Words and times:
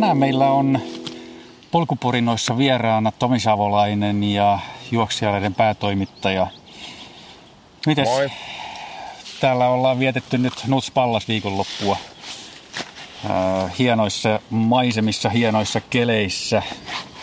tänään 0.00 0.18
meillä 0.18 0.50
on 0.50 0.80
polkuporinoissa 1.70 2.58
vieraana 2.58 3.12
Tomi 3.12 3.40
Savolainen 3.40 4.24
ja 4.24 4.58
juoksijaleiden 4.90 5.54
päätoimittaja. 5.54 6.46
Mites 7.86 8.08
Moi. 8.08 8.30
täällä 9.40 9.68
ollaan 9.68 9.98
vietetty 9.98 10.38
nyt 10.38 10.52
Nuts 10.66 10.90
Pallas 10.90 11.28
viikonloppua. 11.28 11.96
Hienoissa 13.78 14.40
maisemissa, 14.50 15.28
hienoissa 15.28 15.80
keleissä. 15.80 16.62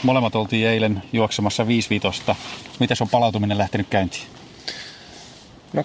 Molemmat 0.03 0.35
oltiin 0.35 0.67
eilen 0.67 1.03
juoksemassa 1.13 1.67
5 1.67 2.01
Miten 2.79 2.97
on 3.01 3.09
palautuminen 3.09 3.57
lähtenyt 3.57 3.87
käyntiin? 3.89 4.23
No 5.73 5.83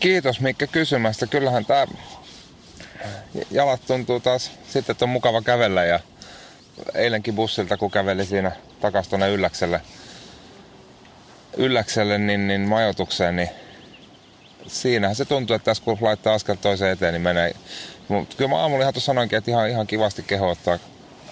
kiitos 0.00 0.40
Mikko 0.40 0.66
kysymästä. 0.72 1.26
Kyllähän 1.26 1.64
tää 1.64 1.86
jalat 3.50 3.80
tuntuu 3.86 4.20
taas 4.20 4.50
sitten, 4.68 4.92
että 4.92 5.04
on 5.04 5.08
mukava 5.08 5.42
kävellä 5.42 5.84
ja 5.84 6.00
eilenkin 6.94 7.34
bussilta 7.34 7.76
kun 7.76 7.90
käveli 7.90 8.26
siinä 8.26 8.52
takas 8.80 9.08
tuonne 9.08 9.30
ylläkselle, 9.30 9.80
ylläkselle 11.56 12.18
niin, 12.18 12.48
niin 12.48 12.60
majoitukseen, 12.60 13.36
niin 13.36 13.50
siinähän 14.66 15.16
se 15.16 15.24
tuntuu, 15.24 15.56
että 15.56 15.64
tässä 15.64 15.84
kun 15.84 15.98
laittaa 16.00 16.34
askel 16.34 16.54
toiseen 16.54 16.92
eteen, 16.92 17.12
niin 17.12 17.22
menee. 17.22 17.52
Mutta 18.08 18.36
kyllä 18.36 18.48
mä 18.48 18.58
aamulla 18.58 18.82
ihan 18.82 18.94
tuossa 18.94 19.06
sanoinkin, 19.06 19.38
että 19.38 19.50
ihan, 19.50 19.68
ihan 19.68 19.86
kivasti 19.86 20.22
keho 20.22 20.50
ottaa 20.50 20.78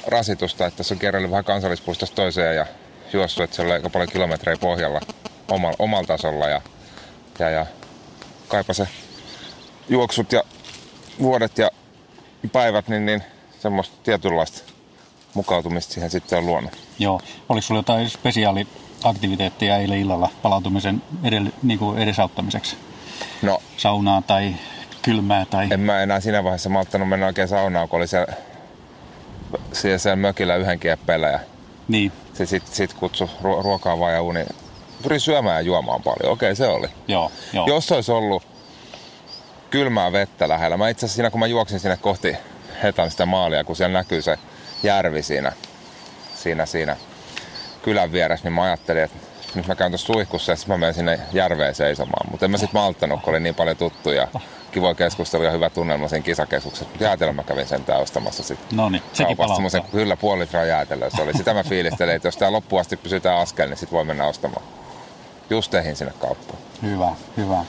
rasitusta, 0.07 0.67
että 0.67 0.77
tässä 0.77 0.95
on 0.95 0.99
kerralli 0.99 1.31
vähän 1.31 1.45
kansallispuistosta 1.45 2.17
toiseen 2.17 2.57
ja 2.57 2.67
juossut, 3.13 3.45
että 3.45 3.57
siellä 3.57 3.73
on 3.73 3.75
aika 3.75 3.91
paljon 3.91 4.09
kilometrejä 4.09 4.57
pohjalla 4.57 5.01
omalla, 5.49 5.77
omalla 5.79 6.07
tasolla 6.07 6.49
ja, 6.49 6.63
ja, 7.39 7.51
ja 7.51 7.67
kaipa 8.49 8.73
se 8.73 8.89
juoksut 9.89 10.33
ja 10.33 10.43
vuodet 11.23 11.59
ja 11.59 11.71
päivät, 12.53 12.89
niin, 12.89 13.07
niin 13.07 13.23
semmoista 13.59 13.97
tietynlaista 14.03 14.70
mukautumista 15.35 15.95
siihen 15.95 16.11
sitten 16.11 16.39
on 16.39 16.47
luonut. 16.47 16.73
Joo. 16.99 17.21
Oliko 17.49 17.63
sulla 17.63 17.79
jotain 17.79 18.11
spesiaaliaktiviteetteja 18.11 19.77
eilen 19.77 19.99
illalla 19.99 20.29
palautumisen 20.43 21.03
edelle, 21.25 21.51
niin 21.63 21.79
kuin 21.79 21.99
edesauttamiseksi? 21.99 22.77
No, 23.43 23.59
Saunaa 23.77 24.23
tai 24.23 24.55
kylmää 25.03 25.45
tai... 25.45 25.69
en 25.71 25.81
mä 25.81 26.03
enää 26.03 26.21
siinä 26.21 26.45
vaiheessa 26.45 26.69
malttanut 26.69 27.09
mennä 27.09 27.27
oikein 27.27 27.49
saunaan, 27.49 27.89
kun 27.89 27.97
oli 27.97 28.07
siellä, 28.07 28.35
siellä, 29.73 29.99
siellä 29.99 30.17
mökillä 30.17 30.57
yhden 30.57 30.81
kieppeillä 30.81 31.29
ja 31.29 31.41
Niin, 31.89 32.13
se 32.35 32.47
sitten 32.47 32.75
sit 32.75 32.95
kutsui 32.95 33.29
ruo- 33.43 33.63
ruokaa 33.63 33.99
vaan 33.99 34.13
ja 34.15 34.23
uni. 34.23 34.45
Pyrin 35.03 35.21
syömään 35.21 35.57
ja 35.57 35.61
juomaan 35.61 36.03
paljon. 36.03 36.33
Okei, 36.33 36.57
se 36.57 36.67
oli. 36.69 36.89
joo, 37.09 37.33
joo. 37.53 37.67
Jos 37.67 37.93
olisi 37.93 38.13
ollut 38.13 38.43
kylmää 39.71 40.13
vettä 40.13 40.49
lähellä. 40.49 40.77
Mä 40.77 40.89
itse 40.89 41.07
asiassa 41.07 41.17
siinä, 41.17 41.31
kun 41.31 41.41
mä 41.41 41.47
juoksin 41.47 41.81
sinne 41.81 41.97
kohti 41.97 42.37
Hetan 42.83 43.11
sitä 43.11 43.27
maalia, 43.27 43.65
kun 43.65 43.77
siellä 43.77 43.99
näkyy 43.99 44.23
se 44.23 44.39
järvi 44.83 45.23
siinä, 45.23 45.53
siinä, 46.35 46.67
siinä 46.67 46.97
kylän 47.83 48.13
vieressä, 48.13 48.45
niin 48.45 48.53
mä 48.53 48.63
ajattelin, 48.63 49.03
että 49.03 49.17
nyt 49.55 49.67
mä 49.67 49.75
käyn 49.75 49.91
tuossa 49.91 50.13
suihkussa 50.13 50.53
ja 50.53 50.57
sitten 50.57 50.75
mä 50.75 50.79
menen 50.79 50.95
sinne 50.95 51.21
järveen 51.33 51.75
seisomaan. 51.75 52.31
Mutta 52.31 52.47
en 52.47 52.51
mä 52.51 52.59
sitten 52.59 52.81
malttanut, 52.81 53.23
kun 53.23 53.31
oli 53.31 53.41
niin 53.41 53.55
paljon 53.55 53.77
tuttuja. 53.77 54.29
Kivoja 54.73 54.95
keskustelua 54.95 55.47
ja 55.47 55.53
hyvä 55.53 55.71
tunnelma 55.71 56.09
siinä 56.09 56.25
kisakeskuksessa. 56.25 56.95
Jäätelö 57.01 57.33
mä 57.33 57.43
kävin 57.43 57.67
sen 57.67 57.85
ostamassa 58.01 58.43
sitten. 58.43 58.77
No 58.77 58.89
niin, 58.89 59.03
sekin 59.13 59.37
semmoisen 59.55 59.83
kyllä 59.83 60.17
puoli 60.17 60.41
litraa 60.41 60.65
jäätelöä. 60.65 61.11
Se 61.11 61.23
oli. 61.23 61.35
Sitä 61.35 61.55
mä 61.55 61.63
fiilistelin, 61.63 62.15
että 62.15 62.29
jos 62.29 62.37
tää 62.37 62.53
loppuun 62.53 62.81
asti 62.81 62.97
pysytään 62.97 63.39
askel, 63.39 63.69
niin 63.69 63.77
sit 63.77 63.93
voi 63.93 64.05
mennä 64.05 64.27
ostamaan. 64.27 64.63
Just 65.51 65.71
tehin 65.71 65.97
sinne 65.97 66.13
kauppaan. 66.21 66.59
Hyvä, 66.83 67.11
hyvä. 67.37 67.65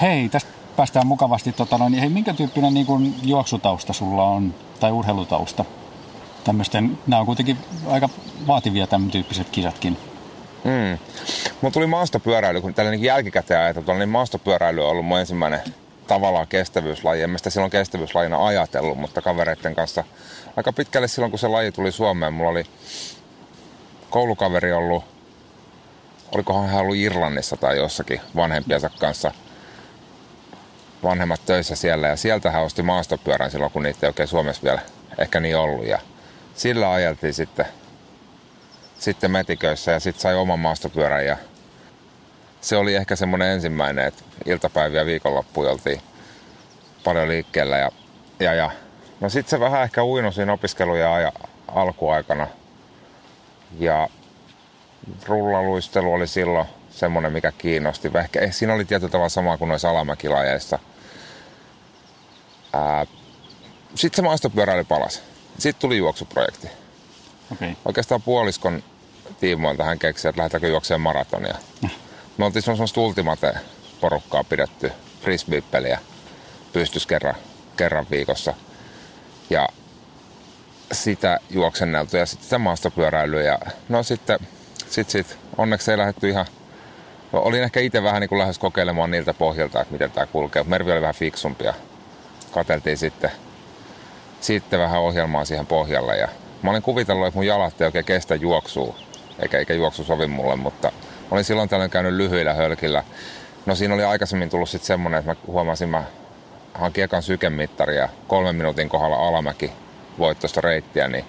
Hei, 0.00 0.28
tästä 0.28 0.50
päästään 0.76 1.06
mukavasti. 1.06 1.52
Tota, 1.52 1.78
noin, 1.78 1.94
hei, 1.94 2.08
minkä 2.08 2.34
tyyppinen 2.34 2.74
niin 2.74 2.86
kuin, 2.86 3.14
juoksutausta 3.22 3.92
sulla 3.92 4.24
on, 4.24 4.54
tai 4.80 4.92
urheilutausta? 4.92 5.64
Tämmöisten, 6.44 6.98
nämä 7.06 7.20
on 7.20 7.26
kuitenkin 7.26 7.58
aika 7.86 8.08
vaativia 8.46 8.86
tämän 8.86 9.10
tyyppiset 9.10 9.50
kisatkin. 9.50 9.98
Mm. 10.64 10.98
Mulla 11.60 11.72
tuli 11.72 11.86
maastopyöräily, 11.86 12.60
kun 12.60 12.74
tällä 12.74 12.90
niin 12.90 13.02
jälkikäteen 13.02 13.60
ajateltu, 13.60 13.92
niin 13.92 14.08
maastopyöräily 14.08 14.84
on 14.84 14.90
ollut 14.90 15.06
mun 15.06 15.18
ensimmäinen 15.18 15.60
tavallaan 16.06 16.46
kestävyyslaji. 16.46 17.22
En 17.22 17.30
mä 17.30 17.38
sitä 17.38 17.50
silloin 17.50 17.70
kestävyyslajina 17.70 18.46
ajatellut, 18.46 18.98
mutta 18.98 19.22
kavereiden 19.22 19.74
kanssa 19.74 20.04
aika 20.56 20.72
pitkälle 20.72 21.08
silloin, 21.08 21.30
kun 21.32 21.38
se 21.38 21.48
laji 21.48 21.72
tuli 21.72 21.92
Suomeen, 21.92 22.32
mulla 22.32 22.50
oli 22.50 22.64
koulukaveri 24.10 24.72
ollut, 24.72 25.04
olikohan 26.34 26.68
hän 26.68 26.80
ollut 26.80 26.96
Irlannissa 26.96 27.56
tai 27.56 27.76
jossakin 27.76 28.20
vanhempiensa 28.36 28.90
kanssa 28.98 29.32
vanhemmat 31.02 31.40
töissä 31.46 31.76
siellä 31.76 32.08
ja 32.08 32.16
sieltä 32.16 32.50
hän 32.50 32.62
osti 32.62 32.82
maastopyörän 32.82 33.50
silloin, 33.50 33.72
kun 33.72 33.82
niitä 33.82 33.98
ei 34.02 34.08
oikein 34.08 34.28
Suomessa 34.28 34.62
vielä 34.62 34.80
ehkä 35.18 35.40
niin 35.40 35.56
ollut 35.56 35.86
ja 35.86 35.98
sillä 36.54 36.92
ajeltiin 36.92 37.34
sitten 37.34 37.66
sitten 38.98 39.30
metiköissä 39.30 39.92
ja 39.92 40.00
sitten 40.00 40.20
sai 40.20 40.34
oman 40.34 40.58
maastopyörän 40.58 41.26
ja 41.26 41.36
se 42.60 42.76
oli 42.76 42.94
ehkä 42.94 43.16
semmoinen 43.16 43.48
ensimmäinen, 43.48 44.06
että 44.06 44.22
iltapäiviä 44.46 45.06
viikonloppuja 45.06 45.70
oltiin 45.70 46.00
paljon 47.04 47.28
liikkeellä 47.28 47.78
ja, 47.78 47.90
ja, 48.40 48.54
ja 48.54 48.70
no 49.20 49.28
sitten 49.28 49.50
se 49.50 49.60
vähän 49.60 49.82
ehkä 49.82 50.04
uinu 50.04 50.32
siinä 50.32 50.52
opiskeluja 50.52 51.14
aja, 51.14 51.32
alkuaikana 51.68 52.48
ja 53.78 54.08
rullaluistelu 55.26 56.12
oli 56.12 56.26
silloin 56.26 56.66
semmoinen, 56.90 57.32
mikä 57.32 57.52
kiinnosti. 57.58 58.10
Ehkä 58.14 58.40
eh, 58.40 58.52
siinä 58.54 58.74
oli 58.74 58.84
tietyllä 58.84 59.10
tavalla 59.10 59.28
sama 59.28 59.58
kuin 59.58 59.68
noissa 59.68 59.90
alamäkilajeissa. 59.90 60.78
Sitten 63.94 64.16
se 64.16 64.22
maastopyöräily 64.22 64.84
palasi. 64.84 65.20
Sitten 65.58 65.80
tuli 65.80 65.98
juoksuprojekti. 65.98 66.68
Okay. 67.52 67.74
oikeastaan 67.84 68.22
puoliskon 68.22 68.82
tiimoilta 69.40 69.84
hän 69.84 69.98
keksi, 69.98 70.28
että 70.28 70.38
lähdetäänkö 70.38 70.68
juokseen 70.68 71.00
maratonia. 71.00 71.54
Me 72.38 72.44
oltiin 72.44 72.62
semmoista 72.62 73.00
ultimate 73.00 73.54
porukkaa 74.00 74.44
pidetty 74.44 74.92
frisbee-peliä 75.22 75.98
pystys 76.72 77.06
kerran, 77.06 77.34
kerran 77.76 78.06
viikossa. 78.10 78.54
Ja 79.50 79.68
sitä 80.92 81.38
juoksenneltu 81.50 82.16
ja 82.16 82.26
sitten 82.26 82.44
sitä 82.44 82.58
maastopyöräilyä. 82.58 83.42
Ja 83.42 83.58
no 83.88 84.02
sitten 84.02 84.38
sit, 84.90 85.10
sit, 85.10 85.38
onneksi 85.58 85.90
ei 85.90 85.98
lähdetty 85.98 86.28
ihan... 86.28 86.46
No, 87.32 87.42
olin 87.42 87.62
ehkä 87.62 87.80
itse 87.80 88.02
vähän 88.02 88.20
niin 88.20 88.28
kuin 88.28 88.38
lähes 88.38 88.58
kokeilemaan 88.58 89.10
niiltä 89.10 89.34
pohjalta, 89.34 89.80
että 89.80 89.92
miten 89.92 90.10
tämä 90.10 90.26
kulkee. 90.26 90.64
Mervi 90.64 90.92
oli 90.92 91.00
vähän 91.00 91.14
fiksumpi 91.14 91.64
ja 91.64 91.74
katseltiin 92.50 92.98
sitten 92.98 93.30
sitten 94.42 94.80
vähän 94.80 95.00
ohjelmaa 95.00 95.44
siihen 95.44 95.66
pohjalle. 95.66 96.16
Ja 96.16 96.28
mä 96.62 96.70
olin 96.70 96.82
kuvitellut, 96.82 97.26
että 97.26 97.38
mun 97.38 97.46
jalat 97.46 97.80
ei 97.80 97.84
oikein 97.84 98.04
kestä 98.04 98.34
juoksua, 98.34 98.94
eikä, 99.38 99.58
eikä 99.58 99.74
juoksu 99.74 100.04
sovi 100.04 100.26
mulle, 100.26 100.56
mutta 100.56 100.92
olin 101.30 101.44
silloin 101.44 101.68
tällöin 101.68 101.90
käynyt 101.90 102.12
lyhyillä 102.12 102.54
hölkillä. 102.54 103.04
No 103.66 103.74
siinä 103.74 103.94
oli 103.94 104.04
aikaisemmin 104.04 104.50
tullut 104.50 104.68
sitten 104.70 104.86
semmonen, 104.86 105.18
että 105.18 105.30
mä 105.30 105.36
huomasin, 105.46 105.88
mä 105.88 106.04
hankin 106.74 107.04
ekan 107.04 107.22
sykemittari 107.22 107.96
ja 107.96 108.08
kolmen 108.28 108.56
minuutin 108.56 108.88
kohdalla 108.88 109.16
alamäki 109.16 109.72
voittoista 110.18 110.60
reittiä, 110.60 111.08
niin 111.08 111.24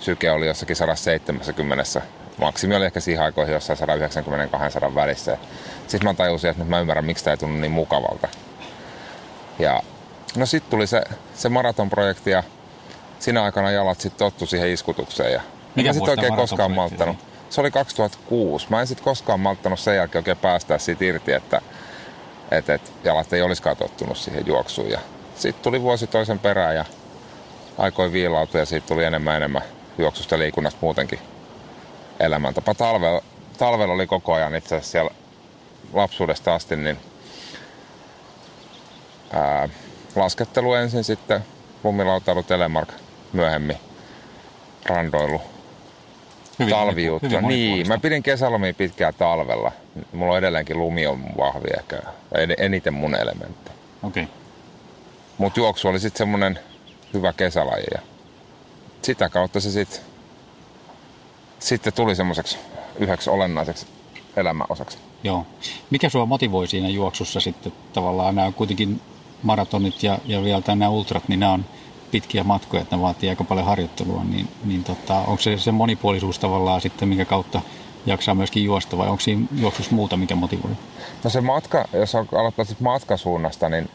syke 0.00 0.30
oli 0.30 0.46
jossakin 0.46 0.76
170. 0.76 1.84
Maksimi 2.38 2.76
oli 2.76 2.84
ehkä 2.84 3.00
siihen 3.00 3.24
aikoihin 3.24 3.54
jossain 3.54 3.78
190-200 4.90 4.94
välissä. 4.94 5.38
Sitten 5.86 6.10
mä 6.10 6.14
tajusin, 6.14 6.50
että 6.50 6.62
nyt 6.62 6.70
mä 6.70 6.80
ymmärrän, 6.80 7.04
miksi 7.04 7.24
tämä 7.24 7.32
ei 7.32 7.38
tunnu 7.38 7.60
niin 7.60 7.72
mukavalta. 7.72 8.28
Ja 9.58 9.82
no 10.36 10.46
sitten 10.46 10.70
tuli 10.70 10.86
se, 10.86 11.02
se 11.34 11.48
maratonprojekti 11.48 12.30
ja 12.30 12.42
siinä 13.18 13.42
aikana 13.42 13.70
jalat 13.70 14.00
sitten 14.00 14.18
tottu 14.18 14.46
siihen 14.46 14.70
iskutukseen. 14.70 15.32
Ja 15.32 15.40
Mikä 15.74 15.92
sitten 15.92 16.10
oikein 16.10 16.36
koskaan 16.36 16.70
malttanut. 16.70 17.16
Se 17.50 17.60
oli 17.60 17.70
2006. 17.70 18.66
Mä 18.70 18.80
en 18.80 18.86
sitten 18.86 19.04
koskaan 19.04 19.40
malttanut 19.40 19.80
sen 19.80 19.96
jälkeen 19.96 20.20
oikein 20.20 20.36
päästää 20.36 20.78
siitä 20.78 21.04
irti, 21.04 21.32
että 21.32 21.62
et, 22.50 22.70
et 22.70 22.92
jalat 23.04 23.32
ei 23.32 23.42
olisikaan 23.42 23.76
tottunut 23.76 24.18
siihen 24.18 24.46
juoksuun. 24.46 24.90
Ja 24.90 24.98
sitten 25.36 25.62
tuli 25.62 25.82
vuosi 25.82 26.06
toisen 26.06 26.38
perään 26.38 26.76
ja 26.76 26.84
aikoi 27.78 28.12
viilautua 28.12 28.60
ja 28.60 28.66
siitä 28.66 28.86
tuli 28.86 29.04
enemmän 29.04 29.36
enemmän 29.36 29.62
juoksusta 29.98 30.38
liikunnasta 30.38 30.78
muutenkin 30.82 31.18
elämäntapa. 32.20 32.74
Talvella, 32.74 33.22
talvella 33.58 33.94
oli 33.94 34.06
koko 34.06 34.34
ajan 34.34 34.54
itse 34.54 34.76
asiassa 34.76 34.92
siellä 34.92 35.10
lapsuudesta 35.92 36.54
asti, 36.54 36.76
niin 36.76 36.98
ää, 39.32 39.68
laskettelu 40.16 40.74
ensin, 40.74 41.04
sitten 41.04 41.44
lumilautailu, 41.84 42.42
telemark, 42.42 42.88
myöhemmin 43.32 43.76
randoilu, 44.86 45.40
Hyvin 46.58 46.74
hyvin 47.30 47.48
Niin, 47.48 47.88
mä 47.88 47.98
pidin 47.98 48.22
kesälomia 48.22 48.74
pitkään 48.74 49.14
talvella. 49.18 49.72
Mulla 50.12 50.32
on 50.32 50.38
edelleenkin 50.38 50.78
lumi 50.78 51.06
on 51.06 51.24
vahvi 51.36 51.68
ehkä, 51.78 51.98
en- 52.34 52.54
eniten 52.58 52.94
mun 52.94 53.14
elementti. 53.14 53.70
Okei. 54.02 54.22
Okay. 54.22 54.34
Mutta 55.38 55.60
juoksu 55.60 55.88
oli 55.88 56.00
sitten 56.00 56.18
semmonen 56.18 56.58
hyvä 57.14 57.32
kesälaji 57.32 57.84
ja 57.94 58.00
sitä 59.02 59.28
kautta 59.28 59.60
se 59.60 59.70
sitten 59.70 60.00
sitten 61.58 61.92
tuli 61.92 62.14
semmoiseksi 62.14 62.58
yhdeksi 62.98 63.30
olennaiseksi 63.30 63.86
elämäosaksi. 64.36 64.98
Joo. 65.24 65.46
Mikä 65.90 66.08
sua 66.08 66.26
motivoi 66.26 66.66
siinä 66.66 66.88
juoksussa 66.88 67.40
sitten 67.40 67.72
tavallaan? 67.92 68.34
Nämä 68.34 68.46
on 68.46 68.54
kuitenkin 68.54 69.00
maratonit 69.44 70.02
ja, 70.02 70.18
ja 70.26 70.42
vielä 70.42 70.62
nämä 70.66 70.88
ultrat, 70.88 71.28
niin 71.28 71.40
nämä 71.40 71.52
on 71.52 71.64
pitkiä 72.10 72.44
matkoja, 72.44 72.82
että 72.82 72.96
ne 72.96 73.02
vaatii 73.02 73.28
aika 73.28 73.44
paljon 73.44 73.66
harjoittelua, 73.66 74.24
niin, 74.24 74.48
niin 74.64 74.84
tota, 74.84 75.14
onko 75.14 75.42
se 75.42 75.58
se 75.58 75.72
monipuolisuus 75.72 76.38
tavallaan 76.38 76.80
sitten, 76.80 77.08
minkä 77.08 77.24
kautta 77.24 77.60
jaksaa 78.06 78.34
myöskin 78.34 78.64
juosta 78.64 78.98
vai 78.98 79.08
onko 79.08 79.20
siinä 79.20 79.46
juoksussa 79.56 79.94
muuta, 79.94 80.16
mikä 80.16 80.34
motivoi? 80.34 80.70
No 81.24 81.30
se 81.30 81.40
matka, 81.40 81.88
jos 81.92 82.14
aloittaa 82.14 82.64
sitten 82.64 82.84
matkasuunnasta, 82.84 83.68
niin 83.68 83.90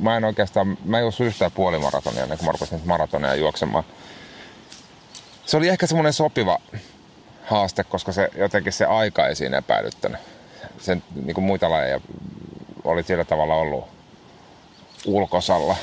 mä 0.00 0.16
en 0.16 0.24
oikeastaan, 0.24 0.78
mä 0.84 0.98
en 0.98 1.02
juossut 1.02 1.26
yhtään 1.26 1.52
puolimaratonia 1.52 2.22
ennen 2.22 2.38
kuin 2.38 2.46
mä 2.46 2.52
rupesin 2.52 2.80
maratonia 2.84 3.34
juoksemaan. 3.34 3.84
Se 5.46 5.56
oli 5.56 5.68
ehkä 5.68 5.86
semmoinen 5.86 6.12
sopiva 6.12 6.58
haaste, 7.44 7.84
koska 7.84 8.12
se 8.12 8.30
jotenkin 8.36 8.72
se 8.72 8.84
aika 8.84 9.26
ei 9.26 9.36
siinä 9.36 9.58
epäilyttänyt. 9.58 10.20
Sen 10.78 11.02
niin 11.14 11.34
kuin 11.34 11.44
muita 11.44 11.70
lajeja 11.70 12.00
oli 12.84 13.02
sillä 13.02 13.24
tavalla 13.24 13.54
ollut 13.54 13.84
ulkosalla 15.06 15.76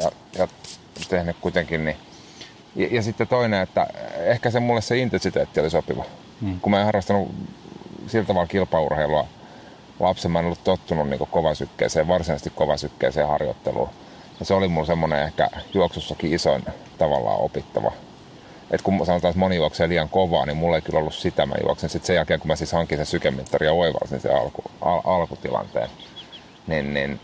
ja, 0.00 0.10
ja 0.38 0.48
tehnyt 1.08 1.36
kuitenkin 1.40 1.84
niin. 1.84 1.96
Ja, 2.76 2.88
ja, 2.90 3.02
sitten 3.02 3.28
toinen, 3.28 3.62
että 3.62 3.86
ehkä 4.16 4.50
se 4.50 4.60
mulle 4.60 4.80
se 4.80 4.98
intensiteetti 4.98 5.60
oli 5.60 5.70
sopiva. 5.70 6.04
Hmm. 6.40 6.60
Kun 6.60 6.70
mä 6.70 6.78
en 6.78 6.84
harrastanut 6.84 7.34
sillä 8.06 8.24
tavalla 8.24 8.46
kilpaurheilua 8.46 9.26
lapsen, 10.00 10.30
mä 10.30 10.38
en 10.38 10.44
ollut 10.44 10.64
tottunut 10.64 11.08
niin 11.08 11.28
kovasykkeeseen, 11.30 12.08
varsinaisesti 12.08 12.50
kovasykkeeseen 12.50 13.28
harjoitteluun. 13.28 13.88
Ja 14.40 14.46
se 14.46 14.54
oli 14.54 14.68
mulla 14.68 14.86
semmoinen 14.86 15.22
ehkä 15.22 15.48
juoksussakin 15.74 16.34
isoin 16.34 16.64
tavallaan 16.98 17.40
opittava 17.40 17.92
että 18.70 18.84
kun 18.84 19.06
sanotaan, 19.06 19.30
että 19.30 19.38
moni 19.38 19.56
juoksee 19.56 19.88
liian 19.88 20.08
kovaa, 20.08 20.46
niin 20.46 20.56
mulla 20.56 20.76
ei 20.76 20.82
kyllä 20.82 20.98
ollut 20.98 21.14
sitä. 21.14 21.46
Mä 21.46 21.54
juoksen 21.62 21.90
sitten 21.90 22.06
sen 22.06 22.16
jälkeen, 22.16 22.40
kun 22.40 22.48
mä 22.48 22.56
siis 22.56 22.72
hankin 22.72 22.98
sen 22.98 23.06
sykemittari 23.06 23.66
ja 23.66 23.72
oivalsin 23.72 24.20
sen 24.20 24.36
alku, 24.36 24.62
al, 24.80 25.00
alkutilanteen, 25.04 25.90
niin, 26.66 26.94
niin 26.94 27.20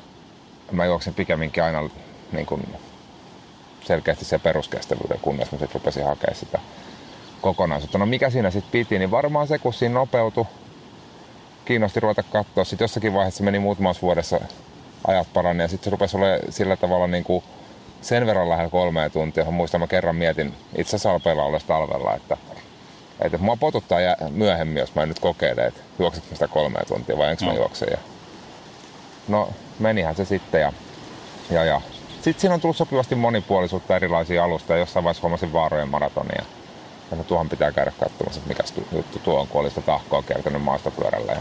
mä 0.72 0.84
juoksen 0.84 1.14
pikemminkin 1.14 1.62
aina 1.62 1.90
niin 2.32 2.46
kuin 2.46 2.66
selkeästi 3.84 4.24
se 4.24 4.38
peruskestävyyden, 4.38 5.20
kunnes 5.22 5.52
mä 5.52 5.58
sitten 5.58 5.74
rupesin 5.74 6.04
hakemaan 6.04 6.36
sitä 6.36 6.58
kokonaisuutta. 7.40 7.98
No 7.98 8.06
mikä 8.06 8.30
siinä 8.30 8.50
sitten 8.50 8.72
piti, 8.72 8.98
niin 8.98 9.10
varmaan 9.10 9.46
se, 9.46 9.58
kun 9.58 9.74
siinä 9.74 9.94
nopeutui, 9.94 10.46
kiinnosti 11.64 12.00
ruveta 12.00 12.22
katsoa. 12.22 12.64
Sitten 12.64 12.84
jossakin 12.84 13.14
vaiheessa 13.14 13.44
meni 13.44 13.58
muutamassa 13.58 14.02
vuodessa 14.02 14.40
ajat 15.06 15.28
parani 15.34 15.62
ja 15.62 15.68
sitten 15.68 15.84
se 15.84 15.90
rupesi 15.90 16.16
olemaan 16.16 16.40
sillä 16.50 16.76
tavalla 16.76 17.06
niin 17.06 17.24
kuin 17.24 17.44
sen 18.02 18.26
verran 18.26 18.48
lähellä 18.48 18.70
kolmea 18.70 19.10
tuntia. 19.10 19.44
Muistan, 19.44 19.80
mä 19.80 19.86
kerran 19.86 20.16
mietin 20.16 20.54
itse 20.76 20.90
asiassa 20.90 21.12
alpeilla 21.12 21.44
ollessa 21.44 21.68
talvella, 21.68 22.14
että, 22.14 22.36
että 23.20 23.38
mua 23.38 23.56
potuttaa 23.56 23.98
myöhemmin, 24.30 24.80
jos 24.80 24.94
mä 24.94 25.02
en 25.02 25.08
nyt 25.08 25.18
kokeile, 25.18 25.66
että 25.66 25.80
juoksetko 25.98 26.34
sitä 26.34 26.48
kolmea 26.48 26.84
tuntia 26.88 27.18
vai 27.18 27.30
enkö 27.30 27.44
no. 27.44 27.52
mä 27.52 27.58
juoksen. 27.58 27.88
Ja... 27.90 27.98
No, 29.28 29.48
menihän 29.78 30.16
se 30.16 30.24
sitten 30.24 30.60
ja, 30.60 30.72
ja, 31.50 31.64
ja. 31.64 31.80
Sitten 32.22 32.40
siinä 32.40 32.54
on 32.54 32.60
tullut 32.60 32.76
sopivasti 32.76 33.14
monipuolisuutta 33.14 33.96
erilaisia 33.96 34.44
alusta 34.44 34.76
jossain 34.76 35.04
vaiheessa 35.04 35.22
huomasin 35.22 35.52
vaarojen 35.52 35.88
maratonia. 35.88 36.44
Ja 37.10 37.16
no, 37.16 37.24
tuohon 37.24 37.48
pitää 37.48 37.72
käydä 37.72 37.92
katsomassa, 38.00 38.40
että 38.40 38.48
mikä 38.48 38.82
juttu 38.92 39.18
tuo 39.18 39.40
on, 39.40 39.48
kun 39.48 39.60
oli 39.60 39.68
sitä 39.68 39.80
tahkoa 39.80 40.22
kertynyt 40.22 40.62
maastopyörällä. 40.62 41.32
Ja, 41.32 41.40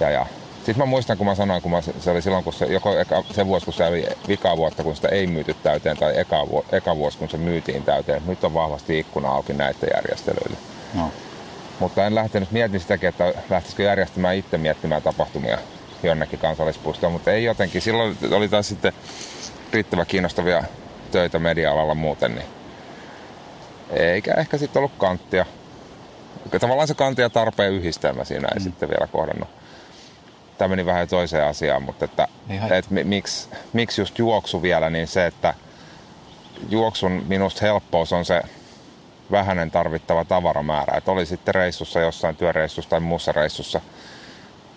ja, 0.00 0.10
ja 0.10 0.26
sitten 0.56 0.78
mä 0.78 0.86
muistan, 0.86 1.18
kun 1.18 1.26
mä 1.26 1.34
sanoin, 1.34 1.62
kun 1.62 1.70
mä, 1.70 1.80
se 2.00 2.10
oli 2.10 2.22
silloin, 2.22 2.44
kun 2.44 2.52
se, 2.52 2.66
joko 2.66 2.98
eka, 2.98 3.24
se 3.32 3.46
vuosi, 3.46 3.64
kun 3.64 3.74
se 3.74 3.86
oli 3.86 4.06
vika 4.28 4.56
vuotta, 4.56 4.82
kun 4.82 4.96
sitä 4.96 5.08
ei 5.08 5.26
myyty 5.26 5.56
täyteen, 5.62 5.96
tai 5.96 6.18
eka, 6.18 6.46
eka 6.72 6.96
vuosi, 6.96 7.18
kun 7.18 7.30
se 7.30 7.36
myytiin 7.36 7.82
täyteen. 7.82 8.22
Nyt 8.26 8.44
on 8.44 8.54
vahvasti 8.54 8.98
ikkuna 8.98 9.28
auki 9.28 9.52
näiden 9.52 9.88
järjestelyille. 9.94 10.56
No. 10.94 11.10
Mutta 11.78 12.06
en 12.06 12.14
lähtenyt 12.14 12.50
miettimään 12.50 12.80
sitäkin, 12.80 13.08
että 13.08 13.34
lähtisikö 13.50 13.82
järjestämään 13.82 14.36
itse 14.36 14.58
miettimään 14.58 15.02
tapahtumia 15.02 15.58
jonnekin 16.08 16.38
kansallispuistoon, 16.38 17.12
mutta 17.12 17.32
ei 17.32 17.44
jotenkin. 17.44 17.82
Silloin 17.82 18.16
oli 18.30 18.48
taas 18.48 18.68
sitten 18.68 18.92
riittävä 19.72 20.04
kiinnostavia 20.04 20.64
töitä 21.10 21.38
media-alalla 21.38 21.94
muuten, 21.94 22.34
niin 22.34 22.46
eikä 23.90 24.34
ehkä 24.34 24.58
sitten 24.58 24.80
ollut 24.80 24.98
kanttia. 24.98 25.46
Tavallaan 26.60 26.88
se 26.88 26.94
kantia 26.94 27.30
tarpeen 27.30 27.72
yhdistelmä 27.72 28.24
siinä 28.24 28.48
ei 28.48 28.58
mm. 28.58 28.64
sitten 28.64 28.88
vielä 28.88 29.06
kohdannut 29.06 29.48
tämä 30.58 30.68
meni 30.68 30.86
vähän 30.86 31.08
toiseen 31.08 31.46
asiaan, 31.46 31.82
mutta 31.82 32.04
että, 32.04 32.28
että 32.70 32.94
miksi, 33.04 33.48
miksi 33.72 34.00
just 34.00 34.18
juoksu 34.18 34.62
vielä, 34.62 34.90
niin 34.90 35.06
se, 35.06 35.26
että 35.26 35.54
juoksun 36.68 37.24
minusta 37.26 37.60
helppous 37.66 38.12
on 38.12 38.24
se 38.24 38.42
vähäinen 39.30 39.70
tarvittava 39.70 40.24
tavaramäärä. 40.24 40.96
Että 40.96 41.10
oli 41.10 41.26
sitten 41.26 41.54
reissussa, 41.54 42.00
jossain 42.00 42.36
työreissussa 42.36 42.90
tai 42.90 43.00
muussa 43.00 43.32
reissussa, 43.32 43.80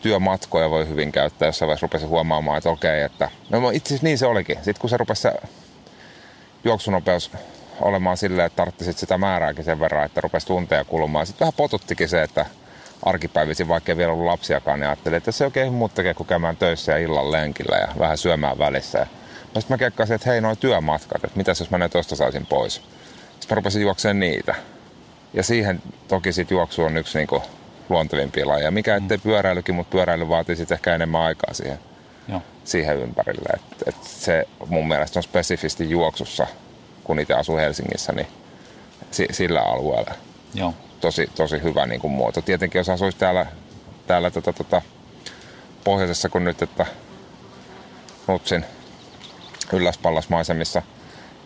työmatkoja 0.02 0.70
voi 0.70 0.88
hyvin 0.88 1.12
käyttää, 1.12 1.48
jossain 1.48 1.68
vaiheessa 1.68 1.86
rupesi 1.86 2.06
huomaamaan, 2.06 2.58
että 2.58 2.70
okei, 2.70 3.02
että 3.02 3.30
no 3.50 3.70
itse 3.70 3.88
asiassa 3.88 4.06
niin 4.06 4.18
se 4.18 4.26
olikin. 4.26 4.56
Sitten 4.56 4.82
kun 4.82 4.90
se 4.90 4.98
rupesi 4.98 5.22
se 5.22 5.32
juoksunopeus 6.64 7.32
olemaan 7.82 8.18
silleen, 8.18 8.46
että 8.46 8.56
tarvitsisit 8.56 8.98
sitä 8.98 9.18
määrääkin 9.18 9.64
sen 9.64 9.80
verran, 9.80 10.06
että 10.06 10.22
rupesi 10.22 10.48
tunteja 10.48 10.86
kulumaan. 10.86 11.26
Sitten 11.28 11.46
vähän 11.46 11.54
potuttikin 11.58 12.10
se, 12.10 12.24
että 12.24 12.46
arkipäivisin, 13.04 13.68
vaikka 13.68 13.92
ei 13.92 13.98
vielä 13.98 14.14
ollut 14.14 14.26
lapsiakaan, 14.26 14.80
niin 14.80 14.88
ajattelin, 14.88 15.18
että 15.18 15.32
se 15.32 15.46
oikein 15.46 15.74
muut 15.74 15.94
tekee 15.94 16.14
kuin 16.14 16.28
käymään 16.28 16.58
töissä 16.58 16.92
ja 16.92 16.98
illan 16.98 17.32
lenkillä 17.32 17.78
ja 17.78 17.88
vähän 18.00 18.18
syömään 18.18 18.58
välissä. 18.58 19.08
No 19.56 19.62
sitten 19.62 19.74
mä 19.74 19.78
kekkasin, 19.78 20.16
että 20.16 20.30
hei, 20.30 20.42
noin 20.42 20.58
työmatkat, 20.58 21.24
että 21.24 21.38
mitäs 21.38 21.60
jos 21.60 21.70
mä 21.70 21.78
ne 21.78 21.90
tosta 21.90 22.16
saisin 22.16 22.46
pois. 22.46 22.74
Sitten 22.74 23.50
mä 23.50 23.56
rupesin 23.56 23.82
juokseen 23.82 24.20
niitä. 24.20 24.56
Ja 25.34 25.44
siihen 25.44 25.82
toki 26.08 26.34
sit 26.34 26.52
juoksu 26.52 26.84
on 26.84 26.98
yksi 26.98 27.18
niinku 27.18 27.44
luontevimpia 27.90 28.48
lajeja. 28.48 28.72
Mikä 28.72 29.00
mm. 29.00 29.04
ettei 29.04 29.18
pyöräilykin, 29.18 29.76
mutta 29.76 29.92
pyöräily 29.92 30.30
vaatii 30.30 30.56
sitten 30.56 30.76
ehkä 30.76 30.96
enemmän 30.96 31.22
aikaa 31.22 31.54
siihen, 31.54 31.80
Joo. 32.28 32.42
siihen 32.64 32.98
ympärille. 32.98 33.50
Et, 33.54 33.88
et 33.88 34.04
se 34.04 34.48
mun 34.68 34.88
mielestä 34.88 35.20
on 35.20 35.24
spesifisti 35.24 35.90
juoksussa, 35.90 36.48
kun 37.04 37.20
itse 37.20 37.34
asuu 37.34 37.58
Helsingissä, 37.58 38.14
niin 38.14 38.28
sillä 39.32 39.62
alueella. 39.62 40.14
Joo 40.54 40.74
tosi, 41.02 41.30
tosi 41.36 41.64
hyvä 41.64 41.86
niin 41.86 42.02
kuin 42.02 42.12
muoto. 42.12 42.42
Tietenkin 42.42 42.80
jos 42.80 42.90
asuisi 42.90 43.18
täällä, 43.18 43.46
täällä 44.08 44.32
tota, 44.32 44.54
tota, 44.54 44.82
pohjoisessa 45.84 46.30
kuin 46.30 46.44
nyt, 46.44 46.62
että 46.62 46.86
Nutsin 48.28 48.66
ylläspallasmaisemissa, 49.74 50.82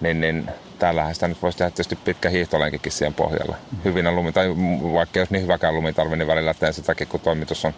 niin, 0.02 0.22
niin 0.22 0.50
täällähän 0.82 1.14
sitä 1.14 1.28
nyt 1.28 1.42
voisi 1.42 1.58
tehdä 1.58 1.70
tietysti 1.70 1.96
pitkä 1.96 2.30
hiihtolenkikin 2.30 2.92
siihen 2.92 3.14
pohjalla. 3.14 3.56
Hyvinä 3.86 4.12
lumi, 4.12 4.32
tai 4.32 4.50
vaikka 4.94 5.20
jos 5.20 5.30
niin 5.30 5.44
hyväkään 5.44 5.76
lumitalvi, 5.76 6.16
niin 6.16 6.28
välillä 6.28 6.54
teen 6.54 6.74
sitäkin, 6.74 7.08
kun 7.08 7.20
toimitus 7.20 7.66
on 7.66 7.74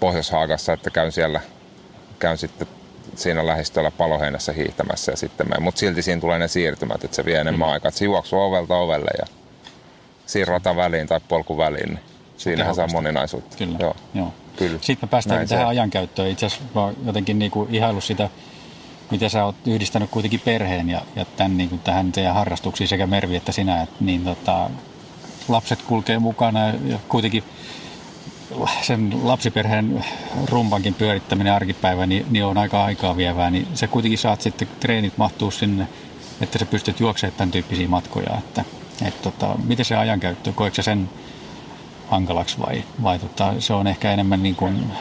Pohjois-Haagassa, 0.00 0.72
että 0.72 0.90
käyn 0.90 1.12
siellä, 1.12 1.40
käyn 2.18 2.38
sitten 2.38 2.68
siinä 3.16 3.46
lähistöllä 3.46 3.90
paloheinässä 3.90 4.52
hiihtämässä 4.52 5.12
ja 5.12 5.16
sitten 5.16 5.48
menen. 5.48 5.62
Mutta 5.62 5.78
silti 5.78 6.02
siinä 6.02 6.20
tulee 6.20 6.38
ne 6.38 6.48
siirtymät, 6.48 7.04
että 7.04 7.16
se 7.16 7.24
vie 7.24 7.40
enemmän 7.40 7.68
mm. 7.68 7.72
aikaa. 7.72 7.88
Että 7.88 7.98
se 7.98 8.04
juoksuu 8.04 8.40
ovelta 8.40 8.76
ovelle 8.76 9.10
ja 9.18 9.26
siirrata 10.26 10.76
väliin 10.76 11.06
tai 11.06 11.20
polku 11.28 11.58
väliin, 11.58 11.88
niin 11.88 12.00
siinähän 12.36 12.74
saa 12.74 12.88
moninaisuutta. 12.92 13.56
Kyllä. 13.56 13.76
Joo. 13.80 13.96
Joo. 14.14 14.34
Kyllä. 14.56 14.78
Sitten 14.80 15.08
me 15.08 15.10
päästään 15.10 15.36
Näin 15.36 15.48
tähän 15.48 15.64
se. 15.64 15.68
ajankäyttöön. 15.68 16.28
Itse 16.28 16.46
asiassa 16.46 16.92
jotenkin 17.06 17.38
niin 17.38 17.50
kuin 17.50 17.74
ihailu 17.74 18.00
sitä, 18.00 18.28
miten 19.10 19.30
sä 19.30 19.44
oot 19.44 19.66
yhdistänyt 19.66 20.10
kuitenkin 20.10 20.40
perheen 20.40 20.88
ja, 20.88 21.02
ja 21.16 21.24
tämän, 21.24 21.56
niin 21.56 21.68
kuin 21.68 21.80
tähän 21.80 22.12
teidän 22.12 22.34
harrastuksiin 22.34 22.88
sekä 22.88 23.06
Mervi 23.06 23.36
että 23.36 23.52
sinä. 23.52 23.82
Että 23.82 24.04
niin, 24.04 24.24
tota, 24.24 24.70
lapset 25.48 25.82
kulkee 25.82 26.18
mukana 26.18 26.66
ja 26.66 26.98
kuitenkin 27.08 27.44
sen 28.82 29.20
lapsiperheen 29.22 30.04
rumpankin 30.48 30.94
pyörittäminen 30.94 31.52
arkipäivä 31.52 32.06
niin, 32.06 32.26
niin 32.30 32.44
on 32.44 32.58
aika 32.58 32.84
aikaa 32.84 33.16
vievää, 33.16 33.50
niin 33.50 33.66
se 33.74 33.86
kuitenkin 33.86 34.18
saat 34.18 34.40
sitten 34.40 34.68
treenit 34.80 35.18
mahtuu 35.18 35.50
sinne, 35.50 35.88
että 36.40 36.58
sä 36.58 36.66
pystyt 36.66 37.00
juoksemaan 37.00 37.36
tämän 37.36 37.50
tyyppisiä 37.50 37.88
matkoja. 37.88 38.38
Että 38.38 38.64
et 39.04 39.22
tota, 39.22 39.54
miten 39.64 39.84
se 39.84 39.96
ajankäyttö, 39.96 40.52
koetko 40.52 40.74
se 40.74 40.82
sen 40.82 41.10
hankalaksi 42.10 42.58
vai, 42.58 42.84
vai 43.02 43.18
tota, 43.18 43.54
se 43.58 43.72
on 43.72 43.86
ehkä 43.86 44.12
enemmän 44.12 44.42
niin 44.42 44.56
kuin 44.56 44.92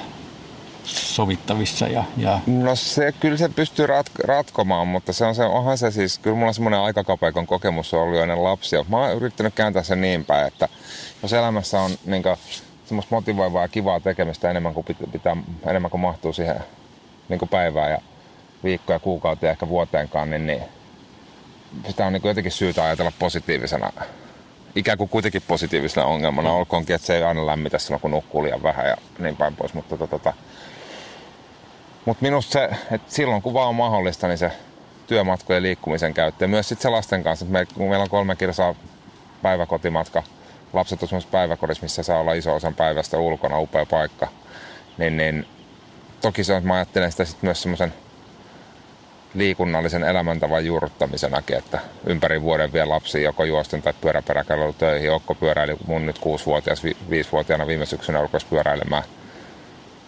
sovittavissa? 0.90 1.88
Ja, 1.88 2.04
ja... 2.18 2.40
No 2.48 2.76
se, 2.76 3.12
kyllä 3.20 3.38
se 3.38 3.50
pystyy 3.50 3.88
rat, 3.88 4.12
ratkomaan, 4.24 4.88
mutta 4.88 5.14
se 5.14 5.26
on 5.26 5.36
se, 5.36 5.44
onhan 5.44 5.78
se 5.78 5.92
siis, 5.92 6.20
kyllä 6.20 6.36
mulla 6.38 6.54
semmoinen 6.54 6.80
aikakapeikon 6.80 7.48
kokemus 7.48 7.94
on 7.94 8.02
ollut 8.02 8.16
jo 8.16 8.22
ennen 8.24 8.44
lapsia. 8.44 8.86
Mä 8.90 8.98
oon 8.98 9.16
yrittänyt 9.16 9.54
kääntää 9.54 9.84
sen 9.84 10.02
niin 10.02 10.26
päin, 10.26 10.48
että 10.48 10.68
jos 11.22 11.34
elämässä 11.34 11.82
on 11.82 11.92
niin 12.06 12.24
kuin, 12.24 12.36
semmoista 12.86 13.16
motivoivaa 13.16 13.62
ja 13.62 13.68
kivaa 13.68 14.00
tekemistä 14.00 14.50
enemmän 14.50 14.74
kuin, 14.74 14.86
pitää, 15.12 15.38
enemmän 15.66 15.92
kuin 15.92 16.02
mahtuu 16.02 16.34
siihen 16.34 16.60
niin 17.30 17.40
kuin 17.40 17.50
päivään 17.50 17.92
ja 17.92 18.02
viikkoja, 18.64 19.00
kuukautia, 19.00 19.52
ehkä 19.52 19.68
vuoteenkaan, 19.70 20.30
niin, 20.30 20.48
niin 20.48 20.62
sitä 21.88 22.06
on 22.06 22.14
niin 22.14 22.22
kuin 22.22 22.30
jotenkin 22.30 22.52
syytä 22.52 22.84
ajatella 22.84 23.12
positiivisena, 23.20 23.92
ikään 24.76 24.98
kuin 24.98 25.10
kuitenkin 25.10 25.42
positiivisena 25.48 26.06
ongelmana, 26.06 26.54
olkoonkin, 26.54 26.96
että 26.96 27.06
se 27.06 27.16
ei 27.16 27.24
aina 27.24 27.46
lämmitä 27.46 27.80
silloin, 27.80 28.02
kun 28.02 28.12
nukkuu 28.12 28.44
liian 28.44 28.64
vähän 28.64 28.88
ja 28.88 28.98
niin 29.20 29.36
päin 29.36 29.56
pois, 29.56 29.74
mutta 29.74 29.98
tota, 29.98 30.08
tota, 30.08 30.34
mutta 32.06 32.22
minusta 32.22 32.52
se, 32.52 32.70
että 32.92 33.14
silloin 33.14 33.42
kun 33.42 33.54
vaan 33.54 33.70
on 33.70 33.76
mahdollista, 33.76 34.28
niin 34.28 34.38
se 34.38 34.52
työmatkojen 35.08 35.64
liikkumisen 35.64 36.14
käyttö 36.14 36.44
ja 36.44 36.48
myös 36.50 36.70
sitten 36.70 36.82
se 36.82 36.90
lasten 36.90 37.24
kanssa, 37.24 37.46
että 37.46 37.54
me, 37.54 37.66
kun 37.66 37.90
meillä 37.90 38.04
on 38.04 38.10
kolme 38.10 38.36
kilsaa 38.36 38.76
päiväkotimatka, 39.42 40.24
lapset 40.74 41.04
on 41.04 41.10
päiväkodissa, 41.32 41.84
missä 41.84 42.04
saa 42.04 42.20
olla 42.20 42.34
iso 42.34 42.56
osan 42.56 42.76
päivästä 42.76 43.18
ulkona, 43.18 43.60
upea 43.60 43.86
paikka, 43.86 44.28
niin, 44.98 45.18
niin 45.18 45.48
toki 46.22 46.44
se 46.44 46.54
on, 46.54 46.58
että 46.58 46.68
mä 46.68 46.76
ajattelen 46.76 47.12
sitä 47.12 47.26
sitten 47.26 47.48
myös 47.48 47.62
semmoisen 47.62 47.94
liikunnallisen 49.34 50.04
elämäntavan 50.04 50.66
juurruttamisenakin, 50.66 51.58
että 51.58 51.80
ympäri 52.06 52.42
vuoden 52.42 52.74
vielä 52.74 52.90
lapsi 52.90 53.24
joko 53.24 53.44
juosten 53.44 53.82
tai 53.82 53.94
pyöräperäkäyllä 54.02 54.74
töihin. 54.74 55.12
Okko 55.12 55.36
pyöräili 55.36 55.76
mun 55.88 56.06
nyt 56.06 56.20
kuusivuotias, 56.20 56.84
vi, 56.84 56.98
viisivuotiaana 57.10 57.68
viime 57.68 57.86
syksynä 57.86 58.22
rupesi 58.22 58.46
pyöräilemään. 58.50 59.04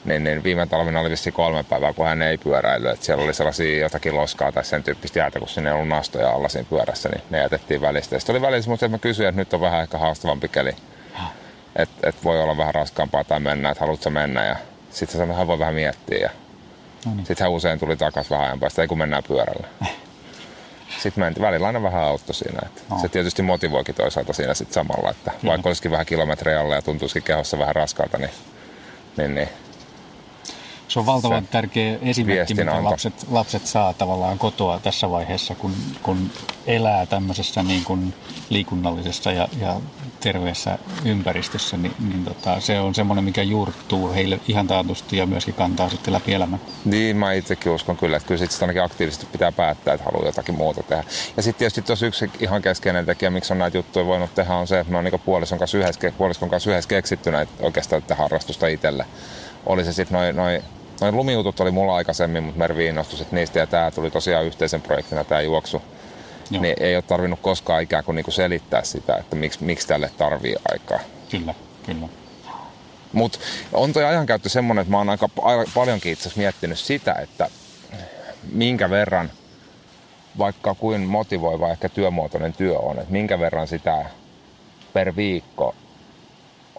Niin, 0.06 0.24
niin 0.24 0.44
viime 0.44 0.68
talvena 0.68 1.00
oli 1.00 1.10
vissi 1.10 1.32
kolme 1.32 1.64
päivää, 1.64 1.94
kun 1.94 2.08
hän 2.08 2.22
ei 2.22 2.38
pyöräily. 2.38 2.90
Et 2.90 3.04
siellä 3.04 3.24
oli 3.24 3.34
sellaisia 3.34 3.80
jotakin 3.80 4.16
loskaa 4.16 4.52
tai 4.52 4.66
sen 4.66 4.84
tyyppistä 4.84 5.20
jäätä, 5.20 5.40
kun 5.40 5.48
sinne 5.48 5.70
ei 5.70 5.74
ollut 5.74 5.88
nastoja 5.88 6.32
alla 6.32 6.50
siinä 6.50 6.68
pyörässä, 6.70 7.10
niin 7.10 7.22
ne 7.30 7.38
jätettiin 7.38 7.82
välistä. 7.82 8.20
Sitten 8.20 8.34
oli 8.34 8.42
välissä, 8.42 8.72
mutta 8.72 8.88
mä 8.88 8.98
kysyin, 8.98 9.30
että 9.30 9.42
nyt 9.42 9.54
on 9.54 9.62
vähän 9.62 9.82
ehkä 9.82 9.98
haastavampi 9.98 10.48
keli. 10.48 10.76
Että 11.76 12.10
et 12.10 12.16
voi 12.24 12.42
olla 12.42 12.58
vähän 12.58 12.74
raskaampaa 12.74 13.24
tai 13.24 13.40
mennä, 13.40 13.70
että 13.70 13.84
haluatko 13.84 14.10
mennä. 14.10 14.46
Ja 14.46 14.56
sitten 14.90 15.28
se 15.28 15.34
hän 15.34 15.48
voi 15.48 15.60
vähän 15.60 15.76
miettiä. 15.76 16.18
Ja 16.18 16.30
No 17.06 17.12
niin. 17.16 17.26
Sitten 17.26 17.46
hän 17.46 17.52
usein 17.52 17.80
tuli 17.80 17.98
takaisin 17.98 18.30
vähän 18.30 18.46
ajan 18.46 18.60
päästä, 18.60 18.82
ei 18.82 18.88
kun 18.88 18.98
mennään 18.98 19.24
pyörällä. 19.28 19.68
Sitten 21.00 21.24
mentiin, 21.24 21.42
välillä 21.42 21.68
aina 21.68 21.84
vähän 21.84 22.04
auto 22.04 22.34
siinä. 22.34 22.60
Että 22.66 22.82
no. 22.90 23.00
Se 23.00 23.10
tietysti 23.10 23.42
motivoikin 23.42 23.96
toisaalta 23.96 24.34
siinä 24.34 24.54
sitten 24.54 24.74
samalla, 24.74 25.12
että 25.12 25.32
vaikka 25.46 25.70
olisikin 25.70 25.92
vähän 25.92 26.06
kilometriä 26.06 26.60
alla 26.60 26.76
ja 26.76 26.82
tuntuisikin 26.82 27.24
kehossa 27.24 27.60
vähän 27.60 27.76
raskalta, 27.76 28.18
niin, 28.18 28.32
niin, 29.18 29.36
niin 29.36 29.50
se 30.92 31.00
on 31.00 31.06
valtavan 31.06 31.44
se 31.44 31.52
tärkeä 31.52 31.98
esimerkki, 32.02 32.54
mitä 32.54 32.84
lapset, 32.84 33.14
lapset 33.30 33.68
saa 33.68 33.94
tavallaan 33.94 34.38
kotoa 34.38 34.80
tässä 34.80 35.10
vaiheessa, 35.10 35.56
kun, 35.56 35.74
kun 36.04 36.32
elää 36.68 37.06
tämmöisessä 37.06 37.64
niin 37.64 37.84
kuin 37.84 38.14
liikunnallisessa 38.50 39.32
ja, 39.32 39.48
ja 39.60 39.82
terveessä 40.20 40.78
ympäristössä, 41.06 41.78
niin, 41.78 41.94
niin 42.00 42.26
tota, 42.26 42.60
se 42.60 42.80
on 42.80 42.96
semmoinen, 42.96 43.24
mikä 43.24 43.44
juurtuu 43.44 44.14
heille 44.14 44.40
ihan 44.48 44.68
taatusti 44.68 45.18
ja 45.18 45.26
myöskin 45.26 45.54
kantaa 45.54 45.90
sitten 45.90 46.14
läpi 46.14 46.34
elämän. 46.34 46.60
Niin, 46.86 47.18
mä 47.18 47.34
itsekin 47.34 47.72
uskon 47.72 47.98
kyllä, 47.98 48.18
että 48.18 48.28
kyllä 48.28 48.40
sitten 48.40 48.58
ainakin 48.62 48.84
aktiivisesti 48.84 49.26
pitää 49.26 49.52
päättää, 49.52 49.94
että 49.94 50.06
haluaa 50.06 50.26
jotakin 50.26 50.56
muuta 50.56 50.84
tehdä. 50.84 51.04
Ja 51.38 51.44
sitten 51.44 51.60
tietysti 51.60 51.82
tuossa 51.82 52.06
yksi 52.06 52.32
ihan 52.40 52.62
keskeinen 52.62 53.06
tekijä, 53.06 53.30
miksi 53.30 53.54
on 53.54 53.60
näitä 53.60 53.78
juttuja 53.78 54.06
voinut 54.06 54.36
tehdä, 54.36 54.54
on 54.54 54.68
se, 54.68 54.80
että 54.80 54.92
me 54.92 54.98
on 54.98 55.04
niin 55.04 55.22
puolison 55.26 55.60
kanssa 55.60 55.78
yhdessä, 55.78 56.12
puoliskon 56.18 56.50
kanssa 56.50 56.70
yhdessä 56.70 56.90
keksitty 56.90 57.32
näitä 57.32 57.52
oikeastaan 57.60 58.02
tätä 58.02 58.16
harrastusta 58.16 58.68
itselle. 58.68 59.06
Oli 59.66 59.84
se 59.84 59.94
sitten 59.94 60.18
noin 60.18 60.36
noi 60.36 60.62
Noin 61.02 61.16
lumiutut 61.16 61.60
oli 61.60 61.72
mulla 61.72 61.96
aikaisemmin, 61.96 62.44
mutta 62.44 62.60
Mervi 62.60 62.86
innostui 62.86 63.18
sit 63.18 63.32
niistä 63.32 63.60
ja 63.60 63.68
tämä 63.68 63.92
tuli 63.92 64.12
tosiaan 64.12 64.46
yhteisen 64.46 64.82
projektina 64.82 65.24
tämä 65.24 65.42
juoksu. 65.42 65.82
Joo. 66.52 66.62
Niin 66.62 66.76
ei 66.80 66.96
ole 66.96 67.02
tarvinnut 67.02 67.40
koskaan 67.40 67.84
ikään 67.84 68.04
kuin 68.04 68.16
niinku 68.16 68.32
selittää 68.32 68.84
sitä, 68.84 69.16
että 69.16 69.36
miksi, 69.36 69.64
miksi 69.64 69.88
tälle 69.88 70.12
tarvii 70.18 70.56
aikaa. 70.72 71.00
Kyllä, 71.32 71.54
kyllä. 71.86 72.08
Mutta 73.14 73.40
on 73.74 73.94
toi 73.94 74.04
ajankäyttö 74.04 74.50
semmoinen, 74.50 74.82
että 74.82 74.92
mä 74.92 74.98
oon 74.98 75.10
aika, 75.10 75.30
paljonkin 75.74 76.14
itse 76.14 76.32
miettinyt 76.36 76.80
sitä, 76.80 77.14
että 77.14 77.50
minkä 78.52 78.90
verran, 78.90 79.32
vaikka 80.38 80.76
kuin 80.76 81.02
motivoiva 81.02 81.72
ehkä 81.72 81.90
työmuotoinen 81.90 82.54
työ 82.54 82.78
on, 82.80 83.00
että 83.00 83.12
minkä 83.12 83.40
verran 83.40 83.68
sitä 83.68 84.06
per 84.94 85.16
viikko 85.16 85.76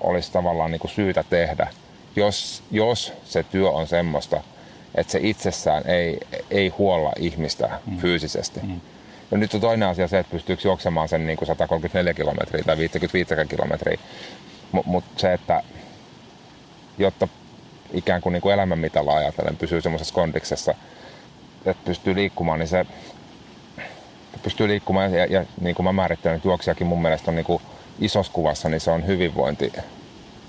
olisi 0.01 0.33
tavallaan 0.33 0.71
niin 0.71 0.81
kuin 0.81 0.91
syytä 0.91 1.25
tehdä– 1.31 1.67
jos, 2.17 2.63
jos 2.71 3.13
se 3.25 3.43
työ 3.43 3.71
on 3.71 3.87
semmoista, 3.87 4.43
että 4.95 5.13
se 5.13 5.21
itsessään 5.23 5.87
ei, 5.87 6.21
ei 6.51 6.69
huolla 6.69 7.13
ihmistä 7.19 7.81
mm. 7.87 7.99
fyysisesti. 7.99 8.61
Mm. 8.63 8.81
Ja 9.31 9.39
nyt 9.39 9.55
on 9.55 9.61
toinen 9.61 9.89
asia 9.89 10.09
se, 10.09 10.19
että 10.19 10.33
pystyykö 10.33 10.63
juoksemaan 10.65 11.09
sen 11.09 11.27
niin 11.27 11.37
kuin 11.37 11.47
134 11.47 12.15
kilometriä 12.15 12.63
tai 12.67 12.79
55 12.79 13.35
kilometriä. 13.49 13.99
Mutta 14.73 14.91
mut 14.91 15.05
se, 15.17 15.33
että 15.33 15.63
jotta 16.99 17.29
ikään 17.93 18.21
kuin, 18.21 18.33
niin 18.33 18.41
kuin 18.41 18.55
elämänmitalla 18.55 19.15
ajatellen 19.15 19.57
pysyy 19.57 19.81
semmoisessa 19.81 20.15
kondiksessa, 20.15 20.75
että 21.67 21.85
pystyy 21.85 22.15
liikkumaan, 22.15 22.59
niin 22.59 22.69
se 22.69 22.87
pystyy 24.43 24.69
liikkumaan 24.69 25.15
ja, 25.15 25.27
ja 25.27 25.45
niin 25.61 25.75
kuin 25.75 25.85
mä 25.85 25.93
määrittelen, 25.93 26.37
että 26.37 26.49
juoksijakin 26.49 26.87
mun 26.87 27.03
mielestä 27.03 27.31
on 27.31 27.35
niin 27.35 27.45
kuin 27.45 27.63
isossa 28.01 28.33
kuvassa, 28.33 28.69
niin 28.69 28.81
se 28.81 28.91
on 28.91 29.07
hyvinvointi 29.07 29.73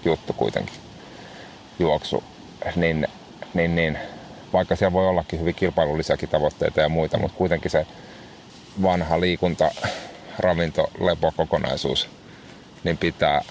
juttu 0.06 0.34
kuitenkin 0.34 0.83
juoksu, 1.80 2.24
niin, 2.76 3.08
niin, 3.54 3.76
niin 3.76 3.98
vaikka 4.54 4.76
siellä 4.76 4.94
voi 4.94 5.08
ollakin 5.08 5.40
hyvin 5.40 5.56
kilpailullisiakin 5.56 6.30
tavoitteita 6.30 6.82
ja 6.82 6.90
muita, 6.90 7.18
mutta 7.18 7.38
kuitenkin 7.38 7.72
se 7.72 7.86
vanha 8.82 9.20
liikunta, 9.20 9.72
ravinto, 10.40 10.90
lepo 11.00 11.34
kokonaisuus, 11.38 12.10
niin 12.84 12.98
pitää 12.98 13.42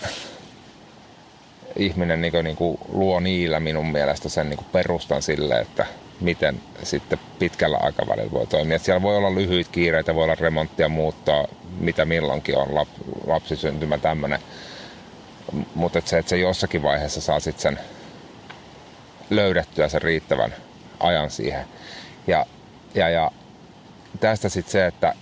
ihminen 1.76 2.20
niin 2.20 2.32
kuin, 2.32 2.44
niin 2.44 2.56
kuin 2.56 2.78
luo 2.88 3.20
niillä 3.20 3.60
minun 3.60 3.92
mielestä 3.92 4.28
sen 4.28 4.50
niin 4.50 4.56
kuin 4.58 4.68
perustan 4.72 5.22
sille, 5.22 5.60
että 5.60 5.86
miten 6.20 6.60
sitten 6.82 7.18
pitkällä 7.38 7.76
aikavälillä 7.76 8.32
voi 8.32 8.46
toimia. 8.46 8.76
Että 8.76 8.86
siellä 8.86 9.02
voi 9.02 9.16
olla 9.16 9.34
lyhyitä 9.34 9.70
kiireitä, 9.72 10.14
voi 10.14 10.24
olla 10.24 10.34
remonttia 10.34 10.88
muuttaa, 10.88 11.46
mitä 11.80 12.04
milloinkin 12.04 12.58
on, 12.58 12.74
lap, 12.74 12.88
lapsisyntymä, 13.26 13.98
tämmöinen. 13.98 14.40
Mutta 15.74 16.02
se, 16.04 16.18
että 16.18 16.30
se 16.30 16.36
jossakin 16.36 16.82
vaiheessa 16.82 17.20
saa 17.20 17.40
sitten 17.40 17.62
sen 17.62 17.84
löydettyä 19.30 19.88
sen 19.88 20.02
riittävän 20.02 20.54
ajan 21.00 21.30
siihen. 21.30 21.64
Ja, 22.26 22.46
ja, 22.94 23.08
ja 23.08 23.30
tästä 24.20 24.48
sitten 24.48 24.72
se, 24.72 24.86
että 24.86 25.14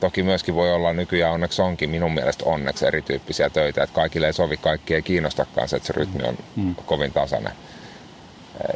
toki 0.00 0.22
myöskin 0.22 0.54
voi 0.54 0.72
olla 0.72 0.92
nykyään 0.92 1.32
onneksi 1.32 1.62
onkin 1.62 1.90
minun 1.90 2.14
mielestä 2.14 2.44
onneksi 2.44 2.86
erityyppisiä 2.86 3.50
töitä, 3.50 3.82
että 3.82 3.94
kaikille 3.94 4.26
ei 4.26 4.32
sovi, 4.32 4.56
kaikki 4.56 4.94
ei 4.94 5.02
kiinnostakaan 5.02 5.68
se, 5.68 5.76
että 5.76 5.86
se 5.86 5.92
rytmi 5.92 6.22
on 6.22 6.38
mm. 6.56 6.74
kovin 6.74 7.12
tasainen. 7.12 7.52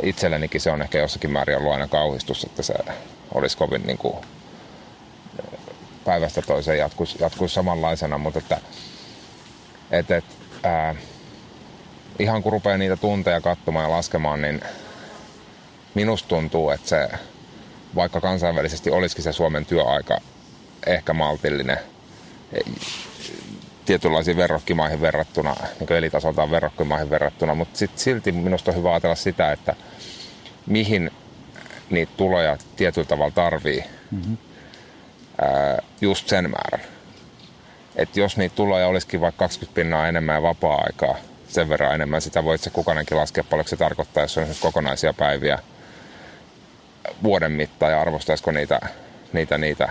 Itsellenikin 0.02 0.60
se 0.60 0.70
on 0.70 0.82
ehkä 0.82 0.98
jossakin 0.98 1.30
määrin 1.30 1.56
ollut 1.56 1.72
aina 1.72 1.88
kauhistus, 1.88 2.44
että 2.44 2.62
se 2.62 2.74
olisi 3.34 3.56
kovin 3.56 3.82
niin 3.86 3.98
kuin 3.98 4.16
päivästä 6.04 6.42
toiseen 6.42 6.78
jatkuisi, 6.78 7.16
jatkuisi 7.20 7.54
samanlaisena, 7.54 8.18
mutta 8.18 8.38
että, 8.38 8.60
että, 9.90 10.16
että 10.16 10.34
ää, 10.62 10.94
ihan 12.18 12.42
kun 12.42 12.52
rupeaa 12.52 12.78
niitä 12.78 12.96
tunteja 12.96 13.40
katsomaan 13.40 13.84
ja 13.84 13.90
laskemaan, 13.90 14.42
niin 14.42 14.60
minusta 15.94 16.28
tuntuu, 16.28 16.70
että 16.70 16.88
se, 16.88 17.08
vaikka 17.94 18.20
kansainvälisesti 18.20 18.90
olisikin 18.90 19.24
se 19.24 19.32
Suomen 19.32 19.66
työaika 19.66 20.20
ehkä 20.86 21.12
maltillinen, 21.12 21.78
tietynlaisiin 23.84 24.36
verrokkimaihin 24.36 25.00
verrattuna, 25.00 25.56
niin 25.80 25.92
elitasoltaan 25.92 26.50
verrokkimaihin 26.50 27.10
verrattuna, 27.10 27.54
mutta 27.54 27.78
sit 27.78 27.98
silti 27.98 28.32
minusta 28.32 28.70
on 28.70 28.76
hyvä 28.76 28.90
ajatella 28.90 29.14
sitä, 29.14 29.52
että 29.52 29.76
mihin 30.66 31.10
niitä 31.90 32.12
tuloja 32.16 32.56
tietyllä 32.76 33.06
tavalla 33.06 33.34
tarvii 33.34 33.84
mm-hmm. 34.10 34.36
ää, 35.40 35.82
just 36.00 36.28
sen 36.28 36.50
määrän. 36.50 36.86
Että 37.96 38.20
jos 38.20 38.36
niitä 38.36 38.56
tuloja 38.56 38.86
olisikin 38.86 39.20
vaikka 39.20 39.38
20 39.38 39.74
pinnaa 39.74 40.08
enemmän 40.08 40.34
ja 40.34 40.42
vapaa-aikaa, 40.42 41.16
sen 41.54 41.68
verran 41.68 41.94
enemmän. 41.94 42.20
Sitä 42.20 42.44
voi 42.44 42.54
itse 42.54 42.70
kukainenkin 42.70 43.16
laskea 43.16 43.44
paljonko 43.44 43.68
se 43.68 43.76
tarkoittaa, 43.76 44.22
jos 44.22 44.38
on 44.38 44.46
kokonaisia 44.60 45.12
päiviä 45.12 45.58
vuoden 47.22 47.52
mittaan 47.52 47.92
ja 47.92 48.00
arvostaisiko 48.00 48.50
niitä, 48.50 48.80
niitä, 49.32 49.58
niitä 49.58 49.88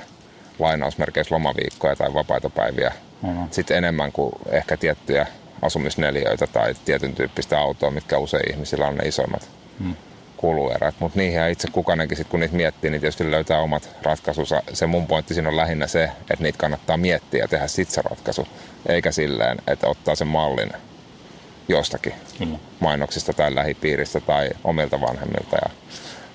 lainausmerkeissä 0.60 1.36
lomaviikkoja 1.36 1.96
tai 1.96 2.14
vapaita 2.14 2.50
päiviä 2.50 2.92
mm-hmm. 3.22 3.48
sitten 3.52 3.78
enemmän 3.78 4.12
kuin 4.12 4.34
ehkä 4.50 4.78
tiettyjä 4.78 5.28
asumisneliöitä 5.62 6.48
tai 6.48 6.76
tietyn 6.86 7.16
tyyppistä 7.16 7.60
autoa, 7.60 7.92
mitkä 7.92 8.18
usein 8.18 8.52
ihmisillä 8.52 8.88
on 8.88 8.96
ne 8.96 9.08
isoimmat 9.08 9.50
mm. 9.80 9.96
kuluerät. 10.38 10.96
Mutta 11.00 11.20
niihin 11.20 11.50
itse 11.50 11.68
kukainenkin, 11.72 12.18
sit, 12.18 12.28
kun 12.28 12.40
niitä 12.40 12.56
miettii, 12.56 12.92
niin 12.92 13.02
tietysti 13.02 13.32
löytää 13.32 13.60
omat 13.60 13.90
ratkaisunsa. 14.02 14.64
Se 14.74 14.88
mun 14.88 15.08
pointti 15.08 15.34
siinä 15.34 15.50
on 15.50 15.58
lähinnä 15.58 15.88
se, 15.88 16.04
että 16.04 16.44
niitä 16.44 16.58
kannattaa 16.58 16.98
miettiä 16.98 17.44
ja 17.44 17.48
tehdä 17.48 17.68
sitten 17.68 17.96
se 17.96 18.02
ratkaisu, 18.02 18.48
eikä 18.90 19.12
silleen, 19.12 19.58
että 19.68 19.88
ottaa 19.88 20.16
sen 20.16 20.28
mallin 20.28 20.74
jostakin 21.68 22.14
Kyllä. 22.38 22.60
mainoksista 22.80 23.34
tai 23.34 23.56
lähipiiristä 23.56 24.20
tai 24.20 24.50
omilta 24.64 25.02
vanhemmilta 25.02 25.56
ja 25.56 25.70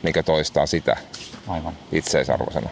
mikä 0.03 0.23
toistaa 0.23 0.67
sitä 0.67 0.97
Aivan. 1.49 1.73
itseisarvoisena. 1.93 2.71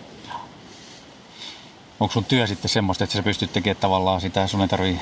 Onko 2.00 2.12
sun 2.12 2.25
työ 2.25 2.46
sitten 2.46 2.68
semmoista, 2.68 3.04
että 3.04 3.16
sä 3.16 3.22
pystyt 3.22 3.52
tekemään 3.52 3.80
tavallaan 3.80 4.20
sitä, 4.20 4.46
sun 4.46 4.62
ei 4.62 4.68
tarvii 4.68 5.00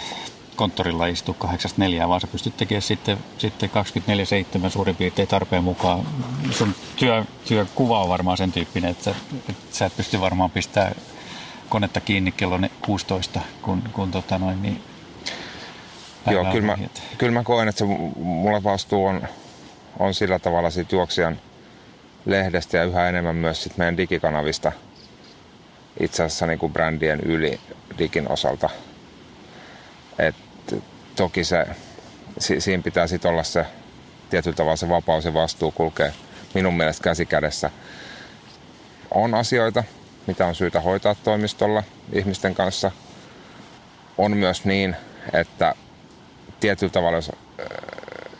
konttorilla 0.56 1.06
istua 1.06 1.34
8-4, 1.44 2.08
vaan 2.08 2.20
sä 2.20 2.26
pystyt 2.26 2.56
tekemään 2.56 2.82
sitten, 2.82 3.18
sitten 3.38 3.70
24-7 4.66 4.70
suurin 4.70 4.96
piirtein 4.96 5.28
tarpeen 5.28 5.64
mukaan. 5.64 6.06
Sun 6.50 6.75
työ, 6.96 7.25
työkuva 7.44 8.02
on 8.02 8.08
varmaan 8.08 8.37
sen 8.37 8.52
tyyppinen, 8.52 8.90
että, 8.90 9.14
että 9.49 9.76
sä 9.76 9.87
et 9.87 9.96
pysty 9.96 10.20
varmaan 10.20 10.50
pistämään 10.50 10.94
konetta 11.68 12.00
kiinni 12.00 12.32
kello 12.32 12.58
16, 12.87 13.40
kun, 13.62 13.82
kun 13.92 14.11
tota 14.11 14.38
noin, 14.38 14.62
niin 14.62 14.82
Joo, 16.31 16.45
kyllä 16.45 16.66
mä, 16.66 16.78
kyllä 17.19 17.33
mä 17.33 17.43
koen, 17.43 17.69
että 17.69 17.78
se 17.78 17.85
mulla 18.16 18.62
vastuu 18.62 19.07
on, 19.07 19.23
on 19.99 20.14
sillä 20.14 20.38
tavalla 20.38 20.71
siitä 20.71 20.95
juoksijan 20.97 21.40
lehdestä 22.26 22.76
ja 22.76 22.85
yhä 22.85 23.09
enemmän 23.09 23.37
myös 23.37 23.62
sit 23.62 23.76
meidän 23.76 23.97
digikanavista 23.97 24.73
itse 26.00 26.23
asiassa 26.23 26.47
niin 26.47 26.59
kuin 26.59 26.73
brändien 26.73 27.21
yli 27.21 27.61
digin 27.99 28.33
osalta. 28.33 28.71
Et 30.19 30.35
toki 31.16 31.45
se, 31.45 31.66
si, 32.38 32.61
siinä 32.61 32.83
pitää 32.83 33.07
sitten 33.07 33.31
olla 33.31 33.43
se 33.43 33.66
tietyllä 34.31 34.57
tavalla 34.57 34.76
se 34.76 34.88
vapaus 34.88 35.25
ja 35.25 35.35
vastuu 35.35 35.71
kulkee 35.71 36.12
minun 36.54 36.75
mielestä 36.75 37.04
käsi 37.04 37.26
kädessä. 37.26 37.71
on 39.11 39.35
asioita, 39.35 39.85
mitä 40.26 40.47
on 40.47 40.54
syytä 40.54 40.81
hoitaa 40.81 41.14
toimistolla 41.14 41.83
ihmisten 42.12 42.54
kanssa. 42.54 42.90
On 44.19 44.37
myös 44.37 44.64
niin, 44.64 44.97
että 45.33 45.75
tietyllä 46.64 46.92
tavalla, 46.92 47.18
jos 47.18 47.33
äh, 47.61 47.66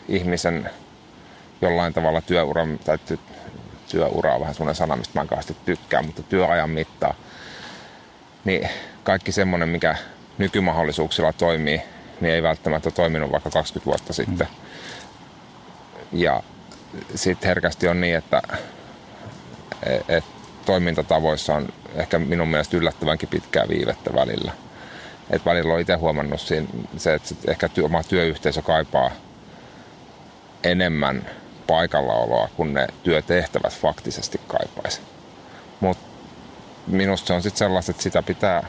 ihmisen 0.07 0.69
jollain 1.61 1.93
tavalla 1.93 2.21
työura, 2.21 2.67
tai 2.85 2.97
ty, 2.97 3.19
työura 3.91 4.33
on 4.33 4.41
vähän 4.41 4.55
sellainen 4.55 4.75
sana, 4.75 4.95
mistä 4.95 5.19
mä 5.19 5.21
en 5.21 5.27
kauheasti 5.27 5.57
tykkään, 5.65 6.05
mutta 6.05 6.23
työajan 6.23 6.69
mittaa, 6.69 7.13
niin 8.45 8.69
kaikki 9.03 9.31
semmoinen, 9.31 9.69
mikä 9.69 9.95
nykymahdollisuuksilla 10.37 11.33
toimii, 11.33 11.81
niin 12.21 12.33
ei 12.33 12.43
välttämättä 12.43 12.91
toiminut 12.91 13.31
vaikka 13.31 13.49
20 13.49 13.85
vuotta 13.85 14.13
sitten. 14.13 14.47
Mm. 14.51 16.19
Ja 16.19 16.43
sitten 17.15 17.47
herkästi 17.47 17.87
on 17.87 18.01
niin, 18.01 18.15
että 18.15 18.41
et 20.07 20.23
toimintatavoissa 20.65 21.55
on 21.55 21.67
ehkä 21.95 22.19
minun 22.19 22.47
mielestä 22.47 22.77
yllättävänkin 22.77 23.29
pitkää 23.29 23.65
viivettä 23.69 24.15
välillä. 24.15 24.51
Et 25.29 25.45
välillä 25.45 25.73
on 25.73 25.79
itse 25.79 25.93
huomannut 25.93 26.41
siinä, 26.41 26.67
se, 26.97 27.13
että 27.13 27.35
ehkä 27.47 27.69
oma 27.83 28.03
työyhteisö 28.03 28.61
kaipaa 28.61 29.11
enemmän 30.63 31.29
paikallaoloa 31.67 32.49
kuin 32.55 32.73
ne 32.73 32.87
työtehtävät 33.03 33.73
faktisesti 33.73 34.41
kaipaisi. 34.47 35.01
Mutta 35.79 36.03
minusta 36.87 37.27
se 37.27 37.33
on 37.33 37.41
sitten 37.41 37.57
sellaista, 37.57 37.91
että 37.91 38.03
sitä 38.03 38.23
pitää 38.23 38.67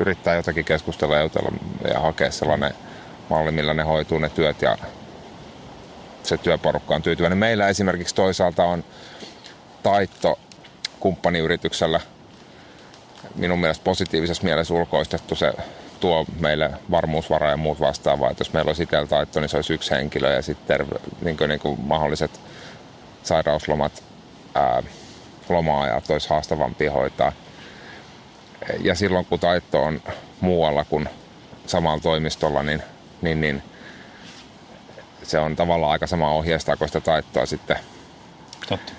yrittää 0.00 0.34
jotakin 0.34 0.64
keskustella 0.64 1.16
ja 1.16 1.22
jutella 1.22 1.52
ja 1.94 2.00
hakea 2.00 2.30
sellainen 2.30 2.74
malli, 3.30 3.50
millä 3.50 3.74
ne 3.74 3.82
hoituu 3.82 4.18
ne 4.18 4.28
työt 4.28 4.62
ja 4.62 4.78
se 6.22 6.36
työporukka 6.36 6.94
on 6.94 7.02
tyytyväinen. 7.02 7.38
Meillä 7.38 7.68
esimerkiksi 7.68 8.14
toisaalta 8.14 8.64
on 8.64 8.84
taitto 9.82 10.38
kumppaniyrityksellä 11.00 12.00
minun 13.34 13.58
mielestä 13.58 13.84
positiivisessa 13.84 14.44
mielessä 14.44 14.74
ulkoistettu. 14.74 15.34
Se 15.34 15.52
tuo 16.02 16.24
meille 16.40 16.70
varmuusvaraa 16.90 17.50
ja 17.50 17.56
muut 17.56 17.80
vastaavaa. 17.80 18.30
Että 18.30 18.40
jos 18.40 18.52
meillä 18.52 18.68
olisi 18.68 18.82
itsellä 18.82 19.06
taitto, 19.06 19.40
niin 19.40 19.48
se 19.48 19.56
olisi 19.56 19.72
yksi 19.72 19.90
henkilö 19.90 20.34
ja 20.34 20.42
sitten 20.42 20.86
niin 21.22 21.36
kuin, 21.36 21.48
niin 21.48 21.60
kuin 21.60 21.80
mahdolliset 21.80 22.40
sairauslomat, 23.22 24.02
ää, 24.54 24.82
loma-ajat 25.48 26.10
olisi 26.10 26.30
haastavampi 26.30 26.86
hoitaa. 26.86 27.32
Ja 28.80 28.94
silloin 28.94 29.24
kun 29.24 29.40
taitto 29.40 29.82
on 29.82 30.02
muualla 30.40 30.84
kuin 30.84 31.08
samalla 31.66 32.00
toimistolla, 32.00 32.62
niin, 32.62 32.82
niin, 33.22 33.40
niin 33.40 33.62
se 35.22 35.38
on 35.38 35.56
tavallaan 35.56 35.92
aika 35.92 36.06
sama 36.06 36.32
ohjeistaako 36.32 36.86
sitä 36.86 37.00
taittoa 37.00 37.46
sitten, 37.46 37.76
Totta. 38.68 38.92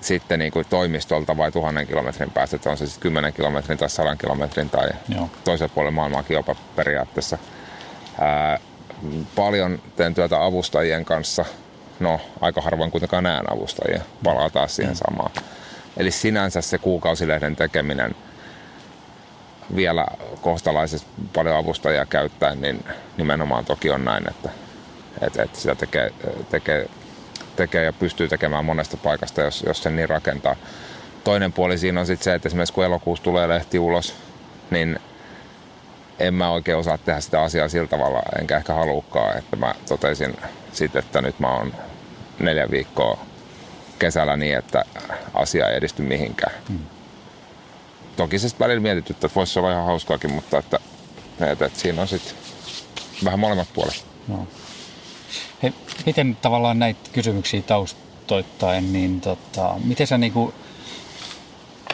Sitten 0.00 0.38
niin 0.38 0.52
kuin 0.52 0.66
toimistolta 0.70 1.36
vai 1.36 1.52
tuhannen 1.52 1.86
kilometrin 1.86 2.30
päästä, 2.30 2.56
että 2.56 2.70
on 2.70 2.76
se 2.76 2.86
sitten 2.86 3.02
kymmenen 3.02 3.32
kilometrin 3.32 3.78
tai 3.78 3.90
sadan 3.90 4.18
kilometrin 4.18 4.70
tai 4.70 4.88
Joo. 5.08 5.30
toisella 5.44 5.72
puolella 5.74 5.94
maailmaakin 5.94 6.34
jopa 6.34 6.54
periaatteessa. 6.76 7.38
Ää, 8.20 8.58
paljon 9.36 9.78
teen 9.96 10.14
työtä 10.14 10.44
avustajien 10.44 11.04
kanssa. 11.04 11.44
No, 12.00 12.20
aika 12.40 12.60
harvoin 12.60 12.90
kuitenkaan 12.90 13.24
näen 13.24 13.52
avustajia. 13.52 14.02
Palataan 14.24 14.68
siihen 14.68 14.94
mm. 14.94 15.00
samaan. 15.06 15.30
Eli 15.96 16.10
sinänsä 16.10 16.60
se 16.60 16.78
kuukausilehden 16.78 17.56
tekeminen 17.56 18.14
vielä 19.76 20.06
kohtalaisesti 20.40 21.08
paljon 21.32 21.56
avustajia 21.56 22.06
käyttäen, 22.06 22.60
niin 22.60 22.84
nimenomaan 23.16 23.64
toki 23.64 23.90
on 23.90 24.04
näin, 24.04 24.30
että, 24.30 24.50
että, 25.20 25.42
että 25.42 25.60
sitä 25.60 25.74
tekee, 25.74 26.10
tekee, 26.50 26.88
tekee 27.56 27.84
ja 27.84 27.92
pystyy 27.92 28.28
tekemään 28.28 28.64
monesta 28.64 28.96
paikasta, 28.96 29.40
jos, 29.40 29.64
jos 29.66 29.82
sen 29.82 29.96
niin 29.96 30.08
rakentaa. 30.08 30.56
Toinen 31.24 31.52
puoli 31.52 31.78
siinä 31.78 32.00
on 32.00 32.06
sitten 32.06 32.24
se, 32.24 32.34
että 32.34 32.48
esimerkiksi 32.48 32.72
kun 32.72 32.84
elokuussa 32.84 33.24
tulee 33.24 33.48
lehti 33.48 33.78
ulos, 33.78 34.14
niin 34.70 34.98
en 36.18 36.34
mä 36.34 36.50
oikein 36.50 36.78
osaa 36.78 36.98
tehdä 36.98 37.20
sitä 37.20 37.42
asiaa 37.42 37.68
sillä 37.68 37.86
tavalla, 37.86 38.22
enkä 38.40 38.56
ehkä 38.56 38.72
halukaan, 38.74 39.38
että 39.38 39.56
mä 39.56 39.74
totesin 39.88 40.36
sitten, 40.72 40.98
että 40.98 41.22
nyt 41.22 41.40
mä 41.40 41.48
oon 41.48 41.74
neljä 42.38 42.70
viikkoa 42.70 43.18
kesällä 43.98 44.36
niin, 44.36 44.58
että 44.58 44.84
asia 45.34 45.68
ei 45.68 45.76
edisty 45.76 46.02
mihinkään. 46.02 46.54
Hmm. 46.68 46.78
Toki 48.16 48.38
se 48.38 48.48
välillä 48.60 48.80
mietityttää, 48.80 49.26
että 49.26 49.34
voisi 49.36 49.58
olla 49.58 49.72
ihan 49.72 49.84
hauskaakin, 49.84 50.32
mutta 50.32 50.58
että, 50.58 50.80
että, 51.40 51.66
että 51.66 51.80
siinä 51.80 52.02
on 52.02 52.08
sitten 52.08 52.34
vähän 53.24 53.40
molemmat 53.40 53.68
puolet. 53.74 54.06
No. 54.28 54.46
Hei, 55.62 55.72
miten 56.06 56.38
tavallaan 56.42 56.78
näitä 56.78 57.10
kysymyksiä 57.12 57.62
taustoittain, 57.62 58.92
niin 58.92 59.20
tota, 59.20 59.74
miten 59.84 60.06
sä 60.06 60.18
niinku, 60.18 60.54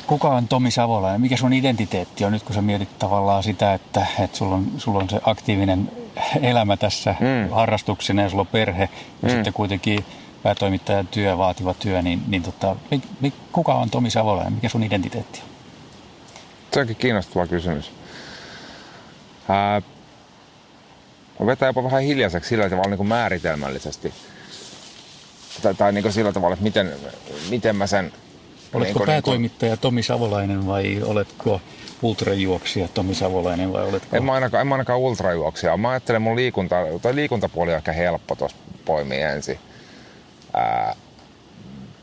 kuka 0.07 0.29
on 0.29 0.48
Tomi 0.48 0.70
Savola 0.70 1.11
ja 1.11 1.18
mikä 1.18 1.37
sun 1.37 1.53
identiteetti 1.53 2.25
on 2.25 2.33
nyt, 2.33 2.42
kun 2.42 2.55
sä 2.55 2.62
mietit 2.62 2.98
tavallaan 2.98 3.42
sitä, 3.42 3.75
että, 3.75 4.07
että 4.18 4.38
sulla, 4.38 4.55
on, 4.55 4.66
sulla 4.79 4.98
on 4.98 5.11
se 5.11 5.20
aktiivinen 5.25 5.90
elämä 6.42 6.77
tässä 6.77 7.14
mm. 7.20 7.51
harrastuksena 7.51 8.22
ja 8.22 8.31
sulla 8.31 8.40
on 8.40 8.46
perhe 8.46 8.88
ja 9.22 9.29
mm. 9.29 9.35
sitten 9.35 9.53
kuitenkin 9.53 10.05
päätoimittajan 10.42 11.07
työ, 11.07 11.38
vaativa 11.38 11.75
työ, 11.75 12.03
niin, 12.03 12.22
niin 12.29 12.42
tota, 12.42 12.77
kuka 13.53 13.75
on 13.75 13.90
Tomi 13.90 14.11
Savola 14.11 14.42
ja 14.42 14.51
mikä 14.51 14.68
sun 14.68 14.83
identiteetti 14.83 15.40
on? 15.40 15.48
Se 16.72 16.81
onkin 16.81 16.96
kiinnostava 16.96 17.46
kysymys. 17.46 17.90
Ää, 19.48 19.83
vetää 21.47 21.68
jopa 21.68 21.85
vähän 21.85 22.03
hiljaiseksi 22.03 22.49
sillä 22.49 22.71
tavalla 22.71 22.88
niin 22.90 22.97
kuin 22.97 23.09
määritelmällisesti. 23.09 24.14
Tai, 25.62 25.75
tai 25.75 25.92
niin 25.92 26.03
kuin 26.03 26.12
sillä 26.12 26.33
tavalla, 26.33 26.55
että 26.55 26.64
miten, 26.64 26.92
miten 27.51 27.77
mä 27.77 27.87
sen... 27.87 28.12
Oletko 28.73 28.99
niin 28.99 29.07
päätoimittaja 29.07 29.71
niin 29.71 29.79
kuin... 29.79 29.83
Tomi 29.83 30.03
Savolainen 30.03 30.66
vai 30.66 31.03
oletko 31.03 31.61
ultrajuoksija 32.03 32.88
Tomi 32.88 33.14
Savolainen 33.14 33.73
vai 33.73 33.85
oletko... 33.85 34.16
En 34.16 34.25
mä 34.25 34.33
ainakaan, 34.33 34.61
en 34.61 34.66
mä 34.66 34.75
ainakaan 34.75 34.99
ultrajuoksija. 34.99 35.77
Mä 35.77 35.90
ajattelen 35.90 36.23
mun 36.23 36.37
liikunta, 36.37 36.77
tai 37.03 37.14
liikuntapuoli 37.14 37.71
on 37.71 37.77
ehkä 37.77 37.92
helppo 37.92 38.37
tuossa 38.37 38.57
poimia 38.85 39.31
ensin. 39.31 39.59
Ää, 40.55 40.97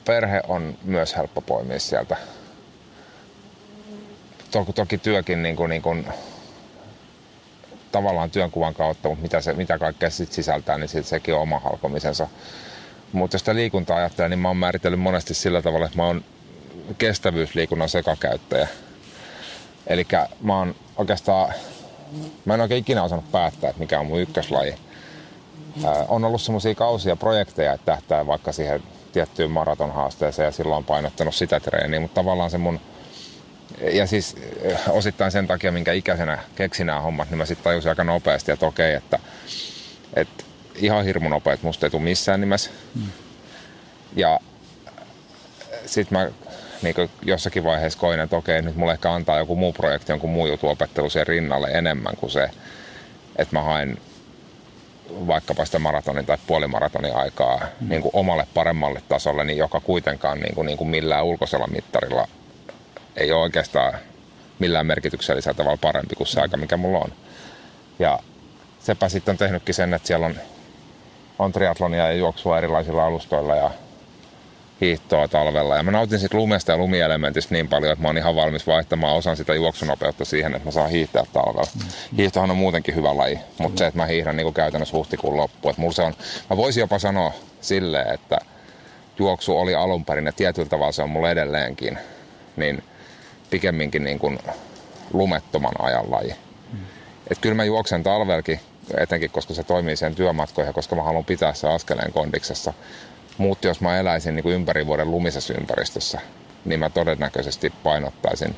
perhe 0.06 0.42
on 0.48 0.78
myös 0.84 1.16
helppo 1.16 1.42
poimia 1.42 1.80
sieltä. 1.80 2.18
Toki, 4.52 4.74
toki 4.74 4.98
työkin 4.98 5.44
niin 5.44 5.56
kuin, 5.56 5.70
niin 5.70 5.82
kuin, 5.82 6.08
tavallaan 7.92 8.32
työnkuvan 8.32 8.74
kautta, 8.74 9.10
mutta 9.10 9.22
mitä, 9.22 9.42
se, 9.42 9.54
mitä 9.54 9.78
kaikkea 9.78 10.10
sit 10.10 10.32
sisältää, 10.32 10.78
niin 10.78 10.90
sit 10.90 11.06
sekin 11.06 11.36
on 11.36 11.42
oma 11.42 11.60
halkomisensa. 11.60 12.28
Mutta 13.12 13.36
jos 13.36 13.42
sitä 13.42 13.56
liikuntaa 13.56 13.98
ajattelee, 13.98 14.30
niin 14.30 14.40
mä 14.40 14.48
oon 14.48 14.58
määritellyt 14.58 15.00
monesti 15.00 15.34
sillä 15.34 15.62
tavalla, 15.62 15.86
että 15.86 15.98
mä 15.98 16.06
oon 16.06 16.24
kestävyysliikunnan 16.98 17.90
sekakäyttäjä. 17.90 18.68
Eli 19.88 20.08
mä 20.42 20.58
oon 20.58 20.76
oikeastaan, 20.98 21.54
mä 22.46 22.54
en 22.54 22.62
oikein 22.62 22.80
ikinä 22.80 23.04
osannut 23.04 23.32
päättää, 23.32 23.70
että 23.70 23.80
mikä 23.80 24.00
on 24.00 24.06
mun 24.06 24.22
ykköslaji. 24.22 24.76
Ää, 25.86 26.06
on 26.08 26.24
ollut 26.24 26.42
semmoisia 26.42 26.76
kausia 26.76 27.16
projekteja, 27.16 27.74
että 27.74 27.86
tähtää 27.86 28.28
vaikka 28.28 28.52
siihen 28.52 28.84
tiettyyn 29.12 29.52
maratonhaasteeseen 29.52 30.46
ja 30.46 30.52
silloin 30.52 30.78
on 30.78 30.84
painottanut 30.84 31.36
sitä 31.36 31.60
treeniä, 31.60 32.00
mutta 32.00 32.16
tavallaan 32.16 32.52
se 32.52 32.58
mun 32.58 32.80
ja 33.82 34.08
siis 34.08 34.36
osittain 34.90 35.32
sen 35.32 35.48
takia, 35.48 35.72
minkä 35.72 35.94
ikäisenä 35.94 36.38
keksin 36.56 36.88
nämä 36.88 37.00
hommat, 37.00 37.30
niin 37.30 37.38
mä 37.38 37.46
sitten 37.46 37.64
tajusin 37.64 37.90
aika 37.90 38.04
nopeasti, 38.04 38.52
että 38.52 38.66
okei, 38.66 38.94
että, 38.94 39.20
että 40.14 40.44
ihan 40.76 41.06
hirmu 41.06 41.30
nopeet 41.30 41.64
musta 41.64 41.86
ei 41.86 41.90
tule 41.90 42.04
missään 42.04 42.42
nimessä. 42.42 42.70
Mm. 42.96 43.08
Ja 44.16 44.40
sitten 45.86 46.18
mä 46.18 46.30
niin 46.82 46.96
jossakin 47.22 47.64
vaiheessa 47.64 48.00
koin, 48.00 48.20
että 48.20 48.38
okei, 48.38 48.62
nyt 48.62 48.76
mulle 48.76 48.94
ehkä 48.94 49.12
antaa 49.12 49.38
joku 49.38 49.56
muu 49.56 49.74
projekti, 49.74 50.12
jonkun 50.12 50.30
muu 50.30 50.48
jutu 50.48 50.68
opettelu 50.68 51.10
sen 51.10 51.28
rinnalle 51.28 51.68
enemmän 51.68 52.16
kuin 52.18 52.30
se, 52.30 52.50
että 53.36 53.56
mä 53.56 53.62
haen 53.62 53.98
vaikkapa 55.10 55.66
sitä 55.66 55.80
maratonin 55.80 56.26
tai 56.26 56.38
puolimaratonin 56.48 57.16
aikaa 57.16 57.60
mm. 57.80 57.90
niin 57.90 58.02
kuin 58.02 58.12
omalle 58.14 58.48
paremmalle 58.54 59.02
tasolle, 59.10 59.44
niin 59.44 59.58
joka 59.58 59.80
kuitenkaan 59.80 60.40
niin 60.40 60.56
kuin, 60.56 60.66
niin 60.66 60.78
kuin 60.78 60.90
millään 60.90 61.26
ulkoisella 61.26 61.68
mittarilla 61.68 62.28
ei 63.16 63.32
ole 63.32 63.42
oikeastaan 63.42 63.94
millään 64.60 64.86
merkityksellisellä 64.86 65.58
tavalla 65.58 65.78
parempi 65.82 66.16
kuin 66.16 66.28
se 66.28 66.42
aika, 66.42 66.58
mikä 66.58 66.78
mulla 66.78 67.00
on. 67.00 67.14
Ja 68.00 68.20
sepä 68.80 69.10
sitten 69.10 69.32
on 69.32 69.38
tehnytkin 69.38 69.76
sen, 69.76 69.94
että 69.94 70.08
siellä 70.08 70.26
on, 70.26 70.36
on 71.40 71.52
triatlonia 71.52 72.08
ja 72.08 72.14
juoksua 72.14 72.58
erilaisilla 72.58 73.06
alustoilla 73.06 73.56
ja 73.56 73.72
hiihtoa 74.82 75.28
talvella. 75.28 75.76
Ja 75.76 75.84
mä 75.84 75.92
nautin 75.92 76.20
siitä 76.20 76.38
lumesta 76.38 76.72
ja 76.72 76.78
lumielementistä 76.78 77.54
niin 77.54 77.68
paljon, 77.68 77.94
että 77.94 78.02
mä 78.02 78.10
oon 78.10 78.18
ihan 78.18 78.36
valmis 78.36 78.68
vaihtamaan 78.68 79.16
osan 79.16 79.38
sitä 79.38 79.54
juoksunopeutta 79.54 80.26
siihen, 80.26 80.56
että 80.56 80.68
mä 80.68 80.72
saan 80.72 80.90
hiihtää 80.90 81.24
talvella. 81.34 81.68
Mm. 81.76 81.90
Hiihtohan 82.18 82.52
on 82.52 82.58
muutenkin 82.58 82.96
hyvä 82.96 83.18
laji, 83.18 83.40
mutta 83.58 83.70
mm. 83.70 83.78
se, 83.78 83.88
että 83.88 83.98
mä 83.98 84.06
hiihdän 84.06 84.38
niin 84.38 84.54
käytännössä 84.54 84.98
huhtikuun 84.98 85.38
loppuun. 85.38 85.70
Että 85.70 85.82
mulla 85.82 85.94
se 85.94 86.02
on, 86.02 86.14
mä 86.50 86.58
voisin 86.58 86.82
jopa 86.82 87.00
sanoa 87.00 87.34
silleen, 87.62 88.14
että 88.14 88.38
juoksu 89.20 89.58
oli 89.58 89.76
alun 89.76 90.06
perin 90.06 90.26
ja 90.26 90.32
tietyllä 90.32 90.70
tavalla 90.70 90.92
se 90.92 91.02
on 91.04 91.10
mulle 91.10 91.32
edelleenkin. 91.32 91.98
Niin 92.56 92.84
pikemminkin 93.50 94.04
niin 94.04 94.20
kuin 94.20 94.40
lumettoman 95.14 95.74
ajan 95.80 96.12
laji. 96.12 96.36
Mm. 96.74 96.80
Et 97.32 97.38
kyllä 97.38 97.56
mä 97.56 97.64
juoksen 97.64 98.04
talvelkin, 98.04 98.60
etenkin 98.98 99.30
koska 99.30 99.54
se 99.54 99.64
toimii 99.64 99.96
sen 99.96 100.16
työmatkoihin, 100.16 100.74
koska 100.74 100.96
mä 100.96 101.04
haluan 101.04 101.26
pitää 101.26 101.54
se 101.54 101.68
askeleen 101.68 102.14
kondiksessa. 102.14 102.74
Mutta 103.38 103.68
jos 103.68 103.82
mä 103.82 104.00
eläisin 104.00 104.36
niin 104.36 104.44
kuin 104.44 104.56
ympäri 104.56 104.88
vuoden 104.88 105.12
lumisessa 105.12 105.54
ympäristössä, 105.54 106.20
niin 106.66 106.80
mä 106.80 106.90
todennäköisesti 106.90 107.74
painottaisin 107.84 108.56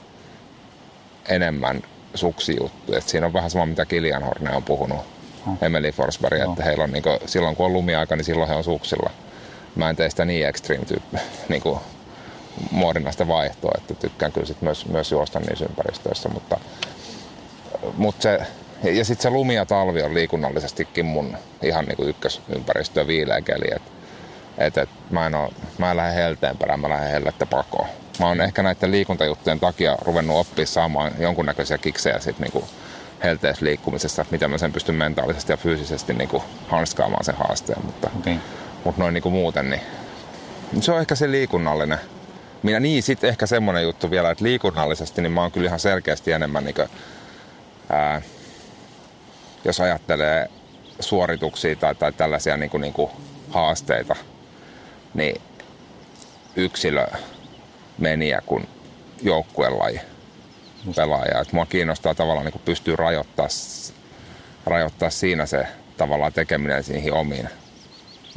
enemmän 1.30 1.82
suksijuttuja. 2.16 2.98
Et 2.98 3.08
siinä 3.08 3.26
on 3.26 3.34
vähän 3.34 3.50
sama, 3.50 3.66
mitä 3.66 3.86
Kilian 3.86 4.24
Horne 4.24 4.56
on 4.56 4.64
puhunut, 4.64 5.00
oh. 5.48 5.58
Emily 5.62 5.92
Forsberg, 5.92 6.42
oh. 6.42 6.52
että 6.52 6.64
heillä 6.64 6.84
on 6.84 6.92
niinku, 6.92 7.10
silloin 7.26 7.56
kun 7.56 7.66
on 7.66 7.74
lumiaika, 7.74 8.16
niin 8.16 8.26
silloin 8.26 8.50
he 8.50 8.56
on 8.56 8.64
suksilla. 8.64 9.10
Mä 9.76 9.90
en 9.90 9.96
tee 9.96 10.10
sitä 10.10 10.26
niin 10.26 10.48
extreme 10.48 10.86
tyyppi, 10.86 11.18
niinku, 11.50 11.82
muodinnaista 12.72 13.28
vaihtoa, 13.28 13.72
että 13.78 13.94
tykkään 13.94 14.32
kyllä 14.32 14.48
sit 14.48 14.62
myös, 14.62 14.86
myös 14.86 15.12
juosta 15.12 15.40
niissä 15.40 15.66
ympäristöissä, 15.66 16.30
mutta, 16.30 16.60
mutta 17.98 18.22
se, 18.22 18.40
ja 18.84 19.06
sitten 19.06 19.24
se 19.24 19.30
lumi 19.30 19.56
ja 19.56 19.66
talvi 19.66 20.02
on 20.02 20.14
liikunnallisestikin 20.14 21.06
mun 21.06 21.38
ihan 21.62 21.86
niinku 21.86 22.04
ykkösympäristö 22.04 23.08
viileä 23.08 23.42
keli. 23.42 23.66
Et, 23.76 23.82
et, 24.58 24.78
et, 24.78 24.90
mä, 25.10 25.26
en 25.26 25.36
oo, 25.36 25.50
mä 25.78 25.92
en 25.92 25.98
lähde 25.98 26.16
helteen 26.16 26.58
perään, 26.58 26.80
mä 26.80 26.90
lähden 26.90 27.12
hellettä 27.12 27.46
pakoon. 27.46 27.88
Mä 28.20 28.28
oon 28.28 28.42
ehkä 28.42 28.64
näiden 28.64 28.92
liikuntajuttujen 28.92 29.60
takia 29.60 29.98
ruvennut 30.02 30.38
oppia 30.38 30.66
saamaan 30.66 31.12
jonkunnäköisiä 31.20 31.78
kiksejä 31.78 32.20
sit 32.20 32.40
niinku 32.40 32.64
helteessä 33.24 33.66
liikkumisessa, 33.66 34.26
miten 34.32 34.52
mä 34.52 34.58
sen 34.58 34.74
pystyn 34.74 34.96
mentaalisesti 34.96 35.54
ja 35.54 35.58
fyysisesti 35.58 36.14
niinku 36.14 36.44
hanskaamaan 36.68 37.26
sen 37.26 37.36
haasteen. 37.36 37.86
Mutta, 37.86 38.10
okay. 38.20 38.36
mutta 38.84 39.02
noin 39.02 39.14
niinku 39.14 39.30
muuten, 39.30 39.70
niin 39.70 39.82
se 40.80 40.92
on 40.92 41.00
ehkä 41.00 41.16
se 41.16 41.32
liikunnallinen. 41.32 42.00
Minä 42.64 42.80
niin, 42.80 43.04
sitten 43.04 43.30
ehkä 43.30 43.46
semmoinen 43.46 43.84
juttu 43.84 44.12
vielä, 44.12 44.32
että 44.32 44.44
liikunnallisesti 44.44 45.22
niin 45.22 45.32
mä 45.32 45.42
oon 45.42 45.52
kyllä 45.52 45.68
ihan 45.68 45.80
selkeästi 45.80 46.32
enemmän 46.32 46.64
niin 46.64 46.76
kuin, 46.76 46.90
ää, 47.90 48.22
jos 49.66 49.80
ajattelee 49.80 50.50
suorituksia 51.00 51.76
tai, 51.76 51.96
tai 51.96 52.14
tällaisia 52.14 52.58
niin 52.58 52.70
kuin, 52.70 52.82
niin 52.82 52.94
kuin 52.94 53.12
haasteita, 53.50 54.16
niin 55.14 55.42
yksilö 56.56 57.08
meniä 57.98 58.42
kuin 58.46 58.68
joukkuelaji 59.22 60.02
pelaaja. 60.96 61.42
Et 61.42 61.54
mua 61.54 61.66
kiinnostaa 61.66 62.16
tavallaan 62.16 62.46
niin 62.46 62.62
pystyy 62.66 62.96
rajoittaa, 62.96 63.48
rajoittaa 64.66 65.10
siinä 65.10 65.46
se 65.46 65.68
tavallaan 65.98 66.34
tekeminen 66.34 66.84
siihen 66.84 67.14
omiin 67.14 67.50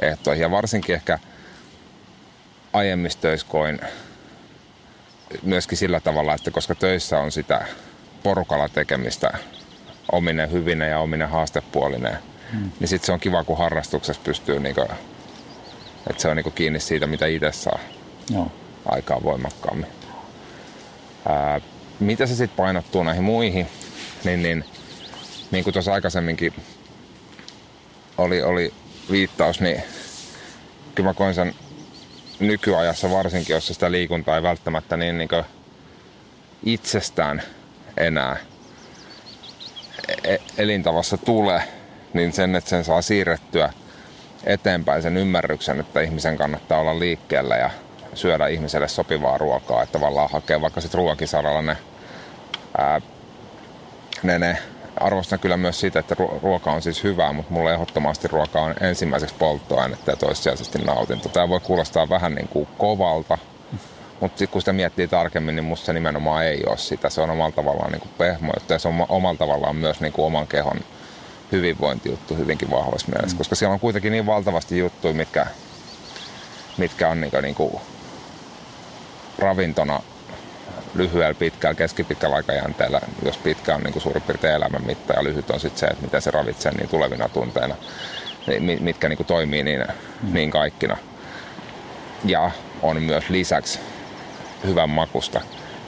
ehtoihin. 0.02 0.42
Ja 0.42 0.50
varsinkin 0.50 0.94
ehkä 0.94 1.18
aiemmissa 2.72 3.20
töissä 3.20 3.46
koin 3.50 3.80
myöskin 5.42 5.78
sillä 5.78 6.00
tavalla, 6.00 6.34
että 6.34 6.50
koska 6.50 6.74
töissä 6.74 7.18
on 7.18 7.32
sitä 7.32 7.66
porukalla 8.22 8.68
tekemistä 8.68 9.38
ominen 10.12 10.52
hyvinen 10.52 10.90
ja 10.90 10.98
ominen 10.98 11.28
haastepuolinen, 11.28 12.16
hmm. 12.52 12.70
niin 12.80 12.88
sitten 12.88 13.06
se 13.06 13.12
on 13.12 13.20
kiva, 13.20 13.44
kun 13.44 13.58
harrastuksessa 13.58 14.22
pystyy, 14.24 14.60
niinku, 14.60 14.80
että 16.10 16.22
se 16.22 16.28
on 16.28 16.36
niinku 16.36 16.50
kiinni 16.50 16.80
siitä, 16.80 17.06
mitä 17.06 17.26
itse 17.26 17.52
saa 17.52 17.78
Joo. 18.30 18.52
aikaa 18.86 19.22
voimakkaammin. 19.22 19.86
Ää, 21.28 21.60
mitä 22.00 22.26
se 22.26 22.36
sitten 22.36 22.56
painottuu 22.56 23.02
näihin 23.02 23.24
muihin, 23.24 23.66
niin, 24.24 24.42
niin, 24.42 24.64
niin 25.50 25.64
kuin 25.64 25.74
tuossa 25.74 25.92
aikaisemminkin 25.92 26.54
oli, 28.18 28.42
oli 28.42 28.74
viittaus, 29.10 29.60
niin 29.60 29.82
kyllä 30.94 31.10
mä 31.10 31.14
koin 31.14 31.34
sen 31.34 31.54
nykyajassa 32.46 33.10
varsinkin, 33.10 33.54
jossa 33.54 33.74
sitä 33.74 33.90
liikuntaa 33.90 34.36
ei 34.36 34.42
välttämättä 34.42 34.96
niin, 34.96 35.18
niin 35.18 35.28
itsestään 36.64 37.42
enää 37.96 38.36
e-, 40.24 40.36
elintavassa 40.58 41.16
tule, 41.16 41.62
niin 42.12 42.32
sen, 42.32 42.56
että 42.56 42.70
sen 42.70 42.84
saa 42.84 43.02
siirrettyä 43.02 43.72
eteenpäin 44.44 45.02
sen 45.02 45.16
ymmärryksen, 45.16 45.80
että 45.80 46.00
ihmisen 46.00 46.36
kannattaa 46.36 46.80
olla 46.80 46.98
liikkeellä 46.98 47.56
ja 47.56 47.70
syödä 48.14 48.46
ihmiselle 48.46 48.88
sopivaa 48.88 49.38
ruokaa, 49.38 49.82
että 49.82 49.92
tavallaan 49.92 50.30
hakee 50.32 50.60
vaikka 50.60 50.80
sitten 50.80 50.98
ruokisaralla 50.98 51.62
ne, 51.62 51.76
ää, 52.78 53.00
ne, 54.22 54.38
ne 54.38 54.58
arvostan 55.00 55.38
kyllä 55.38 55.56
myös 55.56 55.80
sitä, 55.80 55.98
että 55.98 56.16
ruoka 56.42 56.72
on 56.72 56.82
siis 56.82 57.04
hyvää, 57.04 57.32
mutta 57.32 57.52
mulle 57.52 57.74
ehdottomasti 57.74 58.28
ruoka 58.28 58.60
on 58.60 58.74
ensimmäiseksi 58.80 59.34
polttoainetta 59.38 60.10
ja 60.10 60.16
toissijaisesti 60.16 60.78
nautinto. 60.78 61.28
Tämä 61.28 61.48
voi 61.48 61.60
kuulostaa 61.60 62.08
vähän 62.08 62.34
niin 62.34 62.48
kuin 62.48 62.68
kovalta, 62.78 63.38
mutta 64.20 64.46
kun 64.46 64.60
sitä 64.60 64.72
miettii 64.72 65.08
tarkemmin, 65.08 65.56
niin 65.56 65.64
musta 65.64 65.86
se 65.86 65.92
nimenomaan 65.92 66.44
ei 66.44 66.62
ole 66.66 66.76
sitä. 66.76 67.10
Se 67.10 67.20
on 67.20 67.30
omalla 67.30 67.52
tavallaan 67.52 67.92
niin 67.92 68.00
kuin 68.00 68.12
pehmoutta 68.18 68.72
ja 68.72 68.78
se 68.78 68.88
on 68.88 69.06
omalla 69.08 69.38
tavallaan 69.38 69.76
myös 69.76 70.00
niin 70.00 70.12
kuin 70.12 70.26
oman 70.26 70.46
kehon 70.46 70.80
hyvinvointijuttu 71.52 72.36
hyvinkin 72.36 72.70
vahvassa 72.70 73.08
mielessä, 73.08 73.34
mm. 73.34 73.38
koska 73.38 73.54
siellä 73.54 73.74
on 73.74 73.80
kuitenkin 73.80 74.12
niin 74.12 74.26
valtavasti 74.26 74.78
juttuja, 74.78 75.14
mitkä, 75.14 75.46
mitkä 76.76 77.08
on 77.08 77.20
niin 77.20 77.30
kuin, 77.30 77.42
niin 77.42 77.54
kuin 77.54 77.80
ravintona 79.38 80.00
lyhyellä, 80.94 81.34
pitkällä, 81.34 81.74
keskipitkällä 81.74 82.36
aikajänteellä, 82.36 83.00
jos 83.24 83.38
pitkä 83.38 83.74
on 83.74 83.80
niin 83.80 83.92
kuin 83.92 84.02
suurin 84.02 84.22
piirtein 84.22 84.54
elämän 84.54 84.86
mitta 84.86 85.12
ja 85.12 85.24
lyhyt 85.24 85.50
on 85.50 85.60
sitten 85.60 85.80
se, 85.80 85.86
että 85.86 86.02
miten 86.02 86.22
se 86.22 86.30
ravitsee 86.30 86.72
niin 86.72 86.88
tulevina 86.88 87.28
tunteina, 87.28 87.76
niin 88.46 88.82
mitkä 88.82 89.08
niin 89.08 89.16
kuin 89.16 89.26
toimii 89.26 89.62
niin, 89.62 89.80
mm. 89.80 90.34
niin 90.34 90.50
kaikkina. 90.50 90.96
Ja 92.24 92.50
on 92.82 93.02
myös 93.02 93.30
lisäksi 93.30 93.80
hyvän 94.64 94.90
makusta. 94.90 95.40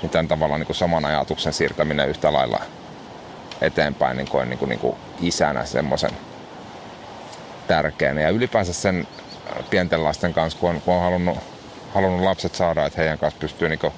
Niin 0.02 0.10
tämän 0.10 0.28
tavallaan 0.28 0.60
niin 0.60 0.66
kuin 0.66 0.76
saman 0.76 1.04
ajatuksen 1.04 1.52
siirtäminen 1.52 2.08
yhtä 2.08 2.32
lailla 2.32 2.60
eteenpäin 3.60 4.16
niin 4.16 4.28
kuin, 4.28 4.48
niin 4.48 4.58
kuin, 4.58 4.68
niin 4.68 4.78
kuin 4.78 4.96
isänä 5.20 5.64
semmoisen 5.64 6.10
tärkeänä. 7.68 8.20
Ja 8.20 8.30
ylipäänsä 8.30 8.72
sen 8.72 9.06
pienten 9.70 10.04
lasten 10.04 10.34
kanssa, 10.34 10.58
kun 10.58 10.70
on, 10.70 10.80
kun 10.80 10.94
on 10.94 11.02
halunnut, 11.02 11.38
halunnut 11.94 12.24
lapset 12.24 12.54
saada, 12.54 12.86
että 12.86 13.00
heidän 13.00 13.18
kanssa 13.18 13.40
pystyy 13.40 13.68
niin 13.68 13.78
kuin 13.78 13.92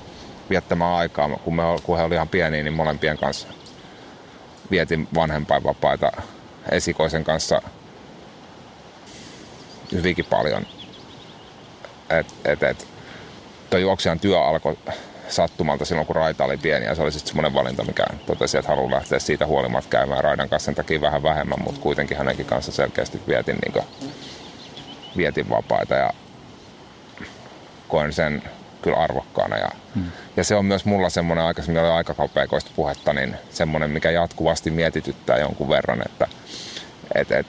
viettämään 0.50 0.94
aikaa. 0.94 1.28
Kun, 1.28 1.56
me, 1.56 1.62
kun 1.82 1.96
he 1.96 2.02
olivat 2.02 2.14
ihan 2.14 2.28
pieniä, 2.28 2.62
niin 2.62 2.72
molempien 2.72 3.18
kanssa 3.18 3.48
vietin 4.70 5.08
vanhempainvapaita 5.14 6.12
esikoisen 6.70 7.24
kanssa 7.24 7.62
hyvinkin 9.92 10.24
paljon. 10.24 10.66
Et, 12.10 12.34
et, 12.44 12.62
et, 12.62 12.86
tuo 13.70 13.78
juoksijan 13.78 14.20
työ 14.20 14.40
alkoi 14.40 14.78
sattumalta 15.28 15.84
silloin, 15.84 16.06
kun 16.06 16.16
Raita 16.16 16.44
oli 16.44 16.56
pieni 16.56 16.86
ja 16.86 16.94
se 16.94 17.02
oli 17.02 17.12
sitten 17.12 17.28
semmoinen 17.28 17.54
valinta, 17.54 17.84
mikä 17.84 18.04
totesi, 18.26 18.58
että 18.58 18.68
haluan 18.68 18.90
lähteä 18.90 19.18
siitä 19.18 19.46
huolimatta 19.46 19.90
käymään 19.90 20.24
Raidan 20.24 20.48
kanssa 20.48 20.66
sen 20.66 20.74
takia 20.74 21.00
vähän 21.00 21.22
vähemmän, 21.22 21.62
mutta 21.64 21.80
kuitenkin 21.80 22.16
hänenkin 22.16 22.46
kanssa 22.46 22.72
selkeästi 22.72 23.20
vietin, 23.28 23.58
niin 23.64 23.72
kuin, 23.72 23.84
vietin 25.16 25.50
vapaita 25.50 25.94
ja 25.94 26.10
koen 27.88 28.12
sen 28.12 28.42
kyllä 28.88 29.02
arvokkaana. 29.02 29.56
Ja, 29.56 29.68
hmm. 29.94 30.04
ja 30.36 30.44
se 30.44 30.54
on 30.54 30.64
myös 30.64 30.84
mulla 30.84 31.10
semmoinen, 31.10 31.44
aikaisemmin 31.44 31.82
oli 31.82 31.90
aikakauppeikoista 31.90 32.70
puhetta, 32.76 33.12
niin 33.12 33.36
semmoinen, 33.50 33.90
mikä 33.90 34.10
jatkuvasti 34.10 34.70
mietityttää 34.70 35.38
jonkun 35.38 35.68
verran, 35.68 36.02
että 36.06 36.28
et, 37.14 37.32
et, 37.32 37.46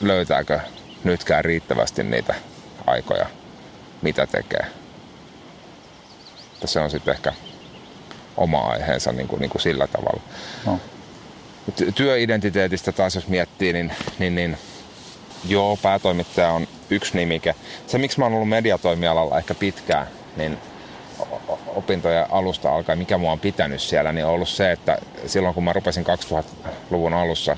löytääkö 0.00 0.60
nytkään 1.04 1.44
riittävästi 1.44 2.02
niitä 2.04 2.34
aikoja, 2.86 3.26
mitä 4.02 4.26
tekee. 4.26 4.66
Että 6.54 6.66
se 6.66 6.80
on 6.80 6.90
sitten 6.90 7.14
ehkä 7.14 7.32
oma 8.36 8.58
aiheensa 8.58 9.12
niin 9.12 9.28
kuin, 9.28 9.40
niin 9.40 9.50
kuin 9.50 9.62
sillä 9.62 9.86
tavalla. 9.86 10.22
No. 10.66 10.78
Työidentiteetistä 11.94 12.92
taas 12.92 13.14
jos 13.14 13.28
miettii, 13.28 13.72
niin, 13.72 13.92
niin, 14.18 14.34
niin 14.34 14.58
joo, 15.48 15.76
päätoimittaja 15.76 16.50
on 16.50 16.68
yksi 16.90 17.16
nimike. 17.16 17.54
Se, 17.86 17.98
miksi 17.98 18.18
mä 18.18 18.24
oon 18.24 18.34
ollut 18.34 18.48
mediatoimialalla 18.48 19.38
ehkä 19.38 19.54
pitkään, 19.54 20.06
niin 20.36 20.58
opintoja 21.66 22.26
alusta 22.30 22.74
alkaen, 22.74 22.98
mikä 22.98 23.18
mua 23.18 23.32
on 23.32 23.40
pitänyt 23.40 23.80
siellä, 23.80 24.12
niin 24.12 24.26
on 24.26 24.32
ollut 24.32 24.48
se, 24.48 24.72
että 24.72 24.98
silloin 25.26 25.54
kun 25.54 25.64
mä 25.64 25.72
rupesin 25.72 26.04
2000-luvun 26.06 27.14
alussa 27.14 27.56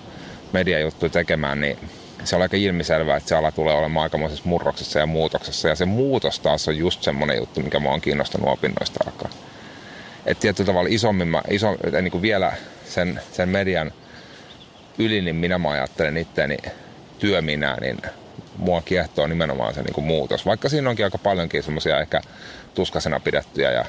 mediajuttuja 0.52 1.10
tekemään, 1.10 1.60
niin 1.60 1.78
se 2.24 2.36
on 2.36 2.42
aika 2.42 2.56
ilmiselvää, 2.56 3.16
että 3.16 3.28
se 3.28 3.34
ala 3.34 3.52
tulee 3.52 3.74
olemaan 3.74 4.02
aikamoisessa 4.02 4.48
murroksessa 4.48 4.98
ja 4.98 5.06
muutoksessa. 5.06 5.68
Ja 5.68 5.74
se 5.74 5.84
muutos 5.84 6.40
taas 6.40 6.68
on 6.68 6.78
just 6.78 7.02
semmoinen 7.02 7.36
juttu, 7.36 7.60
mikä 7.60 7.80
mua 7.80 7.92
on 7.92 8.00
kiinnostanut 8.00 8.48
opinnoista 8.48 9.04
alkaen. 9.06 9.34
Että 10.26 10.42
tietyllä 10.42 10.66
tavalla 10.66 10.88
isommin, 10.92 11.28
mä, 11.28 11.42
iso, 11.50 11.76
niin 12.02 12.10
kuin 12.10 12.22
vielä 12.22 12.52
sen, 12.88 13.20
sen 13.32 13.48
median 13.48 13.92
yli, 14.98 15.22
niin 15.22 15.36
minä 15.36 15.58
mä 15.58 15.70
ajattelen 15.70 16.16
itseäni 16.16 16.56
työminä, 17.18 17.76
niin 17.80 17.98
mua 18.58 18.82
kiehtoo 18.82 19.26
nimenomaan 19.26 19.74
se 19.74 19.82
niin 19.82 19.94
kuin 19.94 20.04
muutos. 20.04 20.46
Vaikka 20.46 20.68
siinä 20.68 20.90
onkin 20.90 21.04
aika 21.04 21.18
paljonkin 21.18 21.62
semmoisia 21.62 22.00
ehkä 22.00 22.20
tuskasena 22.74 23.20
pidettyjä 23.20 23.70
ja 23.70 23.84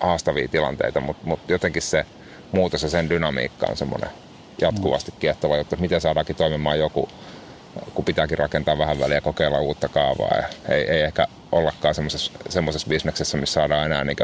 haastavia 0.00 0.48
tilanteita, 0.48 1.00
mutta 1.00 1.26
mut 1.26 1.40
jotenkin 1.48 1.82
se 1.82 2.06
muutos 2.52 2.82
ja 2.82 2.88
sen 2.88 3.10
dynamiikka 3.10 3.66
on 3.70 3.76
semmoinen 3.76 4.10
jatkuvasti 4.60 5.12
kiehtova 5.20 5.56
juttu, 5.56 5.74
että 5.74 5.82
miten 5.82 6.00
saadaankin 6.00 6.36
toimimaan 6.36 6.78
joku, 6.78 7.08
kun 7.94 8.04
pitääkin 8.04 8.38
rakentaa 8.38 8.78
vähän 8.78 9.00
väliä 9.00 9.16
ja 9.16 9.20
kokeilla 9.20 9.60
uutta 9.60 9.88
kaavaa. 9.88 10.36
Ja 10.36 10.74
ei, 10.74 10.90
ei 10.90 11.02
ehkä 11.02 11.26
ollakaan 11.52 11.94
semmoisessa 11.94 12.88
bisneksessä, 12.88 13.38
missä 13.38 13.54
saadaan 13.54 13.86
enää 13.86 14.04
niin 14.04 14.16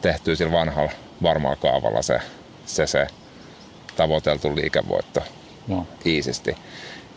tehtyä 0.00 0.34
sillä 0.34 0.52
vanhalla 0.52 0.92
varmalla 1.22 1.56
kaavalla 1.56 2.02
se, 2.02 2.18
se, 2.66 2.86
se 2.86 3.06
tavoiteltu 3.96 4.56
liikevoitto 4.56 5.22
no. 5.68 5.86
iisisti. 6.06 6.56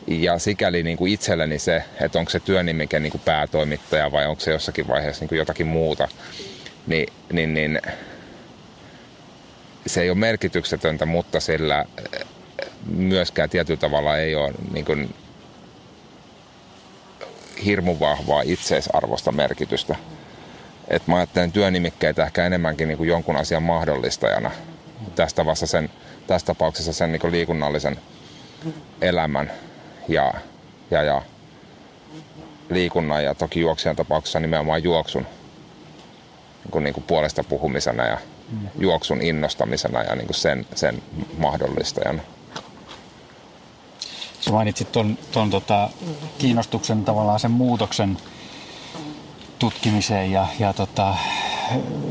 Ja 0.08 0.40
sikäli 0.40 0.84
niin 0.84 0.98
kuin 0.98 1.14
itselleni 1.14 1.60
se, 1.60 1.84
että 2.02 2.20
onko 2.20 2.32
se 2.32 2.40
työnimike 2.40 3.00
niin 3.00 3.12
kuin 3.12 3.22
päätoimittaja 3.26 4.12
vai 4.12 4.28
onko 4.28 4.40
se 4.40 4.52
jossakin 4.52 4.88
vaiheessa 4.88 5.22
niin 5.22 5.30
kuin 5.30 5.40
jotakin 5.40 5.68
muuta, 5.68 6.08
niin, 6.88 7.14
niin, 7.34 7.54
niin 7.54 7.82
se 9.88 10.02
ei 10.02 10.10
ole 10.10 10.18
merkityksetöntä, 10.18 11.06
mutta 11.06 11.40
sillä 11.40 11.86
myöskään 12.86 13.50
tietyllä 13.50 13.80
tavalla 13.80 14.18
ei 14.18 14.36
ole 14.36 14.52
niin 14.72 14.86
kuin, 14.86 15.16
hirmu 17.66 18.00
vahvaa 18.00 18.42
itseisarvosta 18.42 19.32
merkitystä. 19.32 19.96
Et 20.88 21.08
mä 21.08 21.16
ajattelen 21.16 21.52
työnimikkeitä 21.52 22.26
ehkä 22.26 22.46
enemmänkin 22.46 22.88
niin 22.88 22.98
kuin 22.98 23.10
jonkun 23.10 23.38
asian 23.38 23.64
mahdollistajana. 23.64 24.52
Tästä, 25.16 25.46
vasta 25.46 25.68
sen, 25.68 25.90
tässä 26.28 26.48
tapauksessa 26.48 26.94
sen 26.94 27.12
niin 27.12 27.20
kuin 27.20 27.32
liikunnallisen 27.32 28.00
elämän 29.02 29.52
ja, 30.08 30.34
ja, 30.92 31.04
ja 31.04 31.22
liikunnan 32.70 33.24
ja 33.24 33.36
toki 33.36 33.60
juoksijan 33.60 33.96
tapauksessa 33.96 34.40
nimenomaan 34.40 34.84
juoksun 34.84 35.24
niin 36.64 36.72
kuin, 36.72 36.84
niin 36.84 36.94
kuin 36.94 37.04
puolesta 37.04 37.44
puhumisena 37.44 38.06
ja 38.06 38.18
juoksun 38.80 39.22
innostamisena 39.22 40.04
ja 40.04 40.16
niin 40.16 40.28
kuin 40.28 40.36
sen, 40.36 40.66
sen 40.76 41.04
mahdollistajana. 41.38 42.22
Sä 44.40 44.52
mainitsit 44.52 44.92
tuon, 44.92 45.18
tuon 45.32 45.50
tota, 45.50 45.90
kiinnostuksen 46.38 47.06
tavallaan 47.06 47.40
sen 47.40 47.52
muutoksen 47.52 48.18
tutkimiseen 49.60 50.32
ja, 50.32 50.48
ja 50.60 50.74
tota, 50.74 51.16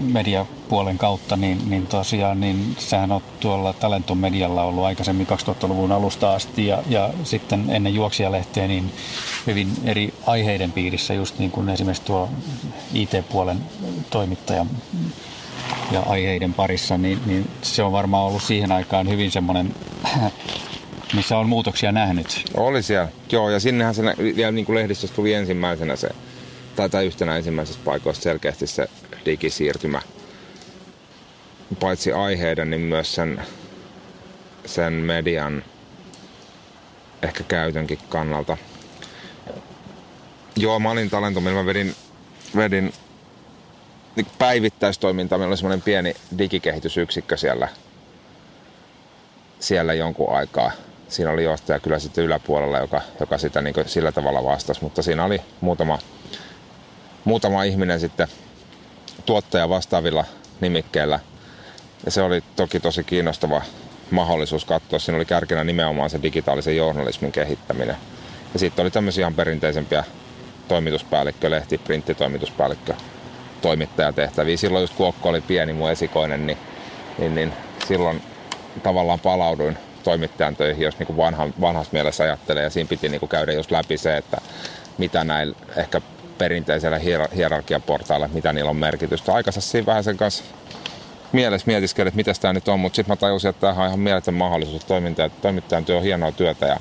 mediapuolen 0.01 0.99
kautta, 0.99 1.37
niin, 1.37 1.71
niin 1.71 1.87
tosiaan 1.87 2.41
niin 2.41 2.77
sähän 2.79 3.13
on 3.13 3.23
tuolla 3.41 3.73
Talentum 3.73 4.19
Medialla 4.19 4.65
ollut 4.65 4.85
aikaisemmin 4.85 5.27
2000-luvun 5.27 5.93
alusta 5.93 6.35
asti 6.35 6.67
ja, 6.67 6.83
ja 6.89 7.11
sitten 7.25 7.71
ennen 7.71 7.95
juoksijalehteä 7.95 8.69
niin 8.69 8.93
hyvin 9.47 9.69
eri 9.85 10.15
aiheiden 10.27 10.73
piirissä, 10.73 11.15
just 11.15 11.39
niin 11.39 11.51
kuin 11.51 11.69
esimerkiksi 11.69 12.05
tuo 12.05 12.29
IT-puolen 12.95 13.59
toimittaja 14.11 14.67
ja 15.91 16.01
aiheiden 16.01 16.55
parissa, 16.55 16.99
niin, 16.99 17.19
niin 17.27 17.51
se 17.63 17.83
on 17.83 17.93
varmaan 17.93 18.27
ollut 18.27 18.43
siihen 18.43 18.73
aikaan 18.73 19.09
hyvin 19.09 19.31
semmoinen 19.31 19.75
missä 21.15 21.39
on 21.39 21.49
muutoksia 21.49 21.93
nähnyt. 21.93 22.45
Oli 22.55 22.83
siellä, 22.83 23.09
joo, 23.33 23.51
ja 23.51 23.61
sinnehän 23.61 23.95
se 23.95 24.03
vielä 24.37 24.53
niin 24.53 24.67
kuin 24.67 24.77
lehdistössä 24.77 25.17
tuli 25.17 25.33
ensimmäisenä 25.33 25.97
se, 25.97 26.09
tai, 26.77 26.91
tai 26.91 27.07
yhtenä 27.07 27.37
ensimmäisessä 27.37 27.81
paikoista 27.85 28.23
selkeästi 28.23 28.67
se 28.67 28.89
digisiirtymä. 29.27 30.03
Paitsi 31.81 32.13
aiheiden, 32.13 32.71
niin 32.71 32.81
myös 32.81 33.15
sen, 33.15 33.43
sen 34.67 34.93
median 34.93 35.65
ehkä 37.23 37.45
käytönkin 37.45 37.99
kannalta. 38.09 38.57
Joo, 40.57 40.79
mä 40.79 40.91
olin 40.91 41.11
talentumilla, 41.11 41.63
mä 41.63 41.67
vedin, 41.67 41.95
vedin 42.57 42.93
päivittäistoimintaa. 44.39 45.39
Meillä 45.39 45.51
oli 45.51 45.57
semmoinen 45.57 45.83
pieni 45.83 46.15
digikehitysyksikkö 46.39 47.37
siellä, 47.37 47.69
siellä 49.61 49.95
jonkun 49.95 50.37
aikaa 50.37 50.73
siinä 51.09 51.31
oli 51.31 51.45
johtaja 51.45 51.81
kyllä 51.81 51.99
sitten 51.99 52.25
yläpuolella, 52.25 52.79
joka, 52.79 53.01
joka 53.21 53.39
sitä 53.39 53.63
niin 53.63 53.75
sillä 53.87 54.13
tavalla 54.13 54.45
vastasi, 54.45 54.83
mutta 54.83 55.03
siinä 55.03 55.25
oli 55.25 55.41
muutama, 55.61 55.99
muutama 57.25 57.63
ihminen 57.63 58.01
sitten 58.01 58.29
tuottaja 59.27 59.69
vastaavilla 59.69 60.25
nimikkeillä. 60.61 61.21
Ja 62.05 62.11
se 62.11 62.23
oli 62.23 62.45
toki 62.57 62.81
tosi 62.81 63.05
kiinnostava 63.05 63.63
mahdollisuus 64.11 64.65
katsoa. 64.65 64.99
Siinä 64.99 65.17
oli 65.17 65.25
kärkenä 65.25 65.65
nimenomaan 65.65 66.11
se 66.11 66.23
digitaalisen 66.23 66.77
journalismin 66.77 67.33
kehittäminen. 67.33 67.97
Ja 68.53 68.59
sitten 68.59 68.83
oli 68.83 68.91
tämmöisiä 68.91 69.23
ihan 69.23 69.35
perinteisempiä 69.35 70.05
toimituspäällikkö, 70.69 71.51
lehti, 71.51 71.79
printtitoimituspäällikkö, 71.79 72.95
toimittajatehtäviä. 73.63 74.57
Silloin 74.57 74.83
just 74.83 74.95
Kuokko 74.95 75.29
oli 75.29 75.41
pieni 75.41 75.73
mun 75.73 75.91
esikoinen, 75.91 76.47
niin, 76.47 76.59
niin, 77.19 77.35
niin 77.35 77.53
silloin 77.89 78.23
tavallaan 78.83 79.21
palauduin 79.21 79.79
toimittajan 80.03 80.57
töihin, 80.57 80.85
jos 80.85 80.99
niin 80.99 81.17
vanha, 81.17 81.49
vanhassa 81.61 81.93
mielessä 81.93 82.25
ajattelee. 82.25 82.63
Ja 82.63 82.71
siinä 82.71 82.89
piti 82.89 83.09
niin 83.09 83.21
kuin 83.21 83.31
käydä 83.31 83.53
just 83.53 83.71
läpi 83.71 83.99
se, 83.99 84.17
että 84.17 84.41
mitä 84.99 85.25
näillä 85.25 85.57
ehkä 85.77 86.01
perinteisellä 86.39 87.01
hierarkiaportailla, 87.37 88.29
mitä 88.29 88.53
niillä 88.53 88.71
on 88.71 88.77
merkitystä. 88.77 89.35
Aikansa 89.35 89.61
siinä 89.61 89.87
vähän 89.87 90.05
sen 90.05 90.17
kanssa 90.17 90.45
mielessä 91.33 91.67
mietiskelin, 91.67 92.09
että 92.09 92.17
mitä 92.17 92.33
tämä 92.41 92.53
nyt 92.53 92.69
on, 92.69 92.81
mutta 92.81 92.97
sitten 92.97 93.13
mä 93.13 93.17
tajusin, 93.17 93.51
että 93.51 93.61
tämä 93.61 93.83
on 93.83 93.87
ihan 93.87 94.01
mieletön 94.01 94.35
mahdollisuus. 94.35 94.85
Toimittajan, 94.85 95.31
toimittajan 95.43 95.85
työ 95.85 95.97
on 95.97 96.03
hienoa 96.03 96.33
työtä 96.33 96.67
ja 96.67 96.77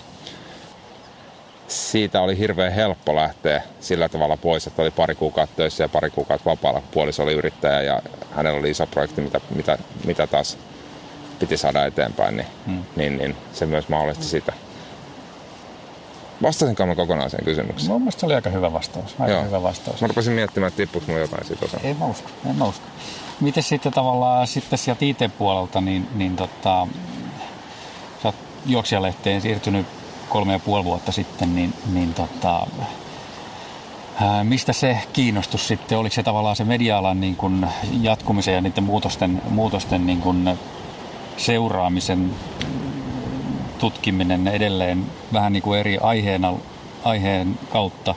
siitä 1.68 2.22
oli 2.22 2.38
hirveän 2.38 2.74
helppo 2.74 3.16
lähteä 3.16 3.64
sillä 3.80 4.10
tavalla 4.10 4.38
pois, 4.38 4.68
että 4.68 4.82
oli 4.82 4.92
pari 4.92 5.16
kuukautta 5.16 5.56
töissä 5.56 5.84
ja 5.84 5.90
pari 5.90 6.10
kuukautta 6.10 6.50
vapaalla. 6.50 6.82
Puoliso 6.92 7.24
oli 7.24 7.34
yrittäjä 7.34 7.82
ja 7.82 8.02
hänellä 8.32 8.60
oli 8.60 8.70
iso 8.70 8.88
projekti, 8.88 9.22
mitä, 9.22 9.42
mitä, 9.56 9.78
mitä 10.06 10.28
taas 10.28 10.58
piti 11.40 11.58
saada 11.58 11.86
eteenpäin, 11.86 12.38
niin, 12.38 12.48
hmm. 12.66 12.84
niin, 12.96 13.18
niin 13.18 13.36
se 13.54 13.66
myös 13.66 13.90
mahdollisti 13.90 14.26
sitä. 14.26 14.54
Vastasinko 16.44 16.86
mä 16.86 16.96
kokonaiseen 16.96 17.46
kysymykseen? 17.46 17.92
Mun 17.92 18.02
mielestä 18.02 18.20
se 18.20 18.26
oli 18.26 18.36
aika 18.36 18.50
hyvä 18.50 18.74
vastaus. 18.74 19.16
Aika 19.20 19.34
Joo. 19.34 19.44
hyvä 19.44 19.64
vastaus. 19.64 20.02
Mä 20.02 20.08
rupesin 20.08 20.34
miettimään, 20.34 20.68
että 20.68 20.78
tippuiko 20.78 21.08
mulla 21.08 21.22
jotain 21.22 21.48
siitä 21.48 21.66
osaa. 21.66 21.80
Ei 21.84 21.94
mä 21.94 22.06
usko, 22.06 22.30
en 22.50 22.56
mä 22.56 22.66
usko. 22.66 22.86
Miten 23.40 23.64
sitten 23.64 23.94
tavallaan 23.94 24.48
sitten 24.48 24.80
sieltä 24.80 25.06
IT-puolelta, 25.06 25.82
niin, 25.82 26.08
niin 26.16 26.36
tota, 26.36 26.88
sä 28.24 28.28
oot 28.28 28.36
juoksijalehteen 28.66 29.42
siirtynyt 29.42 29.86
kolme 30.30 30.54
ja 30.54 30.60
puoli 30.60 30.84
vuotta 30.84 31.12
sitten, 31.12 31.56
niin, 31.56 31.74
niin 31.94 32.14
tota, 32.14 32.68
ää, 34.22 34.44
mistä 34.44 34.74
se 34.74 34.98
kiinnostus 35.14 35.68
sitten, 35.68 35.98
oliko 35.98 36.14
se 36.16 36.24
tavallaan 36.24 36.56
se 36.56 36.64
media-alan 36.64 37.22
niin 37.22 37.36
kun 37.36 37.68
jatkumisen 38.02 38.54
ja 38.54 38.62
niiden 38.62 38.84
muutosten, 38.84 39.42
muutosten 39.50 40.06
niin 40.06 40.22
kun 40.22 40.58
seuraamisen 41.38 42.32
tutkiminen 43.84 44.48
edelleen 44.48 45.06
vähän 45.34 45.54
niin 45.54 45.64
kuin 45.64 45.80
eri 45.80 45.98
aiheena, 45.98 46.54
aiheen 47.04 47.60
kautta 47.72 48.16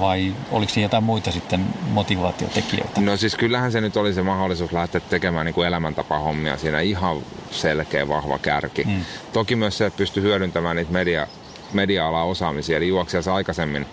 vai 0.00 0.34
oliko 0.50 0.72
siinä 0.72 0.84
jotain 0.84 1.04
muita 1.04 1.32
sitten 1.32 1.66
motivaatiotekijöitä? 1.90 3.00
No 3.00 3.16
siis 3.16 3.34
kyllähän 3.34 3.72
se 3.72 3.80
nyt 3.80 3.96
oli 3.96 4.14
se 4.14 4.22
mahdollisuus 4.22 4.72
lähteä 4.72 5.00
tekemään 5.00 5.46
niin 5.46 5.54
kuin 5.54 5.68
elämäntapahommia. 5.68 6.56
Siinä 6.56 6.80
ihan 6.80 7.16
selkeä, 7.50 8.08
vahva 8.08 8.38
kärki. 8.38 8.84
Hmm. 8.84 9.04
Toki 9.32 9.56
myös 9.56 9.78
se, 9.78 9.86
että 9.86 9.96
pystyi 9.96 10.22
hyödyntämään 10.22 10.76
niitä 10.76 10.92
media, 10.92 11.26
media-alan 11.72 12.26
osaamisia. 12.26 12.76
Eli 12.76 12.88
juoksijassa 12.88 13.34
aikaisemmin 13.34 13.86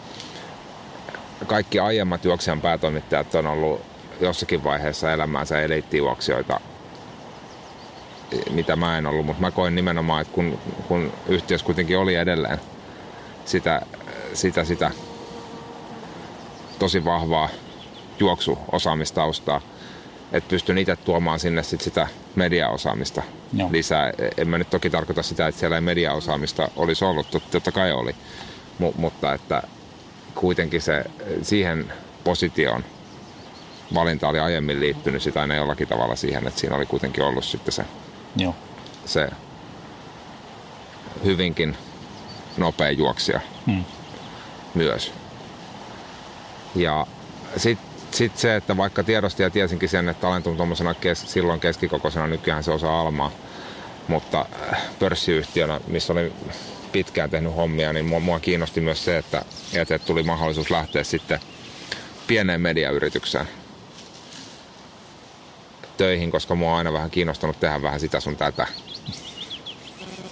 kaikki 1.47 1.79
aiemmat 1.79 2.25
juoksijan 2.25 2.61
päätoimittajat 2.61 3.35
on 3.35 3.47
ollut 3.47 3.81
jossakin 4.21 4.63
vaiheessa 4.63 5.13
elämäänsä 5.13 5.61
eliittijuoksijoita 5.61 6.59
mitä 8.51 8.75
mä 8.75 8.97
en 8.97 9.07
ollut, 9.07 9.25
mutta 9.25 9.41
mä 9.41 9.51
koin 9.51 9.75
nimenomaan, 9.75 10.21
että 10.21 10.33
kun, 10.33 10.59
kun 10.87 11.13
yhtiössä 11.27 11.65
kuitenkin 11.65 11.97
oli 11.97 12.15
edelleen 12.15 12.59
sitä, 13.45 13.81
sitä, 14.33 14.63
sitä 14.63 14.91
tosi 16.79 17.05
vahvaa 17.05 17.49
juoksuosaamistaustaa, 18.19 19.61
että 20.31 20.49
pystyn 20.49 20.77
itse 20.77 20.95
tuomaan 20.95 21.39
sinne 21.39 21.63
sit 21.63 21.81
sitä 21.81 22.07
mediaosaamista 22.35 23.21
Joo. 23.53 23.69
lisää. 23.71 24.11
En 24.37 24.47
mä 24.47 24.57
nyt 24.57 24.69
toki 24.69 24.89
tarkoita 24.89 25.23
sitä, 25.23 25.47
että 25.47 25.59
siellä 25.59 25.77
ei 25.77 25.81
mediaosaamista 25.81 26.69
olisi 26.75 27.05
ollut, 27.05 27.27
totta 27.51 27.71
kai 27.71 27.91
oli, 27.91 28.15
M- 28.79 28.97
mutta 29.01 29.33
että 29.33 29.63
kuitenkin 30.35 30.81
se 30.81 31.03
siihen 31.41 31.93
positioon 32.23 32.83
valinta 33.93 34.27
oli 34.27 34.39
aiemmin 34.39 34.79
liittynyt 34.79 35.21
sitä 35.21 35.41
aina 35.41 35.55
jollakin 35.55 35.87
tavalla 35.87 36.15
siihen, 36.15 36.47
että 36.47 36.59
siinä 36.59 36.75
oli 36.75 36.85
kuitenkin 36.85 37.23
ollut 37.23 37.45
sitten 37.45 37.73
se 37.73 37.85
Joo. 38.35 38.55
se 39.05 39.29
hyvinkin 41.23 41.77
nopea 42.57 42.91
juoksija 42.91 43.39
hmm. 43.65 43.83
myös. 44.73 45.13
Ja 46.75 47.07
sitten 47.57 47.93
sit 48.11 48.37
se, 48.37 48.55
että 48.55 48.77
vaikka 48.77 49.03
tiedosti 49.03 49.43
ja 49.43 49.49
tiesinkin 49.49 49.89
sen, 49.89 50.09
että 50.09 50.21
talentum 50.21 50.57
tuommoisena 50.57 50.93
kes, 50.93 51.33
silloin 51.33 51.59
keskikokoisena, 51.59 52.27
nykyään 52.27 52.63
se 52.63 52.71
osaa 52.71 53.01
almaa, 53.01 53.31
mutta 54.07 54.45
äh, 54.73 54.81
pörssiyhtiönä, 54.99 55.79
missä 55.87 56.13
oli 56.13 56.33
pitkään 56.91 57.29
tehnyt 57.29 57.55
hommia, 57.55 57.93
niin 57.93 58.05
mua, 58.05 58.19
mua 58.19 58.39
kiinnosti 58.39 58.81
myös 58.81 59.05
se, 59.05 59.17
että, 59.17 59.45
että 59.73 59.99
tuli 59.99 60.23
mahdollisuus 60.23 60.71
lähteä 60.71 61.03
sitten 61.03 61.39
pieneen 62.27 62.61
mediayritykseen 62.61 63.47
töihin, 65.97 66.31
koska 66.31 66.55
mua 66.55 66.71
on 66.71 66.77
aina 66.77 66.93
vähän 66.93 67.09
kiinnostanut 67.09 67.59
tehdä 67.59 67.81
vähän 67.81 67.99
sitä 67.99 68.19
sun 68.19 68.35
tätä. 68.35 68.67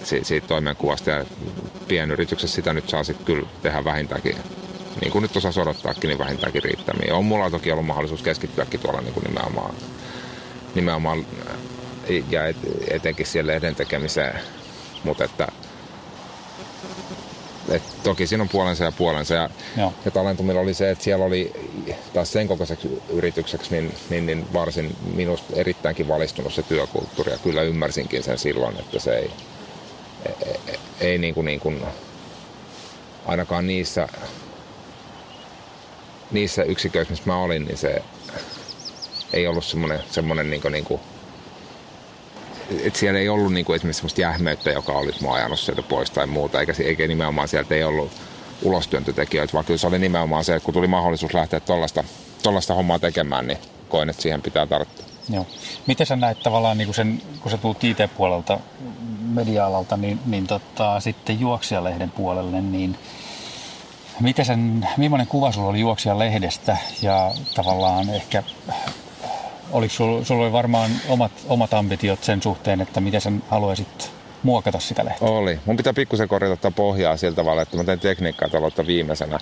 Si- 0.04 0.24
siitä 0.24 0.46
toimenkuvasta 0.46 1.10
ja 1.10 1.24
pienyrityksessä 1.88 2.54
sitä 2.54 2.72
nyt 2.72 2.88
saa 2.88 3.04
sitten 3.04 3.26
kyllä 3.26 3.48
tehdä 3.62 3.84
vähintäänkin. 3.84 4.36
Niin 5.00 5.12
kuin 5.12 5.22
nyt 5.22 5.36
osaa 5.36 5.62
odottaakin, 5.62 6.08
niin 6.08 6.18
vähintäänkin 6.18 6.62
riittämiä. 6.62 7.14
On 7.14 7.24
mulla 7.24 7.50
toki 7.50 7.72
ollut 7.72 7.86
mahdollisuus 7.86 8.22
keskittyäkin 8.22 8.80
tuolla 8.80 9.00
niin 9.00 9.14
kuin 9.14 9.24
nimenomaan, 9.24 9.74
nimenomaan 10.74 11.26
ja 12.30 12.46
et, 12.46 12.56
etenkin 12.90 13.26
siellä 13.26 13.52
lehden 13.52 13.74
tekemiseen, 13.74 14.40
mutta 15.04 15.24
että 15.24 15.48
et 17.68 17.82
toki 18.02 18.26
siinä 18.26 18.42
on 18.42 18.48
puolensa 18.48 18.84
ja 18.84 18.92
puolensa. 18.92 19.34
Ja, 19.34 19.50
ja 20.04 20.10
talentumilla 20.10 20.60
oli 20.60 20.74
se, 20.74 20.90
että 20.90 21.04
siellä 21.04 21.24
oli 21.24 21.52
taas 22.14 22.32
sen 22.32 22.48
kokoiseksi 22.48 23.02
yritykseksi 23.08 23.70
niin, 23.70 23.94
niin, 24.10 24.26
niin 24.26 24.52
varsin 24.52 24.96
minusta 25.14 25.56
erittäinkin 25.56 26.08
valistunut 26.08 26.54
se 26.54 26.62
työkulttuuri. 26.62 27.32
Ja 27.32 27.38
kyllä 27.38 27.62
ymmärsinkin 27.62 28.22
sen 28.22 28.38
silloin, 28.38 28.76
että 28.78 28.98
se 28.98 29.16
ei, 29.16 29.30
ei, 30.26 30.34
ei, 30.66 30.78
ei 31.00 31.18
niin 31.18 31.34
kuin, 31.34 31.44
niin 31.44 31.60
kuin, 31.60 31.82
ainakaan 33.26 33.66
niissä, 33.66 34.08
niissä 36.30 36.62
yksiköissä, 36.62 37.12
missä 37.12 37.26
mä 37.26 37.42
olin, 37.42 37.64
niin 37.64 37.78
se 37.78 38.02
ei 39.32 39.46
ollut 39.46 39.64
semmoinen, 39.64 40.00
semmoinen 40.10 40.50
niin 40.50 40.62
kuin, 40.62 40.72
niin 40.72 40.84
kuin 40.84 41.00
et 42.84 42.96
siellä 42.96 43.20
ei 43.20 43.28
ollut 43.28 43.52
niinku 43.52 43.72
esimerkiksi 43.72 43.98
sellaista 43.98 44.20
jähmeyttä, 44.20 44.70
joka 44.70 44.92
olisi 44.92 45.22
mua 45.22 45.34
ajanut 45.34 45.60
sieltä 45.60 45.82
pois 45.82 46.10
tai 46.10 46.26
muuta, 46.26 46.60
eikä, 46.60 46.72
eikä 46.84 47.06
nimenomaan 47.06 47.48
sieltä 47.48 47.74
ei 47.74 47.84
ollut 47.84 48.12
ulostyöntötekijöitä, 48.62 49.52
vaan 49.52 49.64
kyllä 49.64 49.78
se 49.78 49.86
oli 49.86 49.98
nimenomaan 49.98 50.44
se, 50.44 50.54
että 50.54 50.64
kun 50.64 50.74
tuli 50.74 50.86
mahdollisuus 50.86 51.34
lähteä 51.34 51.60
tuollaista 52.42 52.74
hommaa 52.74 52.98
tekemään, 52.98 53.46
niin 53.46 53.58
koin, 53.88 54.08
että 54.08 54.22
siihen 54.22 54.42
pitää 54.42 54.66
tarttua. 54.66 55.04
Joo. 55.28 55.46
Miten 55.86 56.06
sä 56.06 56.16
näet 56.16 56.42
tavallaan, 56.42 56.78
niin 56.78 56.86
kun, 56.86 56.94
sen, 56.94 57.22
kun 57.40 57.50
sä 57.50 57.58
tulet 57.58 57.84
IT-puolelta, 57.84 58.58
media-alalta, 59.20 59.96
niin, 59.96 60.20
niin 60.26 60.46
tota, 60.46 61.00
sitten 61.00 61.40
juoksijalehden 61.40 62.10
puolelle, 62.10 62.60
niin 62.60 62.98
miten 64.20 64.44
sen, 64.44 64.88
millainen 64.96 65.26
kuva 65.26 65.52
sulla 65.52 65.68
oli 65.68 65.80
juoksijalehdestä 65.80 66.76
ja 67.02 67.32
tavallaan 67.54 68.10
ehkä 68.10 68.42
oliko 69.72 69.94
sulla, 69.94 70.24
sulla 70.24 70.42
oli 70.42 70.52
varmaan 70.52 70.90
omat, 71.08 71.32
omat 71.48 71.74
ambitiot 71.74 72.24
sen 72.24 72.42
suhteen, 72.42 72.80
että 72.80 73.00
miten 73.00 73.20
sen 73.20 73.42
haluaisit 73.48 74.10
muokata 74.42 74.80
sitä 74.80 75.04
lehteä? 75.04 75.28
Oli. 75.28 75.60
Mun 75.66 75.76
pitää 75.76 75.92
pikkusen 75.92 76.28
korjata 76.28 76.70
pohjaa 76.70 77.16
sillä 77.16 77.36
tavalla, 77.36 77.62
että 77.62 77.76
mä 77.76 77.84
tein 77.84 78.00
tekniikkaa 78.00 78.48
taloutta 78.48 78.86
viimeisenä. 78.86 79.38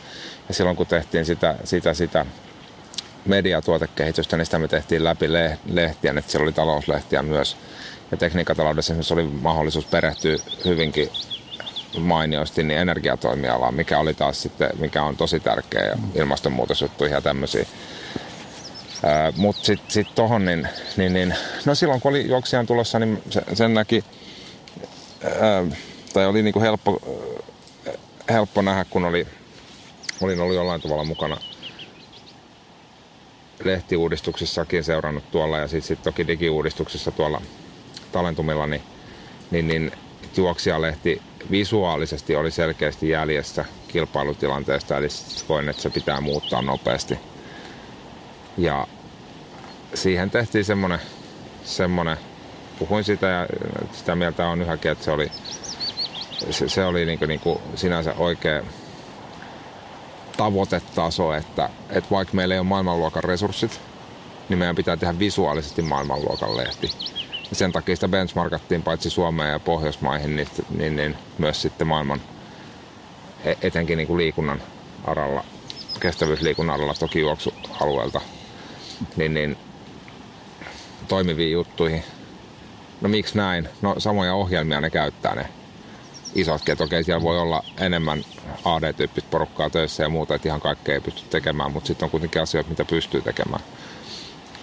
Ja 0.49 0.55
silloin 0.55 0.77
kun 0.77 0.87
tehtiin 0.87 1.25
sitä, 1.25 1.55
sitä, 1.65 1.95
sitä 1.95 2.27
mediatuotekehitystä, 3.27 4.37
niin 4.37 4.45
sitä 4.45 4.59
me 4.59 4.69
tehtiin 4.69 5.05
läpi 5.05 5.33
lehtiä, 5.67 6.15
että 6.19 6.31
siellä 6.31 6.45
oli 6.45 6.53
talouslehtiä 6.53 7.23
myös. 7.23 7.57
Ja 8.11 8.17
tekniikkataloudessa 8.17 8.93
esimerkiksi 8.93 9.15
oli 9.15 9.27
mahdollisuus 9.27 9.85
perehtyä 9.85 10.37
hyvinkin 10.65 11.09
mainiosti 11.99 12.63
niin 12.63 12.81
energiatoimialaan, 12.81 13.75
mikä 13.75 13.99
oli 13.99 14.15
taas 14.15 14.43
sitten, 14.43 14.71
mikä 14.79 15.03
on 15.03 15.17
tosi 15.17 15.41
tärkeä 15.41 15.85
ja 15.85 15.99
ilmastonmuutosjuttuja 16.15 17.11
ja 17.15 17.21
tämmöisiä. 17.21 17.67
Mutta 19.37 19.65
sitten 19.65 19.91
sit 19.91 20.15
tuohon, 20.15 20.45
niin, 20.45 20.69
niin, 20.97 21.13
niin, 21.13 21.35
no 21.65 21.75
silloin 21.75 22.01
kun 22.01 22.11
oli 22.11 22.29
juoksijan 22.29 22.67
tulossa, 22.67 22.99
niin 22.99 23.23
sen, 23.31 23.45
sen 23.55 23.75
näki, 23.75 24.05
ää, 25.25 25.65
tai 26.13 26.27
oli 26.27 26.43
niinku 26.43 26.61
helppo, 26.61 27.01
helppo 28.31 28.63
nähdä, 28.63 28.85
kun 28.85 29.05
oli, 29.05 29.27
olin 30.21 30.41
ollut 30.41 30.55
jollain 30.55 30.81
tavalla 30.81 31.05
mukana 31.05 31.37
lehtiuudistuksissakin 33.65 34.85
seurannut 34.85 35.31
tuolla 35.31 35.59
ja 35.59 35.69
sitten 35.69 35.89
sit 35.89 36.03
toki 36.03 36.27
digiuudistuksissa 36.27 37.11
tuolla 37.11 37.43
Talentumilla, 38.13 38.67
niin, 38.67 38.83
niin, 39.51 39.67
niin 39.67 39.93
juoksijalehti 40.37 41.23
visuaalisesti 41.51 42.37
oli 42.37 42.51
selkeästi 42.51 43.09
jäljessä 43.09 43.65
kilpailutilanteesta, 43.89 44.97
eli 44.97 45.09
koin, 45.47 45.69
että 45.69 45.83
se 45.83 45.91
pitää 45.91 46.21
muuttaa 46.21 46.63
nopeasti– 46.63 47.19
ja 48.59 48.87
siihen 49.95 50.31
tehtiin 50.31 50.65
semmonen, 50.65 51.01
semmonen 51.65 52.17
puhuin 52.79 53.05
sitä 53.05 53.27
ja 53.27 53.47
sitä 53.93 54.17
mieltä 54.17 54.47
on 54.47 54.63
yhäkin, 54.63 54.91
että 54.91 55.05
se 55.05 55.11
oli, 55.11 55.31
se, 56.51 56.69
se 56.69 56.85
oli 56.85 57.07
niinku, 57.07 57.27
niinku 57.27 57.61
sinänsä 57.75 58.15
oikea 58.19 58.63
tavoitetaso, 60.37 61.35
että, 61.35 61.71
että 61.91 62.11
vaikka 62.11 62.35
meillä 62.35 62.55
ei 62.55 62.59
ole 62.59 62.67
maailmanluokan 62.67 63.25
resurssit, 63.25 63.81
niin 64.49 64.59
meidän 64.59 64.77
pitää 64.77 64.97
tehdä 64.97 65.19
visuaalisesti 65.19 65.83
maailmanluokan 65.83 66.57
lehti. 66.57 66.91
Sen 67.53 67.73
takia 67.73 67.97
sitä 67.97 68.09
benchmarkattiin 68.09 68.83
paitsi 68.83 69.11
Suomeen 69.11 69.53
ja 69.53 69.61
Pohjoismaihin, 69.61 70.37
niin, 70.37 70.49
niin, 70.71 70.97
niin 70.97 71.17
myös 71.39 71.63
sitten 71.63 71.87
maailman, 71.87 72.21
e, 73.45 73.55
etenkin 73.63 73.97
niin 73.97 74.07
kuin 74.07 74.19
liikunnan 74.19 74.63
aralla, 75.05 75.45
kestävyysliikunnan 76.01 76.75
aralla 76.75 76.95
toki 76.95 77.21
juoksualueelta 77.21 78.21
niin, 79.17 79.35
niin 79.35 79.57
toimiviin 81.09 81.53
juttuihin. 81.53 82.05
No 83.01 83.09
miksi 83.09 83.37
näin? 83.37 83.69
No 83.83 83.95
samoja 83.99 84.35
ohjelmia 84.35 84.81
ne 84.81 84.91
käyttää 84.91 85.35
ne 85.35 85.49
isotkin, 86.35 86.73
että 86.73 86.85
okei 86.85 87.05
siellä 87.05 87.23
voi 87.23 87.39
olla 87.39 87.65
enemmän 87.79 88.25
AD-tyyppistä 88.65 89.31
porukkaa 89.31 89.71
töissä 89.71 90.03
ja 90.03 90.09
muuta, 90.09 90.35
että 90.35 90.49
ihan 90.49 90.61
kaikkea 90.61 90.95
ei 90.95 91.01
pysty 91.01 91.23
tekemään, 91.31 91.73
mutta 91.73 91.87
sitten 91.87 92.07
on 92.07 92.11
kuitenkin 92.11 92.43
asioita, 92.43 92.71
mitä 92.71 92.85
pystyy 92.85 93.23
tekemään. 93.23 93.63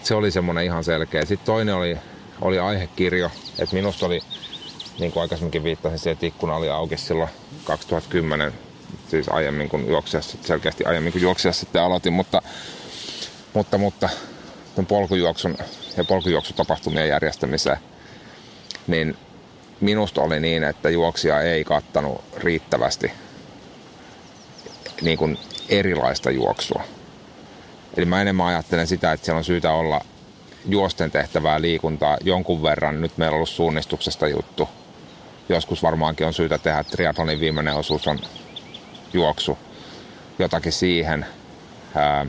Se 0.03 0.15
oli 0.15 0.31
semmoinen 0.31 0.65
ihan 0.65 0.83
selkeä. 0.83 1.25
Sitten 1.25 1.45
toinen 1.45 1.75
oli, 1.75 1.97
oli 2.41 2.59
aihekirjo, 2.59 3.31
että 3.59 3.75
minusta 3.75 4.05
oli, 4.05 4.19
niin 4.99 5.11
kuin 5.11 5.21
aikaisemminkin 5.21 5.63
viittasin, 5.63 5.99
se, 5.99 6.11
että 6.11 6.25
ikkuna 6.25 6.55
oli 6.55 6.69
auki 6.69 6.97
silloin 6.97 7.29
2010, 7.63 8.53
siis 9.07 9.29
aiemmin 9.29 9.69
kuin 9.69 9.87
juoksia, 9.87 10.21
selkeästi 10.21 10.85
aiemmin 10.85 11.11
kuin 11.11 11.21
juoksia 11.21 11.53
sitten 11.53 11.81
aloitin, 11.81 12.13
mutta 12.13 12.41
mutta, 13.57 13.77
mutta 13.77 14.09
polkujuoksun 14.87 15.57
ja 15.97 16.03
polkujuoksutapahtumien 16.03 17.09
järjestämiseen, 17.09 17.77
niin 18.87 19.17
minusta 19.81 20.21
oli 20.21 20.39
niin, 20.39 20.63
että 20.63 20.89
juoksija 20.89 21.41
ei 21.41 21.63
kattanut 21.63 22.23
riittävästi 22.37 23.11
niin 25.01 25.17
kuin 25.17 25.37
erilaista 25.69 26.31
juoksua. 26.31 26.83
Eli 27.97 28.05
mä 28.05 28.21
enemmän 28.21 28.47
ajattelen 28.47 28.87
sitä, 28.87 29.11
että 29.11 29.25
siellä 29.25 29.37
on 29.37 29.43
syytä 29.43 29.71
olla 29.71 30.01
juosten 30.65 31.11
tehtävää 31.11 31.61
liikuntaa 31.61 32.17
jonkun 32.23 32.63
verran. 32.63 33.01
Nyt 33.01 33.17
meillä 33.17 33.33
on 33.33 33.35
ollut 33.35 33.49
suunnistuksesta 33.49 34.27
juttu. 34.27 34.69
Joskus 35.49 35.83
varmaankin 35.83 36.27
on 36.27 36.33
syytä 36.33 36.57
tehdä, 36.57 36.83
triathlonin 36.83 37.39
viimeinen 37.39 37.75
osuus 37.75 38.07
on 38.07 38.19
juoksu. 39.13 39.57
Jotakin 40.39 40.71
siihen. 40.71 41.25
Ää, 41.95 42.25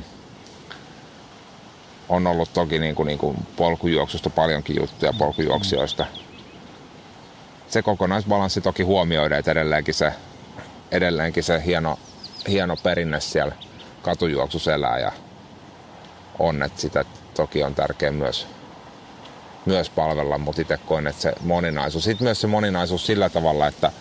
on 2.09 2.27
ollut 2.27 2.53
toki 2.53 2.79
niin 2.79 2.94
kuin, 2.94 3.07
niin 3.07 3.18
kuin 3.18 3.37
polkujuoksusta 3.57 4.31
paljonkin 4.31 4.77
juttuja 4.81 5.12
polkujuoksijoista. 5.12 6.07
Se 7.68 7.83
kokonaisbalanssi 7.83 8.61
toki 8.61 8.83
huomioida, 8.83 9.38
että 9.38 9.51
edelleenkin 9.51 9.94
se, 9.94 10.12
edelleenkin 10.90 11.42
se 11.42 11.62
hieno, 11.66 11.99
hieno 12.49 12.77
perinne 12.77 13.21
siellä 13.21 13.53
katujuoksussa 14.03 14.75
elää 14.75 14.99
ja 14.99 15.12
on, 16.38 16.62
että 16.62 16.81
sitä 16.81 17.05
toki 17.35 17.62
on 17.62 17.75
tärkeä 17.75 18.12
myös, 18.12 18.47
myös 19.66 19.90
palvella, 19.90 20.38
mutta 20.38 20.62
itse 20.62 20.79
koen, 20.87 21.07
että 21.07 21.23
se 21.23 21.33
moninaisuus, 21.40 22.05
sitten 22.05 22.25
myös 22.25 22.40
se 22.40 22.47
moninaisuus 22.47 23.07
sillä 23.07 23.29
tavalla, 23.29 23.66
että, 23.66 23.92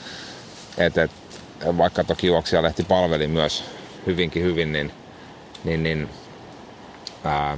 että, 0.78 1.04
että 1.04 1.78
vaikka 1.78 2.04
toki 2.04 2.28
juoksijalehti 2.28 2.84
palveli 2.84 3.28
myös 3.28 3.64
hyvinkin 4.06 4.44
hyvin, 4.44 4.74
niin, 4.74 4.92
niin, 5.64 5.84
niin 5.84 6.10
ää, 7.24 7.58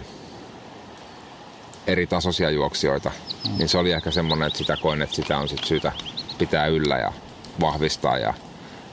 eri 1.92 2.08
tasoisia 2.08 2.50
juoksijoita, 2.50 3.12
mm. 3.50 3.58
niin 3.58 3.70
se 3.70 3.78
oli 3.78 3.92
ehkä 3.92 4.12
semmoinen, 4.12 4.48
että 4.48 4.58
sitä 4.58 4.78
koin, 4.78 5.02
että 5.02 5.16
sitä 5.16 5.38
on 5.38 5.50
sit 5.50 5.64
syytä 5.64 5.92
pitää 6.38 6.68
yllä 6.68 6.98
ja 6.98 7.14
vahvistaa 7.60 8.18
ja 8.18 8.34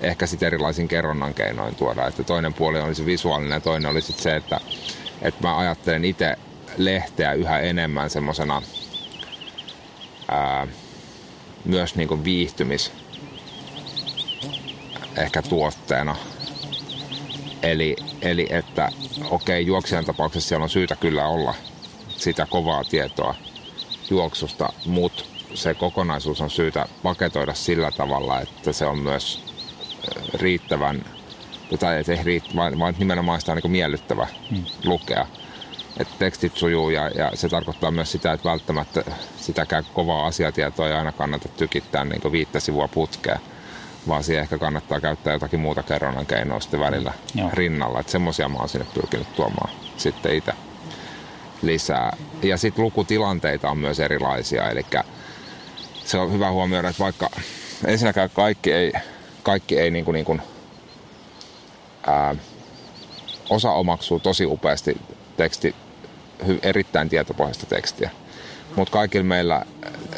ehkä 0.01 0.27
sitten 0.27 0.47
erilaisin 0.47 0.89
kerronnan 0.89 1.35
keinoin 1.35 1.75
tuoda. 1.75 2.07
Että 2.07 2.25
toinen 2.25 2.55
puoli 2.55 2.81
oli 2.81 2.95
se 2.95 3.07
visuaalinen 3.07 3.57
ja 3.57 3.61
toinen 3.61 3.91
oli 3.91 4.01
sitten 4.01 4.23
se, 4.23 4.37
että, 4.37 4.61
että 5.23 5.49
mä 5.49 5.57
ajattelen 5.57 6.05
itse 6.05 6.37
lehteä 6.77 7.33
yhä 7.33 7.59
enemmän 7.59 8.11
semmoisena 8.11 8.63
myös 11.65 11.95
niin 11.95 12.09
kuin 12.09 12.25
viihtymis 12.25 12.93
ehkä 15.17 15.43
tuotteena. 15.43 16.17
Eli, 17.63 17.97
eli 18.23 18.47
että 18.51 18.89
okei, 19.31 19.67
juoksijan 19.67 20.05
tapauksessa 20.05 20.49
siellä 20.49 20.65
on 20.65 20.71
syytä 20.71 20.97
kyllä 20.97 21.29
olla 21.29 21.55
sitä 22.17 22.47
kovaa 22.51 22.85
tietoa 22.85 23.35
juoksusta, 24.11 24.73
mutta 24.87 25.25
se 25.55 25.75
kokonaisuus 25.75 26.41
on 26.41 26.51
syytä 26.51 26.87
paketoida 27.03 27.55
sillä 27.55 27.91
tavalla, 27.91 28.41
että 28.41 28.73
se 28.73 28.87
on 28.87 28.99
myös 28.99 29.45
riittävän, 30.35 31.05
tai 31.81 31.97
ei 31.97 32.23
riitt, 32.23 32.57
vaan, 32.57 32.79
vaan 32.79 32.95
nimenomaan 32.99 33.41
sitä 33.41 33.53
on 33.53 33.59
niin 33.63 33.71
miellyttävä 33.71 34.27
hmm. 34.51 34.65
lukea. 34.85 35.27
Että 36.01 36.15
tekstit 36.19 36.57
sujuu 36.57 36.91
ja, 36.91 37.09
ja, 37.09 37.31
se 37.35 37.49
tarkoittaa 37.49 37.91
myös 37.91 38.13
sitä, 38.13 38.33
että 38.33 38.49
välttämättä 38.49 39.05
sitäkään 39.37 39.85
kovaa 39.95 40.27
asiatietoa 40.27 40.89
ei 40.89 40.95
aina 40.95 41.13
kannata 41.13 41.49
tykittää 41.49 42.05
niin 42.05 42.33
viittä 42.33 42.61
sivua 42.61 42.89
putkea, 42.89 43.39
vaan 44.09 44.25
siihen 44.25 44.43
ehkä 44.43 44.59
kannattaa 44.59 45.01
käyttää 45.01 45.33
jotakin 45.33 45.61
muuta 45.61 45.83
kerronnan 45.83 46.27
keinoa 46.27 46.61
sitten 46.61 46.81
välillä 46.81 47.13
hmm. 47.35 47.51
rinnalla. 47.53 48.01
Että 48.01 48.13
semmoisia 48.13 48.49
mä 48.49 48.59
oon 48.59 48.69
sinne 48.69 48.87
pyrkinyt 48.95 49.37
tuomaan 49.37 49.71
sitten 49.97 50.35
itse 50.35 50.53
lisää. 51.63 52.17
Ja 52.43 52.57
sitten 52.57 52.85
lukutilanteita 52.85 53.71
on 53.71 53.79
myös 53.79 54.01
erilaisia, 54.01 54.71
eli 54.71 54.87
se 56.05 56.19
on 56.19 56.33
hyvä 56.33 56.51
huomioida, 56.51 56.89
että 56.89 57.03
vaikka 57.03 57.31
ensinnäkään 57.87 58.31
kaikki 58.31 58.73
ei, 58.73 58.93
kaikki 59.43 59.79
ei 59.79 59.91
niin 59.91 60.05
kuin, 60.05 60.15
niin 60.15 60.25
kuin 60.25 60.43
ää, 62.07 62.35
osa 63.51 63.71
omaksuu 63.71 64.21
tosi 64.21 64.47
upeasti 64.47 64.97
teksti, 65.37 65.75
erittäin 66.63 67.09
tietopohjaista 67.09 67.67
tekstiä. 67.67 68.11
Mutta 68.77 68.93
kaikilla 68.93 69.25
meillä 69.25 69.63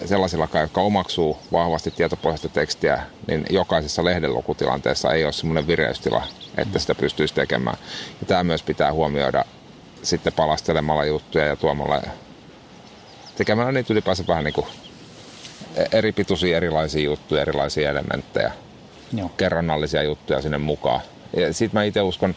sellaisilla, 0.05 0.49
jotka 0.61 0.81
omaksuu 0.81 1.39
vahvasti 1.53 1.91
tietopohjaista 1.91 2.49
tekstiä, 2.49 3.03
niin 3.27 3.47
jokaisessa 3.51 4.05
lehdenlukutilanteessa 4.05 5.13
ei 5.13 5.25
ole 5.25 5.33
semmoinen 5.33 5.67
vireystila, 5.67 6.25
että 6.57 6.79
sitä 6.79 6.95
pystyisi 6.95 7.35
tekemään. 7.35 7.77
Ja 8.21 8.27
tämä 8.27 8.45
myös 8.45 8.63
pitää 8.63 8.93
huomioida 8.93 9.45
sitten 10.03 10.33
palastelemalla 10.33 11.05
juttuja 11.05 11.47
ja 11.47 11.57
tuomalla 11.57 12.03
tekemällä 13.37 13.73
niitä 13.73 13.93
ylipäänsä 13.93 14.25
vähän 14.29 14.45
niin 14.45 14.55
kuin 14.55 14.67
eri 15.93 16.13
pituisia 16.13 16.57
erilaisia 16.57 17.03
juttuja, 17.03 17.43
erilaisia 17.43 17.91
elementtejä, 17.91 18.53
Joo. 19.13 19.29
kerronnallisia 19.37 20.03
juttuja 20.03 20.43
sinne 20.43 20.59
mukaan. 20.59 21.01
Ja 21.37 21.53
sitten 21.53 21.81
mä 21.81 21.85
itse 21.85 22.03
uskon 22.03 22.35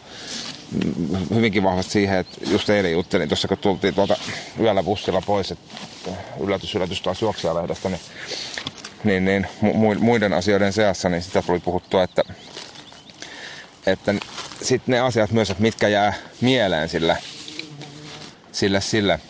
hyvinkin 1.34 1.62
vahvasti 1.62 1.92
siihen, 1.92 2.18
että 2.18 2.38
just 2.50 2.70
eilen 2.70 2.92
juttelin 2.92 3.28
tuossa, 3.28 3.48
kun 3.48 3.58
tultiin 3.58 3.94
tuolta 3.94 4.16
yöllä 4.60 4.82
bussilla 4.82 5.22
pois, 5.26 5.50
että 5.50 5.74
yllätys, 6.40 6.74
yllätys 6.74 7.02
taas 7.02 7.22
juoksijalehdestä, 7.22 7.88
niin, 7.88 8.00
niin, 9.04 9.24
niin 9.24 9.46
muiden 10.00 10.32
asioiden 10.32 10.72
seassa, 10.72 11.08
niin 11.08 11.22
sitä 11.22 11.42
tuli 11.42 11.60
puhuttua, 11.60 12.02
että, 12.02 12.22
että 13.86 14.14
sitten 14.62 14.92
ne 14.92 15.00
asiat 15.00 15.30
myös, 15.30 15.50
että 15.50 15.62
mitkä 15.62 15.88
jää 15.88 16.12
mieleen 16.40 16.88
sille, 16.88 17.16
sille, 18.52 18.80
sille 18.80 19.20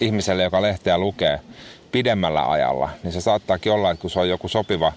ihmiselle, 0.00 0.42
joka 0.42 0.62
lehteä 0.62 0.98
lukee 0.98 1.40
pidemmällä 1.92 2.50
ajalla, 2.50 2.90
niin 3.02 3.12
se 3.12 3.20
saattaakin 3.20 3.72
olla, 3.72 3.90
että 3.90 4.00
kun 4.02 4.10
se 4.10 4.20
on 4.20 4.28
joku 4.28 4.48
sopiva, 4.48 4.92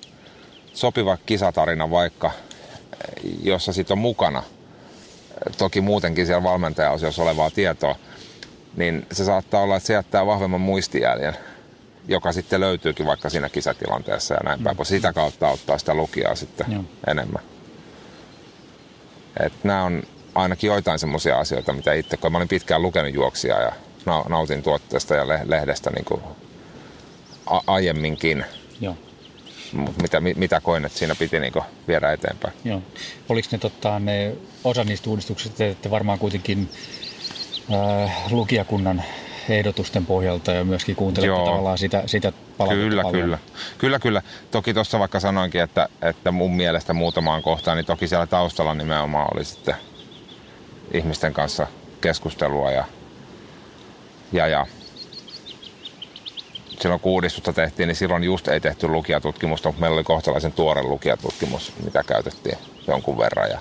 sopiva 0.74 1.18
kisatarina 1.26 1.89
vaikka, 1.89 2.32
jossa 3.43 3.74
sitten 3.74 3.93
on 3.95 3.99
mukana– 3.99 4.43
toki 5.57 5.82
muutenkin 5.82 6.26
siellä 6.26 6.43
valmentajaosiossa 6.43 7.24
olevaa 7.24 7.49
tietoa, 7.49 7.95
niin 8.76 9.05
se 9.11 9.26
saattaa 9.26 9.61
olla, 9.61 9.76
että 9.76 9.88
se 9.88 9.93
jättää 9.93 10.26
vahvemman 10.26 10.61
muistijäljen, 10.61 11.38
joka 12.07 12.32
sitten 12.32 12.61
löytyykin 12.61 13.05
vaikka 13.05 13.30
siinä 13.30 13.49
kisatilanteessa 13.49 14.34
ja 14.34 14.39
näin 14.43 14.63
päin, 14.63 14.78
kun 14.78 14.86
sitä 14.86 15.13
kautta 15.13 15.49
ottaa 15.49 15.78
sitä 15.78 15.93
lukijaa 15.93 16.36
sitten 16.36 16.72
Joo. 16.72 16.84
enemmän. 17.07 17.43
Et 19.39 19.53
nämä 19.63 19.84
on 19.84 20.03
ainakin 20.38 20.67
joitain 20.67 20.99
semmoisia 20.99 21.39
asioita, 21.39 21.73
mitä 21.73 21.93
itse, 21.93 22.17
kun 22.17 22.31
mä 22.31 22.38
olin 22.38 22.47
pitkään 22.47 22.81
lukenut 22.81 23.13
juoksia 23.13 23.61
ja 23.61 23.71
nautin 24.29 24.63
tuotteesta 24.63 25.15
ja 25.15 25.27
lehdestä 25.27 25.89
niin 25.89 26.05
kuin 26.05 26.21
a- 27.45 27.61
aiemminkin. 27.67 28.45
Joo 28.81 28.97
mitä, 29.73 30.19
mitä 30.19 30.61
koin, 30.61 30.85
että 30.85 30.97
siinä 30.97 31.15
piti 31.15 31.39
niin 31.39 31.53
viedä 31.88 32.11
eteenpäin. 32.11 32.53
Joo. 32.65 32.81
Oliko 33.29 33.47
ne, 33.51 33.57
tota, 33.57 33.99
ne 33.99 34.35
osa 34.63 34.83
niistä 34.83 35.09
uudistuksista, 35.09 35.65
että 35.65 35.89
varmaan 35.91 36.19
kuitenkin 36.19 36.69
äh, 37.73 38.31
lukijakunnan 38.31 39.03
ehdotusten 39.49 40.05
pohjalta 40.05 40.51
ja 40.51 40.63
myöskin 40.63 40.95
kuuntelette 40.95 41.27
Joo. 41.27 41.45
tavallaan 41.45 41.77
sitä, 41.77 42.03
sitä 42.05 42.31
Kyllä, 42.31 43.03
paljon. 43.03 43.11
kyllä. 43.11 43.38
Kyllä, 43.77 43.99
kyllä. 43.99 44.21
Toki 44.51 44.73
tuossa 44.73 44.99
vaikka 44.99 45.19
sanoinkin, 45.19 45.61
että, 45.61 45.89
että 46.01 46.31
mun 46.31 46.55
mielestä 46.55 46.93
muutamaan 46.93 47.41
kohtaan, 47.41 47.77
niin 47.77 47.85
toki 47.85 48.07
siellä 48.07 48.27
taustalla 48.27 48.73
nimenomaan 48.73 49.27
oli 49.33 49.45
sitten 49.45 49.75
ihmisten 50.93 51.33
kanssa 51.33 51.67
keskustelua 52.01 52.71
ja, 52.71 52.85
ja, 54.31 54.47
ja 54.47 54.65
silloin 56.79 57.01
kun 57.01 57.11
uudistusta 57.11 57.53
tehtiin, 57.53 57.88
niin 57.88 57.95
silloin 57.95 58.23
just 58.23 58.47
ei 58.47 58.59
tehty 58.59 58.88
lukijatutkimusta, 58.88 59.69
mutta 59.69 59.81
meillä 59.81 59.95
oli 59.95 60.03
kohtalaisen 60.03 60.53
tuore 60.53 60.83
lukijatutkimus, 60.83 61.73
mitä 61.83 62.03
käytettiin 62.03 62.57
jonkun 62.88 63.17
verran. 63.17 63.49
Ja, 63.49 63.59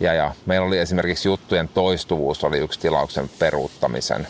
ja, 0.00 0.14
ja 0.14 0.34
meillä 0.46 0.66
oli 0.66 0.78
esimerkiksi 0.78 1.28
juttujen 1.28 1.68
toistuvuus 1.68 2.44
oli 2.44 2.58
yksi 2.58 2.80
tilauksen 2.80 3.30
peruuttamisen 3.38 4.28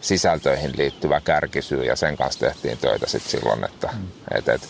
sisältöihin 0.00 0.78
liittyvä 0.78 1.20
kärkisyy 1.20 1.84
ja 1.84 1.96
sen 1.96 2.16
kanssa 2.16 2.40
tehtiin 2.40 2.78
töitä 2.78 3.06
sitten 3.06 3.30
silloin, 3.30 3.64
että 3.64 3.88
mm. 3.92 4.08
et, 4.34 4.48
et, 4.48 4.68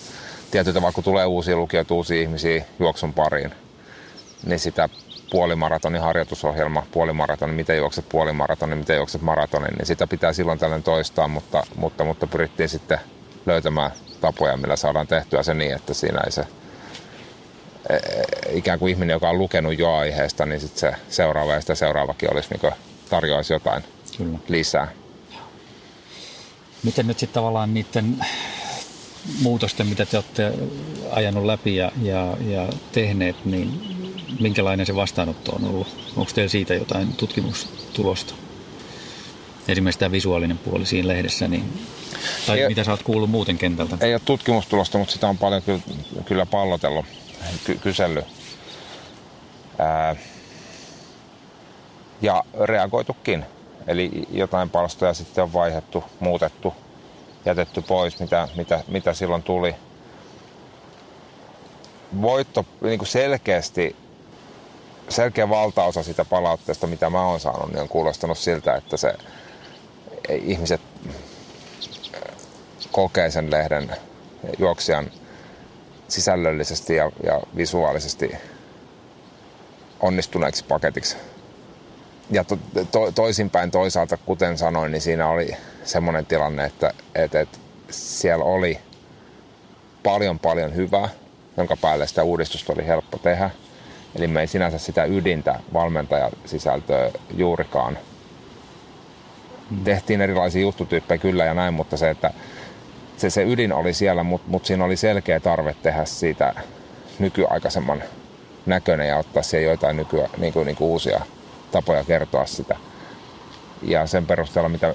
tietyllä 0.51 0.75
tavalla 0.75 0.93
kun 0.93 1.05
tulee 1.05 1.27
uusia 1.27 1.57
lukijoita, 1.57 1.95
uusia 1.95 2.23
ihmisiä 2.23 2.65
juoksun 2.79 3.15
pariin, 3.15 3.55
niin 4.47 4.59
sitä 4.59 4.89
puolimaratonin 5.31 6.01
harjoitusohjelma, 6.01 6.87
puolimaratonin, 6.93 7.57
miten 7.57 7.77
juokset 7.77 8.09
puolimaratonin, 8.09 8.79
miten 8.79 8.97
juokset 8.97 9.23
maratonin, 9.23 9.75
niin 9.79 9.87
sitä 9.87 10.07
pitää 10.07 10.33
silloin 10.33 10.59
tällöin 10.59 10.83
toistaa, 10.83 11.29
mutta, 11.29 11.63
mutta, 11.77 12.05
mutta 12.05 12.27
pyrittiin 12.27 12.69
sitten 12.69 12.99
löytämään 13.47 13.91
tapoja, 14.21 14.57
millä 14.57 14.77
saadaan 14.77 15.07
tehtyä 15.07 15.43
se 15.43 15.55
niin, 15.55 15.75
että 15.75 15.95
siinä 15.95 16.21
ei 16.27 16.33
se 16.33 16.45
e, 17.91 17.95
e, 17.95 18.23
ikään 18.53 18.79
kuin 18.79 18.91
ihminen, 18.91 19.15
joka 19.15 19.31
on 19.31 19.39
lukenut 19.39 19.79
jo 19.79 19.95
aiheesta, 19.95 20.47
niin 20.47 20.61
sitten 20.61 20.81
se 20.81 20.97
seuraava 21.09 21.55
ja 21.55 21.61
sitä 21.61 21.75
seuraavakin 21.75 22.33
olisi 22.33 22.49
niin 22.51 22.73
tarjoaisi 23.11 23.53
jotain 23.53 23.85
Kyllä. 24.19 24.39
lisää. 24.49 24.89
Miten 26.83 27.07
nyt 27.07 27.19
sitten 27.19 27.35
tavallaan 27.35 27.75
niiden 27.75 28.27
muutosten, 29.43 29.87
mitä 29.87 30.07
te 30.07 30.17
olette 30.17 30.53
ajanut 31.11 31.45
läpi 31.45 31.77
ja, 31.77 31.93
ja, 32.03 32.37
ja 32.41 32.69
tehneet, 32.93 33.45
niin 33.45 33.98
minkälainen 34.41 34.87
se 34.87 34.95
vastaanotto 34.95 35.53
on 35.53 35.65
ollut? 35.65 35.87
Onko 36.17 36.33
teillä 36.35 36.51
siitä 36.51 36.75
jotain 36.75 37.13
tutkimustulosta? 37.13 38.35
Esimerkiksi 39.69 39.99
tämä 39.99 40.13
visuaalinen 40.13 40.59
puoli 40.59 40.87
siinä 40.87 41.09
lehdessä, 41.09 41.49
niin, 41.49 41.73
tai 42.47 42.61
ei, 42.61 42.69
mitä 42.69 42.85
sä 42.85 42.91
oot 42.91 43.03
kuullut 43.03 43.31
muuten 43.31 43.59
kentältä? 43.59 43.99
Ei 44.01 44.15
ole 44.15 44.21
tutkimustulosta, 44.25 44.99
mutta 44.99 45.13
sitä 45.13 45.29
on 45.29 45.39
paljon 45.39 45.63
kyllä, 45.63 45.81
kyllä 46.25 46.47
pallotellut, 46.47 47.07
ky- 47.65 47.79
kysellyt. 47.79 48.25
Ää, 49.79 50.17
ja 52.23 52.45
reagoitukin. 52.61 53.45
Eli 53.87 54.11
jotain 54.31 54.71
palstoja 54.71 55.15
sitten 55.15 55.45
on 55.45 55.53
vaihdettu, 55.53 56.05
muutettu, 56.21 56.75
jätetty 57.45 57.83
pois, 57.83 58.21
mitä, 58.21 58.49
mitä, 58.57 58.85
mitä 58.89 59.15
silloin 59.15 59.43
tuli. 59.43 59.75
Voitto 62.23 62.67
niin 62.81 62.99
kuin 62.99 63.09
selkeästi 63.09 63.97
selkeä 65.09 65.49
valtaosa 65.49 66.03
sitä 66.03 66.25
palautteesta, 66.25 66.87
mitä 66.87 67.11
mä 67.11 67.27
oon 67.27 67.41
saanut, 67.41 67.69
niin 67.69 67.81
on 67.81 67.89
kuulostanut 67.89 68.39
siltä, 68.39 68.75
että 68.75 68.97
se 68.97 69.15
ihmiset 70.29 70.81
kokee 72.93 73.31
sen 73.31 73.51
lehden 73.51 73.91
juoksijan 74.59 75.11
sisällöllisesti 76.09 76.95
ja, 76.95 77.13
ja 77.23 77.41
visuaalisesti 77.57 78.31
onnistuneeksi 80.01 80.65
paketiksi. 80.65 81.17
Ja 82.31 82.45
to, 82.45 82.59
to, 82.93 83.13
toisinpäin 83.13 83.71
toisaalta, 83.71 84.17
kuten 84.17 84.59
sanoin, 84.59 84.93
niin 84.93 85.03
siinä 85.03 85.29
oli 85.29 85.57
semmoinen 85.85 86.27
tilanne, 86.27 86.65
että, 86.65 86.93
että, 87.15 87.41
että 87.41 87.59
siellä 87.91 88.45
oli 88.45 88.79
paljon 90.03 90.39
paljon 90.39 90.75
hyvää, 90.75 91.09
jonka 91.57 91.77
päälle 91.77 92.07
sitä 92.07 92.23
uudistusta 92.23 92.73
oli 92.73 92.87
helppo 92.87 93.19
tehdä– 93.19 93.51
Eli 94.19 94.29
me 94.29 94.41
ei 94.41 94.47
sinänsä 94.47 94.79
sitä 94.79 95.05
ydintä 95.05 95.61
valmentajasisältöä 95.73 97.11
juurikaan. 97.37 97.99
Mm. 99.71 99.85
Tehtiin 99.85 100.21
erilaisia 100.21 100.63
juttutyyppejä 100.63 101.19
kyllä 101.19 101.45
ja 101.45 101.55
näin, 101.55 101.75
mutta 101.75 101.97
se, 101.97 102.11
että 102.11 102.31
se, 103.17 103.31
se 103.31 103.43
ydin 103.43 103.73
oli 103.73 103.95
siellä, 103.95 104.23
mutta 104.23 104.51
mut 104.51 104.65
siinä 104.65 104.85
oli 104.85 104.97
selkeä 104.97 105.41
tarve 105.41 105.77
tehdä 105.83 106.05
siitä 106.05 106.55
nykyaikaisemman 107.19 108.03
näköinen 108.67 109.09
ja 109.09 109.17
ottaa 109.17 109.43
siihen 109.43 109.67
joitain 109.67 109.97
nykyä, 109.97 110.29
niin 110.39 110.53
kuin, 110.53 110.67
niin 110.67 110.77
kuin 110.77 110.89
uusia 110.89 111.21
tapoja 111.71 112.05
kertoa 112.05 112.47
sitä. 112.47 112.77
Ja 113.83 114.07
sen 114.07 114.27
perusteella, 114.27 114.69
mitä, 114.69 114.95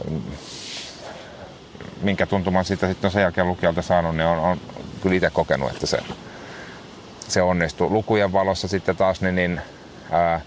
minkä 2.02 2.26
tuntuman 2.26 2.66
siitä 2.66 2.88
sitten 2.88 3.08
on 3.08 3.12
sen 3.12 3.22
jälkeen 3.22 3.48
lukijalta 3.48 3.82
saanut, 3.82 4.16
niin 4.16 4.28
on, 4.28 4.40
on 4.40 4.58
kyllä 5.02 5.16
itse 5.16 5.30
kokenut, 5.30 5.72
että 5.72 5.86
se 5.86 5.98
se 7.28 7.42
onnistuu. 7.42 7.90
Lukujen 7.90 8.34
valossa 8.34 8.68
sitten 8.68 8.96
taas 8.96 9.22
niin, 9.22 9.36
niin 9.36 9.62
ää, 10.12 10.42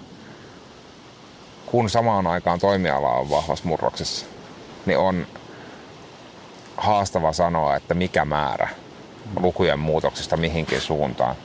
kun 1.66 1.90
samaan 1.90 2.26
aikaan 2.26 2.58
toimiala 2.58 3.10
on 3.10 3.30
vahvassa 3.30 3.68
murroksessa, 3.68 4.26
niin 4.86 4.98
on 4.98 5.26
haastava 6.76 7.32
sanoa, 7.32 7.76
että 7.76 7.94
mikä 7.94 8.24
määrä 8.24 8.68
lukujen 9.40 9.78
muutoksesta 9.78 10.36
mihinkin 10.36 10.80
suuntaan 10.80 11.36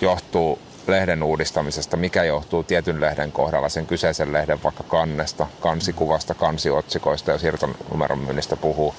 johtuu 0.00 0.58
lehden 0.86 1.22
uudistamisesta, 1.22 1.96
mikä 1.96 2.24
johtuu 2.24 2.62
tietyn 2.62 3.00
lehden 3.00 3.32
kohdalla 3.32 3.68
sen 3.68 3.86
kyseisen 3.86 4.32
lehden 4.32 4.62
vaikka 4.62 4.82
kannesta, 4.82 5.46
kansikuvasta, 5.60 6.34
kansiotsikoista 6.34 7.30
ja 7.30 7.38
siirtonumeron 7.38 8.18
myynnistä 8.18 8.56
puhuu. 8.56 8.94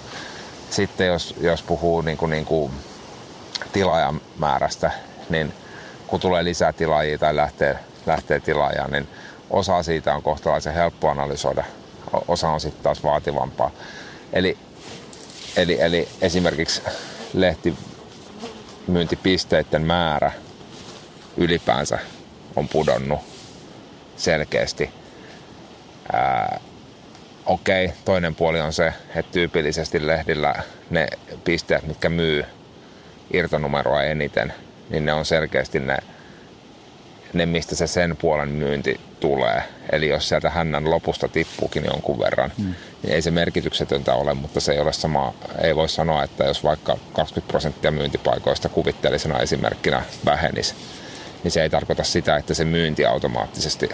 Sitten 0.70 1.08
jos, 1.08 1.36
jos 1.42 1.62
puhuu 1.62 2.02
niin 2.02 2.18
kuin, 2.18 2.30
niin 2.30 2.46
kuin 2.46 2.72
tilaajamäärästä, 3.74 4.92
niin 5.30 5.54
kun 6.12 6.20
tulee 6.20 6.44
lisää 6.44 6.74
tilaajia 6.74 7.18
tai 7.18 7.36
lähtee, 7.36 7.80
lähtee 8.06 8.40
tilaajaan, 8.40 8.92
niin 8.92 9.08
osa 9.50 9.84
siitä 9.84 10.16
on 10.16 10.24
kohtalaisen 10.24 10.74
helppo 10.74 11.10
analysoida, 11.10 11.64
osa 12.28 12.50
on 12.50 12.60
sitten 12.60 12.84
taas 12.84 13.04
vaativampaa. 13.04 13.72
Eli, 14.34 14.58
eli, 15.56 15.82
eli 15.82 16.08
esimerkiksi 16.22 16.82
lehtimyyntipisteiden 17.34 19.82
määrä 19.82 20.32
ylipäänsä 21.38 22.00
on 22.56 22.68
pudonnut 22.68 23.20
selkeästi. 24.18 24.90
Okei, 27.46 27.86
okay, 27.86 27.98
toinen 28.06 28.36
puoli 28.36 28.62
on 28.62 28.74
se, 28.74 28.94
että 29.16 29.32
tyypillisesti 29.32 30.08
lehdillä 30.08 30.56
ne 30.90 31.08
pisteet, 31.44 31.88
mitkä 31.88 32.10
myy 32.10 32.46
irtonumeroa 33.34 34.04
eniten, 34.04 34.54
niin 34.92 35.06
ne 35.06 35.14
on 35.14 35.26
selkeästi 35.26 35.80
ne, 35.80 35.98
ne 37.34 37.46
mistä 37.46 37.76
se 37.76 37.88
sen 37.88 38.18
puolen 38.18 38.50
myynti 38.50 39.00
tulee. 39.20 39.64
Eli 39.92 40.10
jos 40.10 40.30
sieltä 40.30 40.50
hännän 40.50 40.90
lopusta 40.90 41.28
tippuukin 41.28 41.86
jonkun 41.86 42.20
verran, 42.20 42.52
mm. 42.58 42.76
niin 43.04 43.14
ei 43.14 43.22
se 43.22 43.32
merkityksetöntä 43.32 44.14
ole, 44.14 44.34
mutta 44.34 44.60
se 44.60 44.72
ei 44.72 44.80
ole 44.80 44.94
sama. 44.94 45.34
Ei 45.62 45.76
voi 45.76 45.90
sanoa, 45.90 46.24
että 46.24 46.44
jos 46.44 46.64
vaikka 46.64 46.98
20 47.14 47.52
prosenttia 47.52 47.92
myyntipaikoista 47.92 48.70
kuvitteellisena 48.70 49.40
esimerkkinä 49.40 50.04
vähenisi, 50.26 50.76
niin 51.44 51.52
se 51.52 51.62
ei 51.62 51.70
tarkoita 51.70 52.04
sitä, 52.04 52.36
että 52.36 52.54
se 52.54 52.66
myynti 52.66 53.06
automaattisesti 53.06 53.90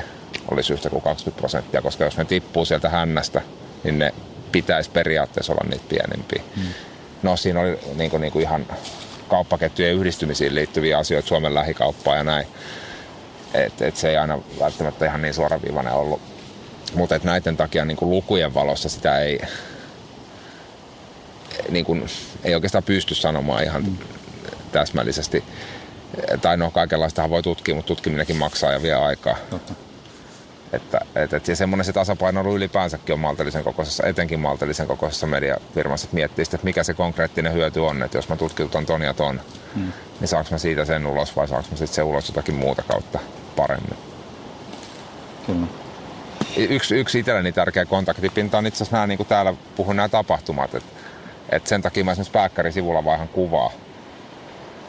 olisi 0.52 0.74
yhtä 0.74 0.90
kuin 0.90 1.02
20 1.02 1.40
prosenttia, 1.40 1.82
koska 1.82 2.04
jos 2.04 2.18
ne 2.18 2.26
tippuu 2.26 2.66
sieltä 2.66 2.90
hännästä, 2.90 3.42
niin 3.84 4.00
ne 4.00 4.14
pitäisi 4.52 4.90
periaatteessa 4.90 5.54
olla 5.54 5.70
niitä 5.70 5.86
pienempiä. 5.90 6.44
Mm. 6.56 6.64
No 7.24 7.38
siinä 7.38 7.60
oli 7.60 7.80
niin 7.96 8.12
kuin, 8.12 8.22
niin 8.22 8.34
kuin 8.34 8.44
ihan 8.44 8.66
kauppaketjujen 9.28 9.96
yhdistymisiin 9.96 10.56
liittyviä 10.56 10.98
asioita, 10.98 11.28
Suomen 11.28 11.54
lähikauppaa 11.54 12.16
ja 12.16 12.24
näin. 12.24 12.48
Et, 13.54 13.82
et 13.82 13.96
se 13.96 14.10
ei 14.10 14.18
aina 14.18 14.40
välttämättä 14.60 15.06
ihan 15.06 15.22
niin 15.22 15.34
suoraviivainen 15.34 15.94
ollut. 15.94 16.22
Mutta 16.96 17.20
näiden 17.24 17.58
takia 17.58 17.86
niin 17.86 17.98
kuin 17.98 18.10
lukujen 18.10 18.54
valossa 18.54 18.90
sitä 18.90 19.20
ei, 19.20 19.40
niin 21.70 21.86
kuin, 21.86 22.06
ei 22.44 22.56
oikeastaan 22.56 22.84
pysty 22.84 23.16
sanomaan 23.16 23.64
ihan 23.64 23.84
mm. 23.84 23.98
täsmällisesti. 24.72 25.44
Tai 26.42 26.58
no 26.58 26.72
kaikenlaistahan 26.72 27.30
voi 27.30 27.44
tutkia, 27.44 27.76
mutta 27.76 27.88
tutkiminenkin 27.88 28.36
maksaa 28.36 28.72
ja 28.72 28.82
vie 28.82 28.94
aikaa. 28.94 29.38
Totta. 29.50 29.87
Että, 30.74 31.00
et, 31.16 31.34
et, 31.34 31.48
ja 31.48 31.56
semmoinen 31.56 31.86
se 31.86 31.94
tasapaino 31.94 32.54
ylipäänsäkin 32.56 33.14
on 33.14 33.20
maltillisen 33.20 33.64
kokoisessa, 33.64 34.08
etenkin 34.08 34.40
maltillisen 34.40 34.88
kokoisessa 34.88 35.28
mediafirmassa, 35.28 36.06
että 36.06 36.16
miettii 36.16 36.46
sitä, 36.46 36.56
että 36.56 36.66
mikä 36.66 36.84
se 36.84 36.94
konkreettinen 36.94 37.54
hyöty 37.54 37.80
on, 37.80 38.04
että 38.04 38.18
jos 38.18 38.30
mä 38.30 38.36
tutkiutan 38.36 38.86
ton 38.86 39.02
ja 39.02 39.14
ton, 39.14 39.42
hmm. 39.76 39.92
niin 40.20 40.28
saanko 40.28 40.52
mä 40.52 40.58
siitä 40.58 40.86
sen 40.86 41.06
ulos 41.06 41.36
vai 41.36 41.48
saanko 41.48 41.68
mä 41.72 41.78
sitten 41.78 41.96
se 41.96 42.04
ulos 42.04 42.28
jotakin 42.28 42.56
muuta 42.56 42.84
kautta 42.88 43.20
paremmin. 43.56 43.98
Kyllä. 45.46 45.68
Yksi, 46.58 46.96
yksi 46.96 47.20
itselleni 47.20 47.52
tärkeä 47.52 47.86
kontaktipinta 47.86 48.58
on 48.58 48.68
itse 48.68 48.78
asiassa 48.78 48.96
nämä, 48.96 49.08
niin 49.08 49.18
kuin 49.18 49.28
täällä 49.28 49.54
puhun 49.76 49.96
nämä 49.96 50.10
tapahtumat, 50.10 50.76
että 50.76 50.90
et 51.50 51.68
sen 51.68 51.82
takia 51.82 52.04
mä 52.04 52.12
esimerkiksi 52.12 52.32
Pääkkärin 52.32 52.74
sivulla 52.74 53.06
vaihan 53.06 53.28
kuvaa 53.28 53.72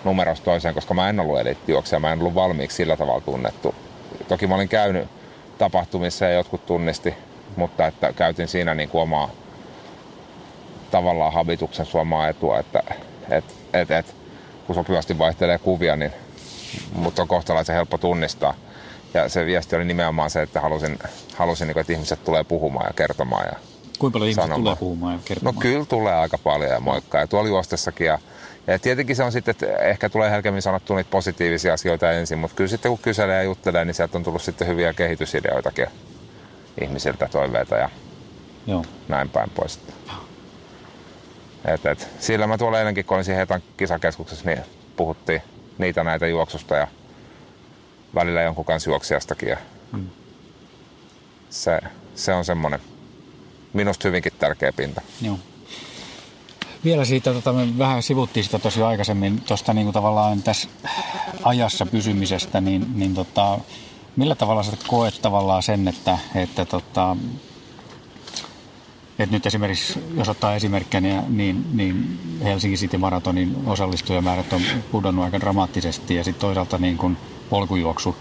numerosta 0.04 0.44
toiseen, 0.44 0.74
koska 0.74 0.94
mä 0.94 1.08
en 1.08 1.20
ollut 1.20 1.40
eliittijuoksija, 1.40 2.00
mä 2.00 2.12
en 2.12 2.20
ollut 2.20 2.34
valmiiksi 2.34 2.76
sillä 2.76 2.96
tavalla 2.96 3.20
tunnettu. 3.20 3.74
Toki 4.28 4.46
mä 4.46 4.54
olin 4.54 4.68
käynyt 4.68 5.08
tapahtumissa 5.58 6.24
ja 6.24 6.32
jotkut 6.32 6.66
tunnisti, 6.66 7.14
mutta 7.56 7.86
että 7.86 8.12
käytin 8.12 8.48
siinä 8.48 8.74
niin 8.74 8.88
kuin 8.88 9.02
omaa 9.02 9.30
tavallaan 10.90 11.32
habituksen 11.32 11.86
suomaa 11.86 12.28
etua, 12.28 12.58
että 12.58 12.82
et, 13.30 13.44
et, 13.72 13.90
et, 13.90 14.14
kun 14.66 14.74
sopivasti 14.74 15.18
vaihtelee 15.18 15.58
kuvia, 15.58 15.96
niin 15.96 16.12
mutta 16.92 17.22
on 17.22 17.28
kohtalaisen 17.28 17.74
helppo 17.74 17.98
tunnistaa. 17.98 18.54
Ja 19.14 19.28
se 19.28 19.46
viesti 19.46 19.76
oli 19.76 19.84
nimenomaan 19.84 20.30
se, 20.30 20.42
että 20.42 20.60
halusin, 20.60 20.98
halusin 21.36 21.66
niin 21.66 21.74
kuin, 21.74 21.80
että 21.80 21.92
ihmiset 21.92 22.24
tulee 22.24 22.44
puhumaan 22.44 22.86
ja 22.86 22.92
kertomaan. 22.92 23.46
Ja 23.46 23.58
Kuinka 23.98 24.18
paljon 24.18 24.30
ihmiset 24.30 24.54
tulee 24.54 24.76
puhumaan 24.76 25.14
ja 25.14 25.20
kertomaan? 25.24 25.54
No 25.54 25.60
kyllä 25.60 25.84
tulee 25.84 26.14
aika 26.14 26.38
paljon 26.38 26.70
ja 26.70 26.80
moikkaa. 26.80 27.20
Ja 27.20 27.26
tuolla 27.26 27.48
juostessakin 27.48 28.06
ja 28.06 28.18
ja 28.68 28.78
tietenkin 28.78 29.16
se 29.16 29.22
on 29.22 29.32
sitten, 29.32 29.52
että 29.52 29.76
ehkä 29.76 30.08
tulee 30.08 30.30
helkemmin 30.30 30.62
sanottua 30.62 30.96
niitä 30.96 31.10
positiivisia 31.10 31.74
asioita 31.74 32.12
ensin, 32.12 32.38
mutta 32.38 32.56
kyllä 32.56 32.68
sitten 32.68 32.90
kun 32.90 32.98
kyselee 32.98 33.36
ja 33.36 33.42
juttelee, 33.42 33.84
niin 33.84 33.94
sieltä 33.94 34.18
on 34.18 34.24
tullut 34.24 34.42
sitten 34.42 34.68
hyviä 34.68 34.92
kehitysideoitakin 34.92 35.86
ihmisiltä 36.80 37.28
toiveita 37.30 37.76
ja 37.76 37.90
Joo. 38.66 38.84
näin 39.08 39.28
päin 39.28 39.50
pois. 39.50 39.80
Et, 41.64 41.86
et, 41.86 42.08
sillä 42.18 42.46
mä 42.46 42.58
tuolla 42.58 42.78
eilenkin, 42.78 43.04
kun 43.04 43.14
olin 43.14 43.24
siinä 43.24 43.38
Hetan 43.38 43.62
kisakeskuksessa, 43.76 44.44
niin 44.44 44.62
puhuttiin 44.96 45.42
niitä 45.78 46.04
näitä 46.04 46.26
juoksusta 46.26 46.76
ja 46.76 46.86
välillä 48.14 48.42
jonkun 48.42 48.64
kanssa 48.64 48.90
juoksijastakin. 48.90 49.48
Ja 49.48 49.56
mm. 49.92 50.08
se, 51.50 51.78
se 52.14 52.34
on 52.34 52.44
semmoinen 52.44 52.80
minusta 53.72 54.08
hyvinkin 54.08 54.32
tärkeä 54.38 54.72
pinta. 54.72 55.00
Joo 55.22 55.38
vielä 56.84 57.04
siitä, 57.04 57.32
tota, 57.32 57.52
me 57.52 57.78
vähän 57.78 58.02
sivuttiin 58.02 58.44
sitä 58.44 58.58
tosi 58.58 58.82
aikaisemmin 58.82 59.40
tuosta 59.40 59.74
niin 59.74 59.92
tavallaan 59.92 60.42
tässä 60.42 60.68
ajassa 61.42 61.86
pysymisestä, 61.86 62.60
niin, 62.60 62.86
niin 62.94 63.14
tota, 63.14 63.58
millä 64.16 64.34
tavalla 64.34 64.62
sä 64.62 64.72
koet 64.86 65.22
tavallaan 65.22 65.62
sen, 65.62 65.88
että, 65.88 66.18
että 66.34 66.64
tota, 66.64 67.16
että 69.18 69.36
nyt 69.36 69.46
esimerkiksi, 69.46 70.00
jos 70.16 70.28
ottaa 70.28 70.54
esimerkkiä, 70.54 71.00
niin, 71.00 71.22
niin, 71.28 71.64
niin 71.72 72.18
Helsinki 72.42 72.76
City 72.76 72.98
Maratonin 72.98 73.56
osallistujamäärät 73.66 74.52
on 74.52 74.62
pudonnut 74.92 75.24
aika 75.24 75.40
dramaattisesti 75.40 76.14
ja 76.14 76.24
sitten 76.24 76.40
toisaalta 76.40 76.78
niin 76.78 76.98
kun 76.98 77.16
polkujuoksu 77.50 78.16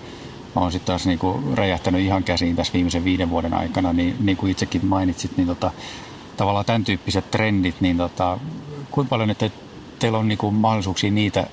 on 0.56 0.72
sitten 0.72 0.88
taas 0.88 1.06
niin 1.06 1.20
kuin 1.20 1.58
räjähtänyt 1.58 2.02
ihan 2.02 2.24
käsiin 2.24 2.56
tässä 2.56 2.74
viimeisen 2.74 3.04
viiden 3.04 3.30
vuoden 3.30 3.54
aikana, 3.54 3.94
niin, 3.94 4.16
niin 4.20 4.38
kuin 4.38 4.52
itsekin 4.52 4.86
mainitsit, 4.86 5.38
niin 5.38 5.48
tota, 5.48 5.72
tavallaan 6.38 6.66
tämän 6.66 6.84
tyyppiset 6.84 7.32
trendit, 7.32 7.82
niin 7.82 7.98
tota, 7.98 8.40
kuinka 8.92 9.10
paljon 9.10 9.30
että 9.30 9.50
teillä 10.00 10.18
on 10.18 10.28
niinku 10.28 10.52
mahdollisuuksia 10.52 11.12
niitä 11.12 11.48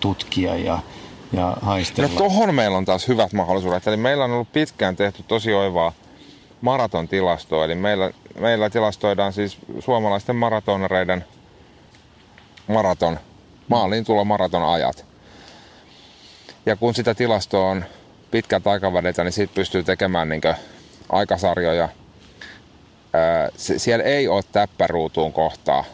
tutkia 0.00 0.56
ja, 0.56 0.78
ja 1.32 1.56
haistella? 1.62 2.10
No 2.10 2.18
tohon 2.18 2.54
meillä 2.54 2.76
on 2.76 2.84
taas 2.84 3.08
hyvät 3.08 3.32
mahdollisuudet. 3.32 3.86
Eli 3.86 3.96
meillä 3.96 4.24
on 4.24 4.30
ollut 4.30 4.52
pitkään 4.52 4.96
tehty 4.96 5.22
tosi 5.22 5.54
oivaa 5.54 5.92
maraton 6.60 7.08
tilastoa. 7.08 7.64
Eli 7.64 7.74
meillä, 7.74 8.10
meillä 8.40 8.70
tilastoidaan 8.70 9.32
siis 9.32 9.58
suomalaisten 9.80 10.36
maratonereiden 10.36 11.24
maraton, 12.68 13.18
maaliin 13.68 14.04
tulo 14.04 14.24
maraton 14.24 14.64
ajat. 14.64 15.04
Ja 16.66 16.76
kun 16.76 16.94
sitä 16.94 17.14
tilastoa 17.14 17.70
on 17.70 17.84
pitkältä 18.30 18.70
aikaväliltä, 18.70 19.24
niin 19.24 19.32
siitä 19.32 19.54
pystyy 19.54 19.82
tekemään 19.82 20.28
niin 20.28 20.42
aikasarjoja– 21.08 21.88
siellä 23.56 24.04
ei 24.04 24.28
ole 24.28 24.42
täppäruutuun 24.52 25.32
kohtaa 25.32 25.84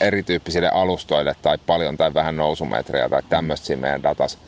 erityyppisille 0.00 0.68
alustoille 0.68 1.34
tai 1.42 1.58
paljon 1.66 1.96
tai 1.96 2.14
vähän 2.14 2.36
nousumetrejä 2.36 3.08
tai 3.08 3.22
tämmöistä 3.28 3.66
siinä 3.66 3.80
meidän 3.80 4.02
datas. 4.02 4.38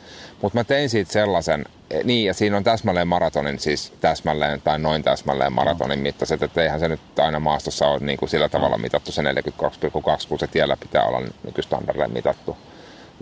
Mutta 0.41 0.59
mä 0.59 0.63
tein 0.63 0.89
siitä 0.89 1.11
sellaisen, 1.11 1.65
e, 1.89 2.03
niin 2.03 2.25
ja 2.25 2.33
siinä 2.33 2.57
on 2.57 2.63
täsmälleen 2.63 3.07
maratonin, 3.07 3.59
siis 3.59 3.93
täsmälleen 4.01 4.61
tai 4.61 4.79
noin 4.79 5.03
täsmälleen 5.03 5.53
maratonin 5.53 5.99
no. 5.99 6.03
mittaiset, 6.03 6.43
että 6.43 6.63
eihän 6.63 6.79
se 6.79 6.87
nyt 6.87 7.19
aina 7.19 7.39
maastossa 7.39 7.87
ole 7.87 7.99
niin 7.99 8.17
kuin 8.17 8.29
sillä 8.29 8.49
tavalla 8.49 8.77
mitattu 8.77 9.11
se 9.11 9.21
42,2, 9.21 9.27
kun 10.29 10.39
se 10.39 10.47
tiellä 10.47 10.77
pitää 10.77 11.05
olla 11.05 11.21
nykystandardille 11.43 12.07
mitattu 12.07 12.57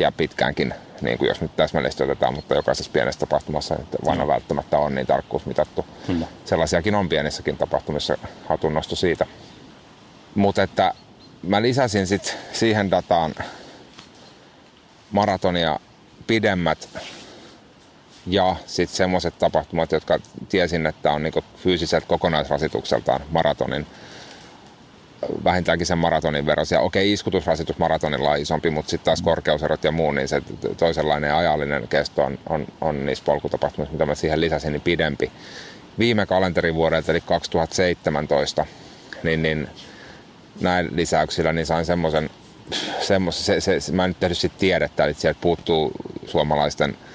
ja 0.01 0.11
pitkäänkin, 0.11 0.73
niin 1.01 1.17
kuin 1.17 1.27
jos 1.29 1.41
nyt 1.41 1.55
täsmällisesti 1.55 2.03
otetaan, 2.03 2.33
mutta 2.33 2.55
jokaisessa 2.55 2.91
pienessä 2.91 3.19
tapahtumassa 3.19 3.75
että 3.75 3.97
vain 4.05 4.27
välttämättä 4.27 4.77
on 4.77 4.95
niin 4.95 5.07
tarkkuus 5.07 5.45
mitattu. 5.45 5.85
Kyllä. 6.07 6.27
Sellaisiakin 6.45 6.95
on 6.95 7.09
pienissäkin 7.09 7.57
tapahtumissa 7.57 8.17
hatunnosto 8.49 8.95
siitä. 8.95 9.25
Mutta 10.35 10.63
että 10.63 10.93
mä 11.43 11.61
lisäsin 11.61 12.07
sit 12.07 12.37
siihen 12.53 12.91
dataan 12.91 13.35
maratonia 15.11 15.79
pidemmät 16.27 16.89
ja 18.27 18.55
sitten 18.65 18.97
semmoiset 18.97 19.39
tapahtumat, 19.39 19.91
jotka 19.91 20.19
tiesin, 20.49 20.85
että 20.85 21.11
on 21.11 21.23
niinku 21.23 21.43
fyysiseltä 21.57 22.07
kokonaisrasitukseltaan 22.07 23.21
maratonin 23.29 23.87
vähintäänkin 25.43 25.87
sen 25.87 25.97
maratonin 25.97 26.45
verran. 26.45 26.65
Okei, 26.79 27.13
iskutusrasitus 27.13 27.77
maratonilla 27.77 28.31
on 28.31 28.39
isompi, 28.39 28.69
mutta 28.69 28.89
sitten 28.89 29.05
taas 29.05 29.21
korkeuserot 29.21 29.83
ja 29.83 29.91
muu, 29.91 30.11
niin 30.11 30.27
se 30.27 30.41
toisenlainen 30.77 31.35
ajallinen 31.35 31.87
kesto 31.87 32.23
on, 32.23 32.39
on, 32.49 32.67
on 32.81 33.05
niissä 33.05 33.25
polkutapahtumissa, 33.25 33.93
mitä 33.93 34.05
mä 34.05 34.15
siihen 34.15 34.41
lisäsin, 34.41 34.71
niin 34.71 34.81
pidempi. 34.81 35.31
Viime 35.99 36.25
kalenterivuodelta, 36.25 37.11
eli 37.11 37.21
2017, 37.21 38.65
niin, 39.23 39.41
niin 39.41 39.67
näin 40.61 40.89
lisäyksillä 40.95 41.53
niin 41.53 41.65
sain 41.65 41.85
semmoisen, 41.85 42.29
se, 43.01 43.59
se, 43.59 43.79
se, 43.79 43.91
mä 43.91 44.03
en 44.03 44.09
nyt 44.09 44.19
tehnyt 44.19 44.37
sitten 44.37 44.59
tiedettä, 44.59 45.05
eli 45.05 45.13
sieltä 45.13 45.39
puuttuu 45.41 45.91
suomalaisten– 46.25 46.97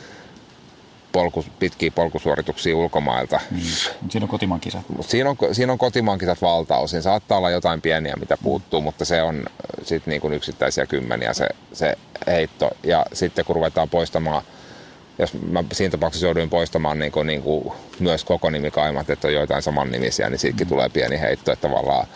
polku, 1.17 1.45
pitkiä 1.59 1.91
polkusuorituksia 1.91 2.77
ulkomailta. 2.77 3.41
Mm. 3.51 3.61
Siinä 4.09 4.25
on 4.25 4.29
kotimaan 4.29 4.61
kisat. 4.61 4.83
Siinä 5.01 5.31
on, 5.31 5.37
siinä 5.53 5.73
on 5.73 5.79
kotimaan 5.79 6.19
kisat 6.19 6.43
valtaosin. 6.43 7.03
Saattaa 7.03 7.39
olla 7.39 7.51
jotain 7.51 7.81
pieniä, 7.81 8.15
mitä 8.21 8.37
puuttuu, 8.43 8.81
mutta 8.81 9.05
se 9.05 9.23
on 9.23 9.45
sitten 9.83 10.11
niin 10.11 10.21
kuin 10.21 10.35
yksittäisiä 10.35 10.87
kymmeniä 10.87 11.35
se, 11.35 11.49
se 11.73 11.99
heitto. 12.27 12.71
Ja 12.83 13.07
sitten 13.13 13.45
kun 13.45 13.57
ruvetaan 13.57 13.89
poistamaan 13.89 14.43
jos 15.19 15.35
mä 15.35 15.65
siinä 15.73 15.91
tapauksessa 15.91 16.27
jouduin 16.27 16.51
poistamaan 16.51 16.99
niin 16.99 17.13
kuin, 17.13 17.27
niin 17.27 17.43
kuin 17.43 17.73
myös 18.01 18.25
koko 18.25 18.51
nimikaimat, 18.51 19.11
että 19.11 19.29
on 19.29 19.35
joitain 19.35 19.63
samannimisiä, 19.63 20.31
niin 20.31 20.39
siitäkin 20.39 20.67
mm. 20.67 20.69
tulee 20.69 20.89
pieni 20.89 21.21
heitto, 21.21 21.53
että 21.53 21.69
tavallaan 21.69 22.07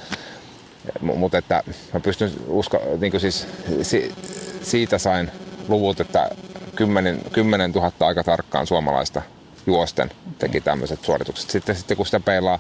mutta 1.02 1.38
että 1.38 1.62
mä 1.94 2.00
pystyn 2.00 2.30
usko, 2.46 2.80
niin 3.00 3.10
kuin 3.10 3.20
siis, 3.20 3.46
si, 3.82 4.14
siitä 4.62 4.98
sain 4.98 5.30
luvut, 5.68 6.00
että 6.00 6.30
10, 6.76 7.20
10 7.32 7.72
000 7.72 7.92
aika 8.00 8.24
tarkkaan 8.24 8.66
suomalaista 8.66 9.22
juosten 9.66 10.10
teki 10.38 10.60
tämmöiset 10.60 11.04
suoritukset. 11.04 11.50
Sitten, 11.50 11.76
sitten 11.76 11.96
kun 11.96 12.06
sitä 12.06 12.20
peilaa, 12.20 12.58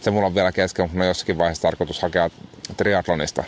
se 0.00 0.10
mulla 0.10 0.26
on 0.26 0.34
vielä 0.34 0.52
kesken, 0.52 0.84
mutta 0.84 1.00
on 1.00 1.06
jossakin 1.06 1.38
vaiheessa 1.38 1.62
tarkoitus 1.62 2.02
hakea 2.02 2.30
triatlonista 2.76 3.44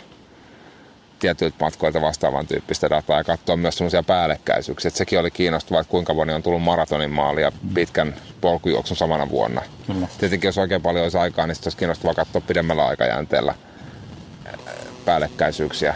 tietyiltä 1.19 1.57
matkoilta 1.59 2.01
vastaavan 2.01 2.47
tyyppistä 2.47 2.89
dataa 2.89 3.17
ja 3.17 3.23
katsoa 3.23 3.57
myös 3.57 3.77
semmoisia 3.77 4.03
päällekkäisyyksiä. 4.03 4.89
Et 4.89 4.95
sekin 4.95 5.19
oli 5.19 5.31
kiinnostavaa, 5.31 5.81
että 5.81 5.91
kuinka 5.91 6.13
moni 6.13 6.33
on 6.33 6.43
tullut 6.43 6.63
maratonin 6.63 7.11
maalia 7.11 7.51
pitkän 7.73 8.15
polkujuoksun 8.41 8.97
samana 8.97 9.29
vuonna. 9.29 9.61
Kyllä. 9.87 10.07
Tietenkin 10.19 10.47
jos 10.47 10.57
oikein 10.57 10.81
paljon 10.81 11.03
olisi 11.03 11.17
aikaa, 11.17 11.47
niin 11.47 11.57
olisi 11.65 11.77
kiinnostavaa 11.77 12.13
katsoa 12.13 12.41
pidemmällä 12.41 12.85
aikajänteellä 12.85 13.55
päällekkäisyyksiä. 15.05 15.95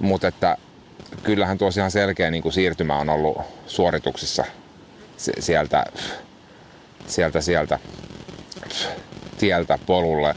Mutta 0.00 0.28
että 0.28 0.56
kyllähän 1.22 1.58
tuossa 1.58 1.80
ihan 1.80 1.90
selkeä 1.90 2.30
niin 2.30 2.42
kuin 2.42 2.52
siirtymä 2.52 2.98
on 2.98 3.08
ollut 3.08 3.38
suorituksissa 3.66 4.44
sieltä, 5.38 5.84
sieltä, 7.06 7.40
sieltä 7.40 7.78
tieltä 9.38 9.78
polulle. 9.86 10.34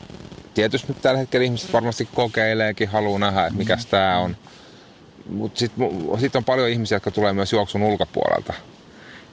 Tietysti 0.54 0.88
nyt 0.88 1.02
tällä 1.02 1.20
hetkellä 1.20 1.46
ihmiset 1.46 1.74
varmasti 1.74 2.10
kokeileekin, 2.16 2.90
haluaa 2.90 3.20
nähdä, 3.20 3.46
että 3.46 3.58
mikä 3.58 3.78
tämä 3.90 4.20
on. 4.20 4.38
Mutta 5.30 5.60
sitten 5.60 5.90
sit 6.20 6.36
on 6.36 6.44
paljon 6.44 6.70
ihmisiä, 6.70 6.96
jotka 6.96 7.12
tulee 7.12 7.34
myös 7.34 7.54
juoksun 7.54 7.84
ulkopuolelta. 7.84 8.54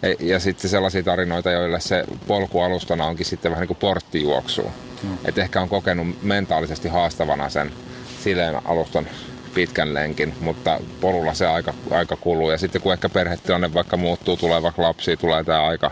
Ja, 0.02 0.14
ja 0.20 0.40
sitten 0.40 0.70
sellaisia 0.70 1.02
tarinoita, 1.02 1.50
joille 1.50 1.80
se 1.80 2.04
polku 2.26 2.60
alustana 2.60 3.06
onkin 3.06 3.26
sitten 3.26 3.50
vähän 3.50 3.62
niin 3.62 3.68
kuin 3.68 3.78
porttijuoksu. 3.78 4.62
Mm. 5.02 5.18
Että 5.24 5.40
ehkä 5.40 5.60
on 5.60 5.68
kokenut 5.68 6.22
mentaalisesti 6.22 6.88
haastavana 6.88 7.48
sen 7.48 7.72
sileen 8.24 8.66
alustan 8.66 9.08
pitkän 9.54 9.94
lenkin, 9.94 10.34
mutta 10.40 10.80
polulla 11.00 11.34
se 11.34 11.46
aika, 11.46 11.74
aika 11.90 12.16
kuluu. 12.16 12.50
Ja 12.50 12.58
sitten 12.58 12.82
kun 12.82 12.92
ehkä 12.92 13.08
perhetilanne 13.08 13.74
vaikka 13.74 13.96
muuttuu, 13.96 14.36
tulee 14.36 14.62
vaikka 14.62 14.82
lapsia, 14.82 15.16
tulee 15.16 15.44
tämä 15.44 15.66
aika 15.66 15.90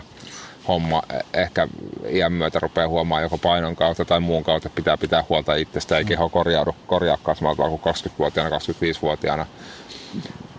homma, 0.67 1.03
e, 1.09 1.41
ehkä 1.41 1.67
iän 2.09 2.33
myötä 2.33 2.59
rupeaa 2.59 2.87
huomaamaan 2.87 3.23
joko 3.23 3.37
painon 3.37 3.75
kautta 3.75 4.05
tai 4.05 4.19
muun 4.19 4.43
kautta, 4.43 4.69
pitää 4.69 4.97
pitää 4.97 5.23
huolta 5.29 5.55
itsestä, 5.55 5.97
ei 5.97 6.05
keho 6.05 6.29
korjaudu, 6.29 6.75
korjaa 6.87 7.17
kasvamalta 7.23 7.69
kuin 7.69 7.81
20-vuotiaana, 7.95 8.57
25-vuotiaana. 8.57 9.45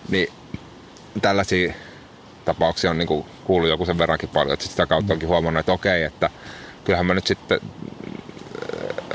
Niin 0.09 0.29
tällaisia 1.23 1.75
tapauksia 2.45 2.91
on 2.91 2.99
niin 2.99 3.09
kuin 3.09 3.25
kuullut 3.45 3.71
joku 3.71 3.85
sen 3.85 3.99
verrankin 3.99 4.29
paljon, 4.29 4.55
että 4.55 4.67
sitä 4.67 4.87
kautta 4.87 5.13
onkin 5.13 5.29
huomannut, 5.29 5.61
että 5.61 5.73
okei, 5.73 6.03
että 6.03 6.31
kyllähän 6.85 7.07
mä 7.07 7.15
nyt 7.15 7.27
sitten 7.27 7.61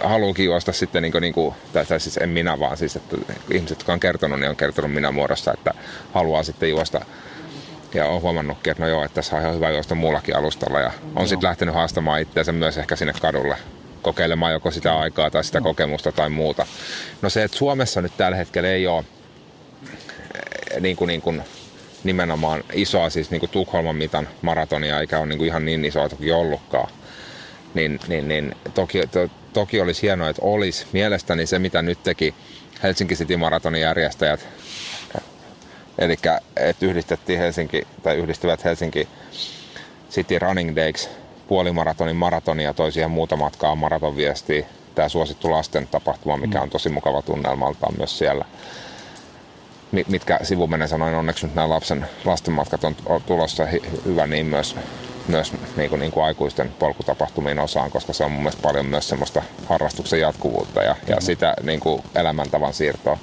haluukin 0.03 0.45
juosta 0.45 0.71
sitten, 0.71 1.01
niin 1.01 1.11
kuin, 1.11 1.21
niin 1.21 1.33
kuin, 1.33 1.55
tai, 1.73 1.85
tai 1.85 1.99
siis 1.99 2.17
en 2.17 2.29
minä 2.29 2.59
vaan, 2.59 2.77
siis 2.77 2.95
että 2.95 3.17
ihmiset, 3.51 3.79
jotka 3.79 3.93
on 3.93 3.99
kertonut, 3.99 4.39
niin 4.39 4.49
on 4.49 4.55
kertonut 4.55 4.93
minä 4.93 5.11
muodossa, 5.11 5.53
että 5.53 5.73
haluaa 6.13 6.43
sitten 6.43 6.69
juosta. 6.69 7.05
Ja 7.93 8.05
on 8.05 8.21
huomannutkin, 8.21 8.71
että 8.71 8.83
no 8.83 8.89
joo, 8.89 9.03
että 9.03 9.15
tässä 9.15 9.35
on 9.35 9.41
ihan 9.41 9.55
hyvä 9.55 9.69
juosta 9.69 9.95
muullakin 9.95 10.35
alustalla. 10.35 10.79
Ja 10.79 10.91
on 11.15 11.27
sitten 11.27 11.47
lähtenyt 11.47 11.75
haastamaan 11.75 12.21
itseänsä 12.21 12.51
myös 12.51 12.77
ehkä 12.77 12.95
sinne 12.95 13.13
kadulle 13.21 13.57
kokeilemaan 14.01 14.53
joko 14.53 14.71
sitä 14.71 14.99
aikaa 14.99 15.31
tai 15.31 15.43
sitä 15.43 15.61
kokemusta 15.61 16.11
tai 16.11 16.29
muuta. 16.29 16.65
No 17.21 17.29
se, 17.29 17.43
että 17.43 17.57
Suomessa 17.57 18.01
nyt 18.01 18.17
tällä 18.17 18.37
hetkellä 18.37 18.69
ei 18.69 18.87
ole 18.87 19.03
eh, 20.35 20.81
niin 20.81 20.95
kuin, 20.95 21.07
niin 21.07 21.21
kuin 21.21 21.43
nimenomaan 22.03 22.63
isoa, 22.73 23.09
siis 23.09 23.31
niin 23.31 23.39
kuin 23.39 23.49
Tukholman 23.49 23.95
mitan 23.95 24.29
maratonia, 24.41 24.99
eikä 24.99 25.19
ole 25.19 25.25
niin 25.25 25.37
kuin 25.37 25.47
ihan 25.47 25.65
niin 25.65 25.85
isoa 25.85 26.09
toki 26.09 26.31
ollutkaan, 26.31 26.89
niin, 27.73 27.99
niin, 28.07 28.27
niin 28.27 28.55
toki, 28.73 29.07
to, 29.07 29.29
toki 29.53 29.81
olisi 29.81 30.01
hienoa, 30.01 30.29
että 30.29 30.41
olisi. 30.45 30.85
Mielestäni 30.91 31.45
se, 31.45 31.59
mitä 31.59 31.81
nyt 31.81 32.03
teki 32.03 32.33
Helsinki 32.83 33.15
City 33.15 33.37
Maratonin 33.37 33.81
järjestäjät, 33.81 34.47
eli 35.97 36.13
että 36.55 36.85
yhdistettiin 36.85 37.39
Helsinki, 37.39 37.87
tai 38.03 38.15
yhdistyvät 38.15 38.63
Helsinki 38.63 39.07
City 40.11 40.39
Running 40.39 40.75
Days 40.75 41.09
puolimaratonin 41.47 42.15
maratonia 42.15 42.73
toi 42.73 42.91
siihen 42.91 43.11
muuta 43.11 43.35
matkaa 43.35 43.75
maratonviestiä. 43.75 44.65
Tämä 44.95 45.09
suosittu 45.09 45.51
lasten 45.51 45.87
tapahtuma, 45.87 46.37
mikä 46.37 46.61
on 46.61 46.69
tosi 46.69 46.89
mukava 46.89 47.21
tunnelmaltaan 47.21 47.93
myös 47.97 48.17
siellä. 48.17 48.45
Mitkä 50.07 50.39
sivumenen 50.43 50.87
sanoin, 50.87 51.15
onneksi 51.15 51.45
nyt 51.45 51.55
nämä 51.55 51.69
lapsen, 51.69 52.05
lastenmatkat 52.25 52.83
on 52.83 52.95
tulossa 53.25 53.67
hyvä 54.05 54.27
niin 54.27 54.45
myös 54.45 54.75
myös 55.28 55.53
niin 55.78 55.89
kuin, 55.89 55.99
niin 55.99 56.11
kuin 56.11 56.26
aikuisten 56.26 56.74
polkutapahtumiin 56.80 57.59
osaan, 57.59 57.91
koska 57.91 58.13
se 58.13 58.24
on 58.24 58.32
mun 58.32 58.41
mielestä 58.41 58.61
paljon 58.61 58.86
myös 58.86 59.09
semmoista 59.09 59.41
harrastuksen 59.65 60.19
jatkuvuutta 60.19 60.84
ja, 60.84 60.95
ja 61.07 61.21
sitä 61.21 61.53
niin 61.63 61.80
kuin 61.80 62.03
elämäntavan 62.15 62.74
siirtoa 62.74 63.17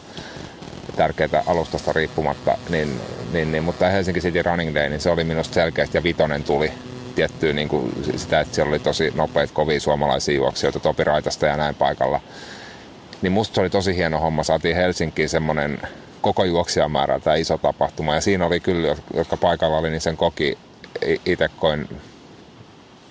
tärkeää 0.97 1.45
alustasta 1.47 1.93
riippumatta. 1.93 2.59
Niin, 2.69 3.01
niin, 3.33 3.53
niin, 3.53 3.65
mutta 3.65 3.89
Helsinki 3.89 4.21
City 4.21 4.43
Running 4.43 4.75
Day, 4.75 4.89
niin 4.89 5.01
se 5.01 5.11
oli 5.11 5.25
minusta 5.25 5.55
selkeästi 5.55 5.99
ja 5.99 6.03
vitonen 6.03 6.45
tuli 6.45 6.73
tiettyä 7.15 7.53
niin 7.53 7.69
kuin 7.69 7.93
sitä, 8.17 8.41
että 8.41 8.55
siellä 8.55 8.71
oli 8.71 8.79
tosi 8.79 9.13
nopeita, 9.15 9.55
kovia 9.55 9.81
suomalaisia 9.81 10.35
juoksijoita, 10.35 10.81
Topi 10.81 11.05
Raitasta 11.05 11.47
ja 11.47 11.57
näin 11.57 11.75
paikalla. 11.75 12.21
Niin 13.23 13.33
musta 13.33 13.55
se 13.55 13.61
oli 13.61 13.71
tosi 13.71 13.97
hieno 13.97 14.19
homma. 14.19 14.43
Saatiin 14.43 14.77
Helsinkiin 14.77 15.29
semmoinen 15.29 15.81
koko 16.21 16.45
juoksijamäärä 16.45 17.21
tämä 17.21 17.37
iso 17.37 17.59
tapahtuma. 17.59 18.15
Ja 18.15 18.21
siinä 18.21 18.47
oli 18.47 18.61
kyllä, 18.61 18.97
jotka 19.15 19.37
paikalla 19.37 19.79
oli, 19.79 19.91
niin 19.91 20.01
sen 20.01 20.17
koki 20.17 20.59
itse 21.27 21.49
koin 21.57 22.01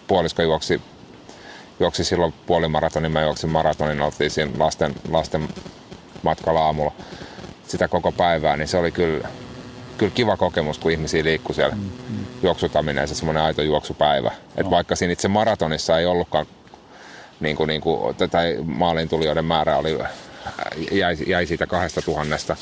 puolisko 0.07 0.41
juoksi, 0.41 0.81
juoksi 1.79 2.03
silloin 2.03 2.33
puolimaratonin, 2.45 3.11
mä 3.11 3.21
juoksin 3.21 3.49
maratonin, 3.49 4.01
oltiin 4.01 4.31
siinä 4.31 4.51
lasten, 4.57 4.95
lasten 5.09 5.47
matkalla 6.23 6.65
aamulla 6.65 6.93
sitä 7.67 7.87
koko 7.87 8.11
päivää, 8.11 8.57
niin 8.57 8.67
se 8.67 8.77
oli 8.77 8.91
kyllä, 8.91 9.27
kyllä 9.97 10.11
kiva 10.15 10.37
kokemus, 10.37 10.77
kun 10.77 10.91
ihmisiä 10.91 11.23
liikkui 11.23 11.55
siellä 11.55 11.75
mm, 11.75 11.81
mm. 12.09 12.25
juoksutaminen 12.43 13.07
se 13.07 13.15
semmoinen 13.15 13.43
aito 13.43 13.61
juoksupäivä. 13.61 14.31
Et 14.57 14.65
no. 14.65 14.71
vaikka 14.71 14.95
siinä 14.95 15.13
itse 15.13 15.27
maratonissa 15.27 15.99
ei 15.99 16.05
ollutkaan 16.05 16.45
niin 17.39 17.55
kuin, 17.55 17.67
niin 17.67 17.81
kuin, 17.81 18.15
tai 18.31 18.57
maalin 18.65 19.09
tulijoiden 19.09 19.45
määrä 19.45 19.77
oli, 19.77 19.99
jäi, 20.91 21.17
jäi 21.27 21.45
siitä 21.45 21.67
kahdesta 21.67 22.01
tuhannesta 22.01 22.57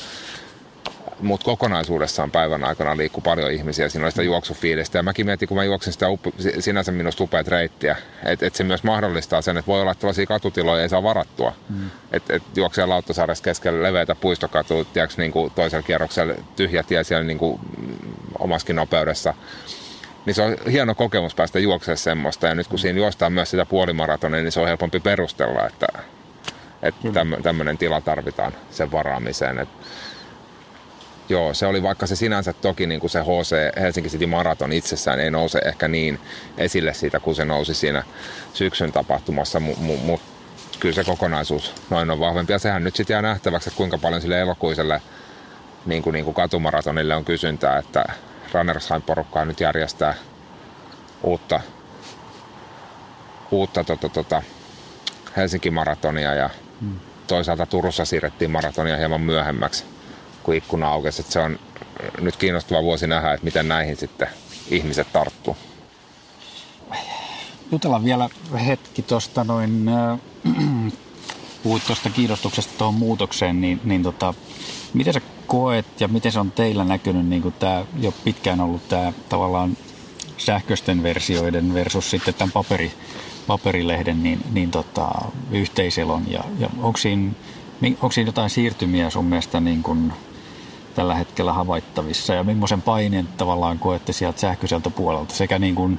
mutta 1.20 1.44
kokonaisuudessaan 1.44 2.30
päivän 2.30 2.64
aikana 2.64 2.96
liikkuu 2.96 3.20
paljon 3.20 3.52
ihmisiä. 3.52 3.88
Siinä 3.88 4.06
oli 4.06 4.12
sitä 4.12 4.22
juoksufiilistä. 4.22 4.98
Ja 4.98 5.02
mäkin 5.02 5.26
mietin, 5.26 5.48
kun 5.48 5.56
mä 5.56 5.64
juoksin 5.64 5.92
sitä 5.92 6.08
up, 6.08 6.20
sinänsä 6.60 6.92
minusta 6.92 7.24
upeat 7.24 7.48
reittiä, 7.48 7.96
että 8.24 8.46
et 8.46 8.54
se 8.54 8.64
myös 8.64 8.84
mahdollistaa 8.84 9.42
sen, 9.42 9.56
että 9.56 9.66
voi 9.66 9.80
olla, 9.80 9.92
että 9.92 10.00
tällaisia 10.00 10.26
katutiloja 10.26 10.82
ei 10.82 10.88
saa 10.88 11.02
varattua. 11.02 11.52
Mm. 11.68 11.90
Että 12.12 12.36
et 12.36 12.42
juoksee 12.56 12.86
Lauttasaaressa 12.86 13.44
keskellä 13.44 13.82
leveitä 13.82 14.14
puistokatua, 14.14 14.84
tiedätkö, 14.84 15.22
niin 15.22 15.32
kuin 15.32 15.52
toisella 15.54 15.82
kierroksella 15.82 16.34
tyhjä 16.56 16.82
tie 16.82 17.04
siellä 17.04 17.24
niin 17.24 17.38
kuin 17.38 17.60
omaskin 18.38 18.76
nopeudessa. 18.76 19.34
Niin 20.26 20.34
se 20.34 20.42
on 20.42 20.56
hieno 20.70 20.94
kokemus 20.94 21.34
päästä 21.34 21.58
juoksemaan 21.58 21.98
semmoista. 21.98 22.46
Ja 22.46 22.54
nyt 22.54 22.66
kun 22.66 22.78
siinä 22.78 22.98
juostaan 22.98 23.32
myös 23.32 23.50
sitä 23.50 23.66
puolimaratonia, 23.66 24.42
niin 24.42 24.52
se 24.52 24.60
on 24.60 24.68
helpompi 24.68 25.00
perustella, 25.00 25.66
että, 25.66 25.86
että 26.82 27.08
tämmöinen 27.42 27.78
tila 27.78 28.00
tarvitaan 28.00 28.52
sen 28.70 28.92
varaamiseen. 28.92 29.58
Että 29.58 29.74
Joo, 31.28 31.54
se 31.54 31.66
oli 31.66 31.82
vaikka 31.82 32.06
se 32.06 32.16
sinänsä 32.16 32.52
toki 32.52 32.86
niin 32.86 33.00
kuin 33.00 33.10
se 33.10 33.20
HC 33.20 33.80
Helsinki 33.80 34.10
City 34.10 34.26
Marathon 34.26 34.72
itsessään 34.72 35.20
ei 35.20 35.30
nouse 35.30 35.58
ehkä 35.58 35.88
niin 35.88 36.20
esille 36.58 36.94
siitä, 36.94 37.20
kun 37.20 37.34
se 37.34 37.44
nousi 37.44 37.74
siinä 37.74 38.02
syksyn 38.54 38.92
tapahtumassa, 38.92 39.60
mutta 39.60 39.82
mu- 39.82 40.14
mu- 40.14 40.20
kyllä 40.80 40.94
se 40.94 41.04
kokonaisuus 41.04 41.74
noin 41.90 42.10
on 42.10 42.20
vahvempi. 42.20 42.52
Ja 42.52 42.58
sehän 42.58 42.84
nyt 42.84 42.96
sitten 42.96 43.14
jää 43.14 43.22
nähtäväksi, 43.22 43.68
että 43.68 43.76
kuinka 43.76 43.98
paljon 43.98 44.22
sille 44.22 44.40
elokuiselle 44.40 45.02
niin 45.86 46.02
kuin, 46.02 46.14
niin 46.14 46.24
kuin 46.24 46.34
katumaratonille 46.34 47.14
on 47.14 47.24
kysyntää, 47.24 47.78
että 47.78 48.04
Runnersheim-porukkaa 48.52 49.44
nyt 49.44 49.60
järjestää 49.60 50.14
uutta, 51.22 51.60
uutta 53.50 53.84
tota, 53.84 54.08
tota, 54.08 54.42
Helsinki-maratonia 55.36 56.34
ja 56.34 56.50
hmm. 56.80 57.00
toisaalta 57.26 57.66
Turussa 57.66 58.04
siirrettiin 58.04 58.50
maratonia 58.50 58.96
hieman 58.96 59.20
myöhemmäksi 59.20 59.84
kun 60.48 60.56
ikkuna 60.56 60.88
aukesi. 60.88 61.20
Että 61.20 61.32
se 61.32 61.40
on 61.40 61.58
nyt 62.20 62.36
kiinnostava 62.36 62.82
vuosi 62.82 63.06
nähdä, 63.06 63.32
että 63.32 63.44
miten 63.44 63.68
näihin 63.68 63.96
sitten 63.96 64.28
ihmiset 64.70 65.12
tarttuu. 65.12 65.56
Jutellaan 67.72 68.04
vielä 68.04 68.28
hetki 68.66 69.02
tuosta 69.02 69.44
noin, 69.44 69.88
äh, 69.88 70.18
puhuit 71.62 71.86
tuosta 71.86 72.10
kiinnostuksesta 72.10 72.72
tuohon 72.78 72.94
muutokseen, 72.94 73.60
niin, 73.60 73.80
niin 73.84 74.02
tota, 74.02 74.34
miten 74.94 75.14
sä 75.14 75.20
koet 75.46 76.00
ja 76.00 76.08
miten 76.08 76.32
se 76.32 76.40
on 76.40 76.52
teillä 76.52 76.84
näkynyt 76.84 77.26
niin 77.26 77.42
kuin 77.42 77.54
tämä 77.58 77.84
jo 78.00 78.12
pitkään 78.24 78.60
ollut 78.60 78.88
tämä 78.88 79.12
tavallaan 79.28 79.76
sähköisten 80.36 81.02
versioiden 81.02 81.74
versus 81.74 82.10
sitten 82.10 82.34
tämän 82.34 82.52
paperi, 82.52 82.92
paperilehden 83.46 84.22
niin, 84.22 84.40
niin 84.52 84.70
tota, 84.70 85.10
yhteiselon 85.50 86.24
ja, 86.30 86.44
ja 86.58 86.70
onko 86.78 86.96
siinä, 86.96 87.32
onko 87.82 88.12
siinä 88.12 88.28
jotain 88.28 88.50
siirtymiä 88.50 89.10
sun 89.10 89.24
mielestä 89.24 89.60
niin 89.60 89.82
kuin 89.82 90.12
tällä 90.98 91.14
hetkellä 91.14 91.52
havaittavissa 91.52 92.34
ja 92.34 92.44
millaisen 92.44 92.82
paineen 92.82 93.28
tavallaan 93.36 93.78
koette 93.78 94.12
sieltä 94.12 94.40
sähköiseltä 94.40 94.90
puolelta 94.90 95.34
sekä 95.34 95.58
niin 95.58 95.74
kuin 95.74 95.98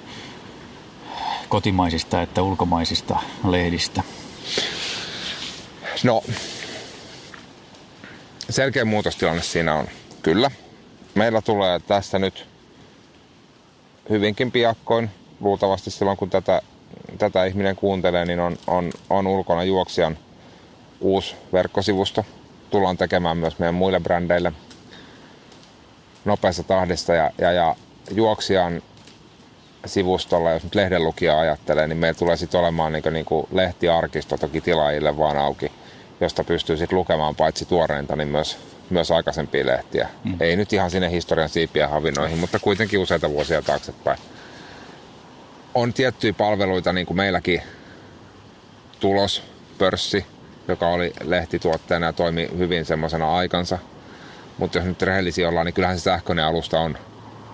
kotimaisista 1.50 2.22
että 2.22 2.42
ulkomaisista 2.42 3.20
lehdistä? 3.48 4.04
No, 6.04 6.24
selkeä 8.50 8.86
muutostilanne 8.86 9.42
siinä 9.42 9.76
on 9.76 9.88
kyllä. 10.22 10.52
Meillä 11.16 11.42
tulee 11.42 11.80
tässä 11.80 12.20
nyt 12.20 12.48
hyvinkin 14.10 14.52
piakkoin, 14.52 15.10
luultavasti 15.40 15.92
silloin 15.92 16.18
kun 16.18 16.30
tätä, 16.30 16.62
tätä 17.18 17.46
ihminen 17.46 17.76
kuuntelee, 17.76 18.26
niin 18.26 18.40
on, 18.40 18.58
on, 18.68 18.92
on 19.10 19.28
ulkona 19.28 19.64
juoksijan 19.64 20.18
uusi 21.02 21.36
verkkosivusto. 21.54 22.26
Tullaan 22.70 22.98
tekemään 22.98 23.38
myös 23.38 23.60
meidän 23.60 23.76
muille 23.76 24.00
brändeille 24.00 24.54
nopeassa 26.26 26.64
tahdissa 26.64 27.14
ja, 27.14 27.32
ja, 27.38 27.52
ja 27.52 27.76
juoksijan 28.12 28.82
sivustolla, 29.86 30.52
jos 30.52 30.64
nyt 30.64 30.76
lehdenlukija 30.76 31.40
ajattelee, 31.40 31.88
niin 31.88 31.98
meillä 31.98 32.20
tulee 32.20 32.38
sitten 32.38 32.60
olemaan 32.60 32.94
niin 32.94 33.04
kuin, 33.04 33.14
niin 33.14 33.26
kuin 33.26 33.48
lehtiarkisto 33.52 34.38
toki 34.38 34.62
tilaajille 34.62 35.18
vaan 35.18 35.38
auki, 35.38 35.72
josta 36.22 36.44
pystyy 36.44 36.78
sitten 36.78 36.98
lukemaan 36.98 37.36
paitsi 37.36 37.66
tuoreinta, 37.66 38.16
niin 38.16 38.28
myös, 38.28 38.58
myös 38.90 39.12
aikaisempia 39.12 39.66
lehtiä. 39.66 40.10
Mm. 40.24 40.36
Ei 40.40 40.56
nyt 40.56 40.74
ihan 40.74 40.92
sinne 40.92 41.12
historian 41.12 41.50
siipiä 41.50 41.88
havinoihin, 41.88 42.38
mutta 42.38 42.60
kuitenkin 42.60 43.00
useita 43.00 43.30
vuosia 43.30 43.62
taaksepäin. 43.62 44.20
On 45.76 45.94
tiettyjä 45.94 46.34
palveluita, 46.34 46.94
niin 46.94 47.08
kuin 47.08 47.18
meilläkin 47.18 47.62
tulos, 49.00 49.44
pörssi, 49.78 50.26
joka 50.68 50.88
oli 50.88 51.14
lehtituotteena 51.24 52.06
ja 52.06 52.14
toimi 52.14 52.50
hyvin 52.58 52.86
semmoisena 52.86 53.36
aikansa. 53.36 53.78
Mutta 54.60 54.78
jos 54.78 54.86
nyt 54.86 55.02
rehellisiä 55.02 55.50
ollaan, 55.50 55.66
niin 55.66 55.74
kyllähän 55.74 56.00
se 56.00 56.04
sähköinen 56.04 56.46
alusta 56.46 56.80
on 56.80 56.98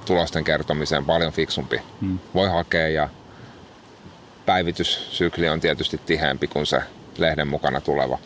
tulosten 0.05 0.43
kertomiseen 0.43 1.05
paljon 1.05 1.33
fiksumpi. 1.33 1.81
Hmm. 2.01 2.19
Voi 2.33 2.49
hakea 2.49 2.87
ja 2.87 3.09
päivityssykli 4.45 5.49
on 5.49 5.59
tietysti 5.59 6.01
tiheämpi 6.05 6.47
kuin 6.47 6.65
se 6.65 6.81
lehden 7.17 7.47
mukana 7.47 7.81
tuleva 7.81 8.17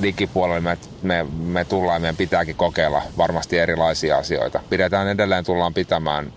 digipuolella 0.01 0.61
me, 0.61 0.77
me, 1.01 1.23
me 1.23 1.65
tullaan 1.65 2.01
meidän 2.01 2.15
pitääkin 2.15 2.55
kokeilla 2.55 3.01
varmasti 3.17 3.57
erilaisia 3.57 4.17
asioita. 4.17 4.59
Pidetään 4.69 5.07
edelleen, 5.07 5.45
tullaan 5.45 5.73
pitämään 5.73 6.33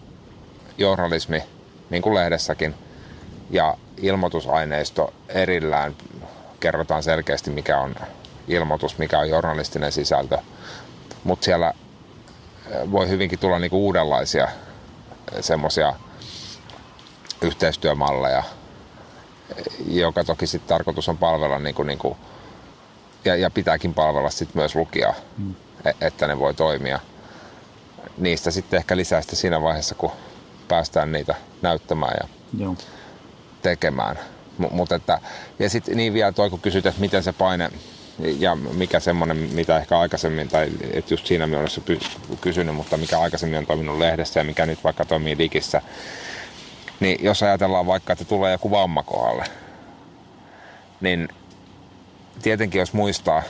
journalismi, 0.78 1.42
niin 1.90 2.02
kuin 2.02 2.14
lehdessäkin, 2.14 2.74
ja 3.50 3.76
ilmoitusaineisto 3.96 5.12
erillään. 5.28 5.96
Kerrotaan 6.60 7.02
selkeästi, 7.02 7.50
mikä 7.50 7.78
on 7.78 7.94
ilmoitus, 8.48 8.98
mikä 8.98 9.18
on 9.18 9.28
journalistinen 9.28 9.92
sisältö. 9.92 10.38
Mutta 11.24 11.44
siellä 11.44 11.74
voi 12.90 13.08
hyvinkin 13.08 13.38
tulla 13.38 13.58
niinku 13.58 13.84
uudenlaisia 13.84 14.44
eh, 14.44 14.52
semmoisia 15.40 15.94
yhteistyömalleja, 17.40 18.42
eh, 19.56 19.64
joka 19.86 20.24
toki 20.24 20.46
sitten 20.46 20.68
tarkoitus 20.68 21.08
on 21.08 21.18
palvella 21.18 21.58
niinku, 21.58 21.82
niinku 21.82 22.16
ja, 23.24 23.36
ja 23.36 23.50
pitääkin 23.50 23.94
palvella 23.94 24.30
sitten 24.30 24.58
myös 24.58 24.74
lukijaa, 24.74 25.14
mm. 25.38 25.54
E, 25.84 25.90
että 26.00 26.26
ne 26.26 26.38
voi 26.38 26.54
toimia. 26.54 27.00
Niistä 28.18 28.50
sitten 28.50 28.76
ehkä 28.76 28.96
lisää 28.96 29.20
sitten 29.20 29.38
siinä 29.38 29.62
vaiheessa, 29.62 29.94
kun 29.94 30.10
päästään 30.68 31.12
niitä 31.12 31.34
näyttämään 31.62 32.16
ja 32.20 32.28
Joo. 32.58 32.76
tekemään. 33.62 34.18
M- 34.58 34.64
mutta 34.70 34.94
että, 34.94 35.20
ja 35.58 35.70
sitten 35.70 35.96
niin 35.96 36.12
vielä 36.12 36.32
toi, 36.32 36.50
kun 36.50 36.60
kysyt, 36.60 36.86
että 36.86 37.00
miten 37.00 37.22
se 37.22 37.32
paine 37.32 37.70
ja 38.18 38.54
mikä 38.54 39.00
semmoinen, 39.00 39.36
mitä 39.36 39.78
ehkä 39.78 39.98
aikaisemmin, 39.98 40.48
tai 40.48 40.68
et 40.92 41.10
just 41.10 41.26
siinä 41.26 41.46
mielessä 41.46 41.80
kysynyt, 42.40 42.74
mutta 42.74 42.96
mikä 42.96 43.20
aikaisemmin 43.20 43.58
on 43.58 43.66
toiminut 43.66 43.98
lehdessä 43.98 44.40
ja 44.40 44.44
mikä 44.44 44.66
nyt 44.66 44.84
vaikka 44.84 45.04
toimii 45.04 45.38
digissä, 45.38 45.82
niin 47.00 47.24
jos 47.24 47.42
ajatellaan 47.42 47.86
vaikka, 47.86 48.12
että 48.12 48.24
tulee 48.24 48.52
joku 48.52 48.70
vamma 48.70 49.02
kohdalle, 49.02 49.44
niin 51.00 51.28
tietenkin 52.42 52.78
jos 52.78 52.92
muistaa, 52.92 53.42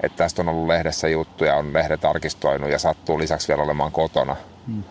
että 0.00 0.16
tästä 0.16 0.42
on 0.42 0.48
ollut 0.48 0.66
lehdessä 0.66 1.08
juttuja, 1.08 1.56
on 1.56 1.72
lehdet 1.72 2.04
arkistoinut 2.04 2.70
ja 2.70 2.78
sattuu 2.78 3.18
lisäksi 3.18 3.48
vielä 3.48 3.62
olemaan 3.62 3.92
kotona, 3.92 4.36
hmm. 4.66 4.84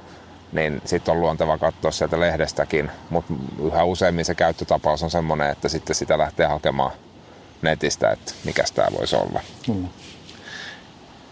niin 0.52 0.82
sitten 0.86 1.12
on 1.12 1.22
luonteva 1.22 1.58
katsoa 1.58 1.92
sieltä 1.92 2.20
lehdestäkin. 2.20 2.92
Mutta 3.10 3.34
yhä 3.68 3.84
useimmin 3.84 4.26
se 4.26 4.36
käyttötapaus 4.36 5.04
on 5.04 5.12
semmoinen, 5.12 5.50
että 5.50 5.70
sitten 5.70 5.96
sitä 5.96 6.18
lähtee 6.18 6.46
hakemaan 6.46 6.92
netistä, 7.64 8.10
että 8.10 8.34
mikä 8.44 8.64
tämä 8.76 8.88
voisi 9.00 9.16
olla. 9.16 9.42
Hmm. 9.68 9.88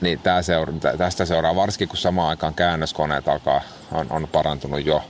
Niin 0.02 0.20
tää 0.20 0.42
seura- 0.42 0.74
tästä 0.98 1.26
seuraa 1.26 1.56
varsinkin, 1.56 1.88
kun 1.88 1.98
samaan 1.98 2.30
aikaan 2.30 2.54
käännöskoneet 2.54 3.28
alkaa, 3.28 3.62
on, 3.92 4.08
on 4.10 4.28
parantunut 4.32 4.86
jo. 4.86 5.04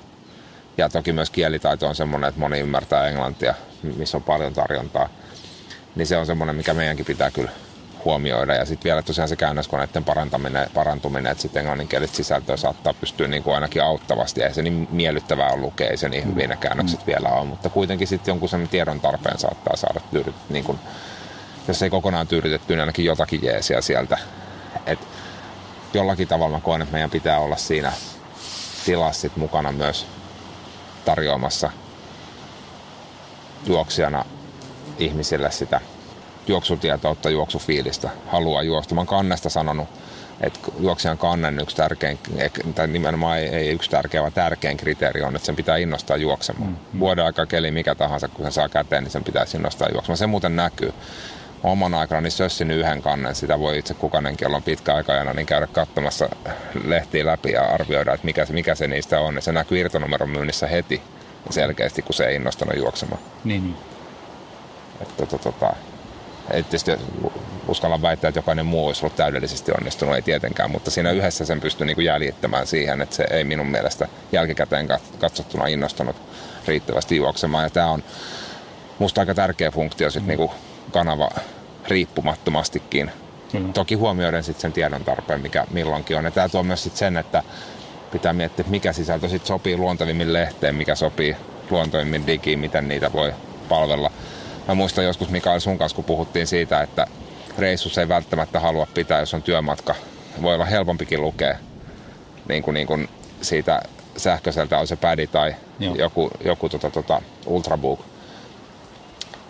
Ja 0.78 0.90
toki 0.90 1.14
myös 1.14 1.30
kielitaito 1.30 1.88
on 1.88 1.96
semmoinen, 1.96 2.28
että 2.28 2.40
moni 2.40 2.60
ymmärtää 2.60 3.08
englantia, 3.08 3.54
missä 3.98 4.18
on 4.18 4.24
paljon 4.24 4.54
tarjontaa 4.54 5.10
niin 5.96 6.08
se 6.08 6.18
on 6.18 6.26
semmoinen, 6.26 6.56
mikä 6.56 6.74
meidänkin 6.74 7.06
pitää 7.06 7.32
kyllä 7.32 7.52
huomioida. 8.06 8.56
Ja 8.56 8.66
sitten 8.66 8.90
vielä 8.90 9.02
tosiaan 9.02 9.30
se 9.30 9.36
käännöskoneiden 9.36 10.04
parantaminen, 10.04 10.70
parantuminen, 10.74 11.32
että 11.32 11.42
sitten 11.42 11.60
englanninkielistä 11.60 12.18
sisältöä 12.18 12.58
saattaa 12.58 12.94
pystyä 12.94 13.28
niin 13.28 13.44
kuin 13.44 13.56
ainakin 13.56 13.84
auttavasti. 13.84 14.44
Ei 14.44 14.54
se 14.54 14.62
niin 14.62 14.88
miellyttävää 14.92 15.50
on 15.50 15.62
lukea, 15.62 15.90
ei 15.90 15.98
se 15.98 16.10
niin 16.10 16.28
hyvin 16.28 16.50
ne 16.50 16.58
käännökset 16.58 17.00
mm. 17.00 17.06
vielä 17.06 17.30
on, 17.30 17.48
mutta 17.48 17.70
kuitenkin 17.70 18.08
sitten 18.08 18.32
jonkun 18.32 18.50
sen 18.50 18.68
tiedon 18.68 19.00
tarpeen 19.00 19.40
saattaa 19.40 19.76
saada 19.76 20.02
niin 20.50 20.64
kuin, 20.64 20.80
jos 21.68 21.82
ei 21.82 21.90
kokonaan 21.90 22.28
tyydytetty, 22.28 22.74
niin 22.74 22.80
ainakin 22.80 23.06
jotakin 23.06 23.44
jeesiä 23.44 23.82
sieltä. 23.82 24.18
Et 24.86 25.00
jollakin 25.94 26.28
tavalla 26.28 26.58
mä 26.58 26.64
koen, 26.64 26.82
että 26.82 26.94
meidän 26.94 27.10
pitää 27.10 27.40
olla 27.40 27.58
siinä 27.58 27.94
tilassa 28.86 29.22
sit 29.22 29.36
mukana 29.36 29.72
myös 29.72 30.08
tarjoamassa 31.06 31.72
juoksijana 33.66 34.26
ihmisille 35.00 35.52
sitä 35.52 35.82
juoksutietoutta, 36.48 37.30
juoksufiilistä, 37.30 38.10
haluaa 38.28 38.64
juosta. 38.64 38.96
Mä 38.96 39.02
oon 39.02 39.08
kannesta 39.08 39.50
sanonut, 39.50 39.88
että 40.42 40.60
juoksijan 40.80 41.18
kannen 41.18 41.60
yksi 41.60 41.76
tärkein, 41.76 42.20
tai 42.76 42.88
nimenomaan 42.88 43.38
ei, 43.38 43.48
ei 43.48 43.70
yksi 43.70 43.90
tärkeä, 43.90 44.22
vaan 44.22 44.34
tärkein 44.34 44.78
kriteeri 44.78 45.22
on, 45.22 45.36
että 45.36 45.46
sen 45.46 45.56
pitää 45.56 45.78
innostaa 45.78 46.18
juoksemaan. 46.18 46.70
Mm. 46.70 47.00
Vuoden 47.00 47.26
aika 47.26 47.46
keli 47.46 47.72
mikä 47.72 47.96
tahansa, 47.96 48.28
kun 48.28 48.46
sen 48.46 48.52
saa 48.52 48.70
käteen, 48.70 49.04
niin 49.04 49.12
sen 49.12 49.24
pitää 49.24 49.46
innostaa 49.56 49.90
juoksemaan. 49.94 50.18
Se 50.18 50.28
muuten 50.28 50.56
näkyy. 50.56 50.94
Oman 51.64 51.94
aikana 51.94 52.22
niin 52.22 52.32
sössin 52.32 52.72
yhden 52.72 53.02
kannen, 53.02 53.36
sitä 53.36 53.60
voi 53.60 53.78
itse 53.78 53.94
kukainenkin, 53.94 54.48
olla 54.48 54.62
pitkä 54.62 54.96
aikajana, 54.96 55.34
niin 55.34 55.46
käydä 55.46 55.68
katsomassa 55.68 56.30
lehtiä 56.84 57.26
läpi 57.26 57.52
ja 57.52 57.64
arvioida, 57.64 58.14
että 58.14 58.26
mikä, 58.26 58.46
mikä 58.50 58.76
se 58.76 58.88
niistä 58.88 59.20
on. 59.20 59.36
Ja 59.36 59.42
se 59.42 59.52
näkyy 59.52 59.80
irtonumeron 59.80 60.30
myynnissä 60.30 60.68
heti 60.68 61.02
selkeästi, 61.50 62.02
kun 62.02 62.14
se 62.14 62.26
ei 62.26 62.36
innostanut 62.36 62.78
juoksemaan. 62.78 63.22
Niin, 63.44 63.64
niin. 63.64 63.78
Että, 65.02 65.14
tota, 65.18 65.38
tota, 65.38 65.74
ei 66.52 66.64
tietysti 66.64 66.92
uskalla 67.68 68.02
väittää, 68.02 68.30
että 68.30 68.40
jokainen 68.40 68.66
muu 68.66 68.88
olisi 68.88 69.06
ollut 69.06 69.16
täydellisesti 69.16 69.72
onnistunut, 69.72 70.16
ei 70.16 70.22
tietenkään, 70.22 70.72
mutta 70.72 70.92
siinä 70.92 71.12
yhdessä 71.12 71.46
sen 71.46 71.62
pystyy 71.62 71.88
niin 71.88 72.04
jäljittämään 72.04 72.68
siihen, 72.68 73.02
että 73.02 73.16
se 73.16 73.26
ei 73.32 73.44
minun 73.44 73.68
mielestä 73.68 74.08
jälkikäteen 74.32 74.88
katsottuna 75.20 75.68
innostunut 75.68 76.16
riittävästi 76.68 77.16
juoksemaan. 77.16 77.64
Ja 77.64 77.70
tämä 77.70 77.90
on 77.90 78.04
musta 79.00 79.22
aika 79.22 79.34
tärkeä 79.34 79.72
funktio 79.72 80.10
sitten 80.10 80.38
niin 80.38 80.50
kanava 80.92 81.30
riippumattomastikin 81.88 83.12
Kyllä. 83.52 83.74
Toki 83.74 83.96
huomioiden 83.96 84.44
sitten 84.44 84.62
sen 84.62 84.74
tiedon 84.74 85.04
tarpeen, 85.04 85.42
mikä 85.42 85.66
milloinkin 85.72 86.18
on. 86.18 86.26
Ja 86.26 86.32
tämä 86.32 86.50
tuo 86.50 86.64
myös 86.64 86.84
sit 86.84 86.96
sen, 86.96 87.18
että 87.18 87.44
pitää 88.12 88.34
miettiä, 88.34 88.62
että 88.62 88.72
mikä 88.72 88.94
sisältö 88.94 89.30
sit 89.30 89.46
sopii 89.46 89.78
luontevimmin 89.78 90.34
lehteen, 90.34 90.76
mikä 90.76 90.96
sopii 90.96 91.36
luontoimmin 91.70 92.28
digiin, 92.28 92.60
miten 92.60 92.88
niitä 92.88 93.14
voi 93.14 93.34
palvella. 93.70 94.12
Mä 94.68 94.74
muistan 94.74 95.06
joskus 95.06 95.30
Mikael 95.30 95.60
sun 95.60 95.78
kanssa, 95.78 95.96
kun 95.96 96.06
puhuttiin 96.06 96.48
siitä, 96.48 96.82
että 96.82 97.08
reissussa 97.58 98.02
ei 98.02 98.08
välttämättä 98.08 98.60
halua 98.60 98.88
pitää, 98.94 99.20
jos 99.20 99.34
on 99.34 99.44
työmatka. 99.44 99.96
Voi 100.42 100.56
olla 100.56 100.66
helpompikin 100.66 101.22
lukea 101.22 101.58
niin 102.50 102.64
kuin, 102.64 102.74
niin 102.74 102.88
kuin 102.88 103.10
siitä 103.42 103.82
sähköiseltä 104.18 104.80
on 104.80 104.88
se 104.88 104.96
pädi 104.96 105.28
tai 105.28 105.56
Joo. 105.80 105.96
joku, 105.96 106.32
joku 106.46 106.70
tota, 106.70 106.90
tota, 106.90 107.22
ultrabook. 107.46 108.00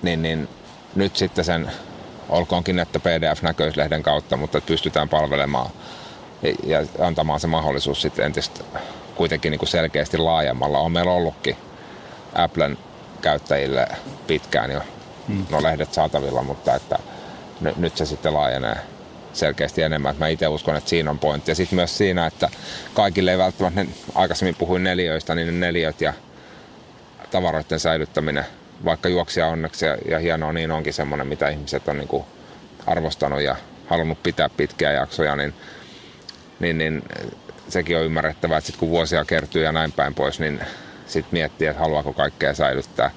Niin, 0.02 0.22
niin 0.22 0.48
nyt 0.96 1.16
sitten 1.16 1.46
sen, 1.46 1.72
olkoonkin 2.30 2.80
että 2.80 3.00
PDF-näköislehden 3.00 4.04
kautta, 4.04 4.38
mutta 4.38 4.62
pystytään 4.62 5.10
palvelemaan 5.10 5.70
ja 6.42 6.54
ja 6.64 6.86
antamaan 7.00 7.40
se 7.40 7.48
mahdollisuus 7.48 8.02
sitten 8.02 8.26
entistä 8.26 8.64
kuitenkin 9.16 9.52
niin 9.52 9.60
kuin 9.60 9.70
selkeästi 9.70 10.18
laajemmalla. 10.18 10.80
On 10.80 10.92
meillä 10.92 11.12
ollutkin 11.12 11.58
Applen 12.36 12.78
käyttäjille 13.22 13.88
pitkään 14.28 14.72
jo 14.72 14.82
mm. 15.28 15.46
no 15.50 15.64
lehdet 15.64 15.94
saatavilla, 15.94 16.44
mutta 16.44 16.76
että 16.76 17.00
n- 17.62 17.74
nyt 17.78 17.98
se 17.98 18.06
sitten 18.06 18.34
laajenee 18.34 18.76
selkeästi 19.34 19.82
enemmän. 19.82 20.16
Mä 20.20 20.28
itse 20.28 20.48
uskon, 20.48 20.76
että 20.76 20.90
siinä 20.90 21.12
on 21.12 21.20
pointti. 21.20 21.52
Ja 21.52 21.56
sitten 21.56 21.76
myös 21.76 21.98
siinä, 21.98 22.26
että 22.26 22.50
kaikille 22.94 23.32
ei 23.32 23.38
välttämättä, 23.38 23.84
ne, 23.84 23.90
aikaisemmin 24.16 24.56
puhuin 24.56 24.84
neliöistä, 24.84 25.36
niin 25.36 25.48
ne 25.48 25.68
neliöt 25.68 26.02
ja 26.02 26.14
tavaroiden 27.32 27.80
säilyttäminen, 27.80 28.46
vaikka 28.86 29.10
juoksia 29.10 29.48
onneksi 29.48 29.86
ja, 29.86 29.98
ja 30.08 30.20
hienoa 30.20 30.54
niin 30.54 30.72
onkin 30.72 30.94
semmoinen, 30.94 31.28
mitä 31.28 31.50
ihmiset 31.50 31.88
on 31.88 31.98
niin 31.98 32.08
kuin 32.08 32.24
arvostanut 32.88 33.42
ja 33.42 33.56
halunnut 33.88 34.24
pitää 34.24 34.50
pitkiä 34.50 34.92
jaksoja, 34.92 35.36
niin, 35.36 35.54
niin, 36.60 36.78
niin 36.78 37.04
sekin 37.70 37.98
on 37.98 38.04
ymmärrettävää, 38.04 38.58
että 38.58 38.66
sit 38.66 38.78
kun 38.78 38.90
vuosia 38.90 39.26
kertyy 39.26 39.64
ja 39.64 39.72
näin 39.72 39.92
päin 39.92 40.14
pois, 40.14 40.40
niin 40.40 40.60
sitten 41.06 41.30
miettii, 41.32 41.68
että 41.68 41.82
haluaako 41.82 42.14
kaikkea 42.14 42.54
säilyttää. 42.54 43.12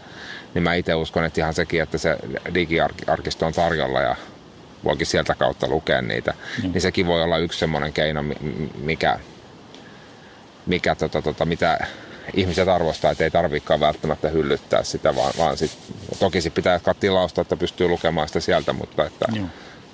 Niin 0.54 0.62
mä 0.62 0.74
itse 0.74 0.94
uskon, 0.94 1.24
että 1.24 1.40
ihan 1.40 1.54
sekin, 1.54 1.82
että 1.82 1.98
se 1.98 2.16
digiarkisto 2.54 3.46
on 3.46 3.52
tarjolla 3.52 4.00
ja 4.00 4.16
voikin 4.84 5.06
sieltä 5.06 5.34
kautta 5.34 5.68
lukea 5.68 6.02
niitä, 6.02 6.34
mm. 6.62 6.72
niin 6.72 6.80
sekin 6.80 7.06
voi 7.06 7.22
olla 7.22 7.38
yksi 7.38 7.58
semmoinen 7.58 7.92
keino, 7.92 8.22
mi- 8.22 8.70
mikä, 8.78 9.18
mikä 10.66 10.94
tota, 10.94 11.22
tota, 11.22 11.44
mitä 11.44 11.86
ihmiset 12.36 12.68
arvostaa, 12.68 13.10
että 13.10 13.24
ei 13.24 13.30
tarvikaan 13.30 13.80
välttämättä 13.80 14.28
hyllyttää 14.28 14.82
sitä, 14.82 15.16
vaan, 15.16 15.32
vaan 15.38 15.56
sit, 15.56 15.78
toki 16.18 16.40
sit 16.40 16.54
pitää 16.54 16.72
jatkaa 16.72 16.94
tilausta, 16.94 17.40
että 17.40 17.56
pystyy 17.56 17.88
lukemaan 17.88 18.28
sitä 18.28 18.40
sieltä, 18.40 18.72
mutta 18.72 19.04
että 19.04 19.26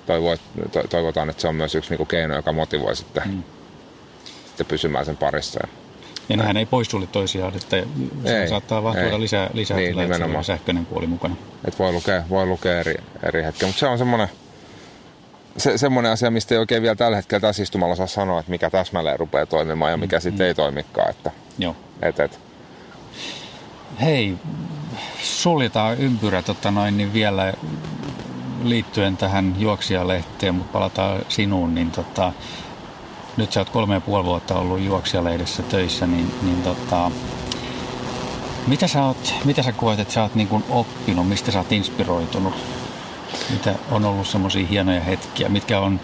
toivo, 0.06 0.36
to, 0.72 0.82
toivotaan, 0.90 1.30
että 1.30 1.42
se 1.42 1.48
on 1.48 1.54
myös 1.54 1.74
yksi 1.74 1.90
niinku 1.90 2.04
keino, 2.04 2.36
joka 2.36 2.52
motivoi 2.52 2.96
sitten, 2.96 3.22
mm. 3.26 3.42
sitten 4.46 4.66
pysymään 4.66 5.04
sen 5.04 5.16
parissa. 5.16 5.60
Ja 6.28 6.36
nehän 6.36 6.56
ei 6.56 6.66
poissulje 6.66 7.06
toisiaan, 7.06 7.56
että 7.56 7.76
se 8.24 8.42
Ei, 8.42 8.48
saattaa 8.48 8.82
vaan 8.82 8.96
tuoda 8.96 9.20
lisää, 9.20 9.50
lisää 9.52 9.76
Niin, 9.76 9.90
tilaa, 9.90 10.04
että 10.04 10.42
sähköinen 10.42 10.86
puoli 10.86 11.06
mukana. 11.06 11.36
Et 11.64 11.78
voi 11.78 11.92
lukea, 11.92 12.22
voi 12.30 12.46
lukea 12.46 12.80
eri, 12.80 12.94
eri 13.22 13.42
hetkiä, 13.42 13.68
mutta 13.68 13.80
se 13.80 13.86
on 13.86 13.98
semmoinen 13.98 14.28
se, 15.56 15.78
semmoinen 15.78 16.12
asia, 16.12 16.30
mistä 16.30 16.54
ei 16.54 16.58
oikein 16.58 16.82
vielä 16.82 16.96
tällä 16.96 17.16
hetkellä 17.16 17.40
tässä 17.40 17.62
istumalla 17.62 17.94
saa 17.94 18.06
sanoa, 18.06 18.40
että 18.40 18.50
mikä 18.50 18.70
täsmälleen 18.70 19.18
rupeaa 19.18 19.46
toimimaan 19.46 19.90
ja 19.90 19.96
mikä 19.96 20.16
mm, 20.16 20.20
sitten 20.20 20.46
ei 20.46 20.54
toimikaan. 20.54 21.10
Että, 21.10 21.30
Joo. 21.58 21.76
et, 22.02 22.20
et. 22.20 22.40
Hei, 24.00 24.36
suljetaan 25.22 25.98
ympyrä 25.98 26.42
tota 26.42 26.70
noin, 26.70 26.96
niin 26.96 27.12
vielä 27.12 27.54
liittyen 28.62 29.16
tähän 29.16 29.54
juoksijalehteen, 29.58 30.54
mutta 30.54 30.72
palataan 30.72 31.22
sinuun, 31.28 31.74
niin 31.74 31.90
tota, 31.90 32.32
nyt 33.36 33.52
sä 33.52 33.60
oot 33.60 33.70
kolme 33.70 33.94
ja 33.94 34.00
puoli 34.00 34.24
vuotta 34.24 34.54
ollut 34.54 34.80
juoksijalehdessä 34.80 35.62
töissä, 35.62 36.06
niin, 36.06 36.34
niin 36.42 36.62
tota, 36.62 37.10
mitä 38.66 38.86
sä, 38.86 39.04
oot, 39.04 39.34
mitä 39.44 39.62
sä 39.62 39.72
koet, 39.72 40.00
että 40.00 40.14
sä 40.14 40.22
oot 40.22 40.34
niin 40.34 40.64
oppinut, 40.70 41.28
mistä 41.28 41.50
sä 41.50 41.58
oot 41.58 41.72
inspiroitunut? 41.72 42.79
Mitä 43.50 43.74
on 43.90 44.04
ollut 44.04 44.26
semmoisia 44.26 44.66
hienoja 44.66 45.00
hetkiä? 45.00 45.48
Mitkä 45.48 45.80
on 45.80 46.00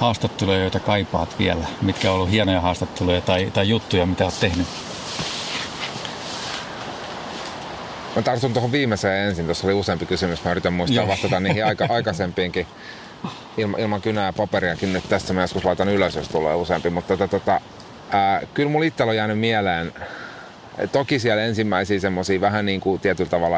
haastatteluja, 0.00 0.58
joita 0.58 0.80
kaipaat 0.80 1.38
vielä? 1.38 1.64
Mitkä 1.82 2.10
on 2.10 2.14
ollut 2.14 2.30
hienoja 2.30 2.60
haastatteluja 2.60 3.20
tai, 3.20 3.50
tai 3.54 3.68
juttuja, 3.68 4.06
mitä 4.06 4.24
oot 4.24 4.40
tehnyt? 4.40 4.66
Mä 8.16 8.22
tartun 8.22 8.52
tuohon 8.52 8.72
viimeiseen 8.72 9.28
ensin, 9.28 9.44
tuossa 9.44 9.66
oli 9.66 9.74
useampi 9.74 10.06
kysymys, 10.06 10.44
mä 10.44 10.50
yritän 10.50 10.72
muistaa 10.72 10.96
Joo. 10.96 11.08
vastata 11.08 11.40
niihin 11.40 11.66
aika, 11.66 11.86
aikaisempiinkin. 11.88 12.66
Ilma, 13.56 13.78
ilman 13.78 14.02
kynää 14.02 14.26
ja 14.26 14.32
paperiakin 14.32 14.92
nyt 14.92 15.08
tässä 15.08 15.34
mä 15.34 15.40
joskus 15.40 15.64
laitan 15.64 15.88
ylös, 15.88 16.16
jos 16.16 16.28
tulee 16.28 16.54
useampi, 16.54 16.90
mutta 16.90 17.16
tota, 17.16 17.28
tota, 17.28 17.60
ää, 18.10 18.42
kyllä 18.54 18.70
mulla 18.70 18.84
itsellä 18.84 19.10
on 19.10 19.16
jäänyt 19.16 19.38
mieleen, 19.38 19.92
toki 20.92 21.18
siellä 21.18 21.42
ensimmäisiä 21.42 22.00
semmoisia 22.00 22.40
vähän 22.40 22.66
niin 22.66 22.80
kuin 22.80 23.00
tietyllä 23.00 23.30
tavalla 23.30 23.56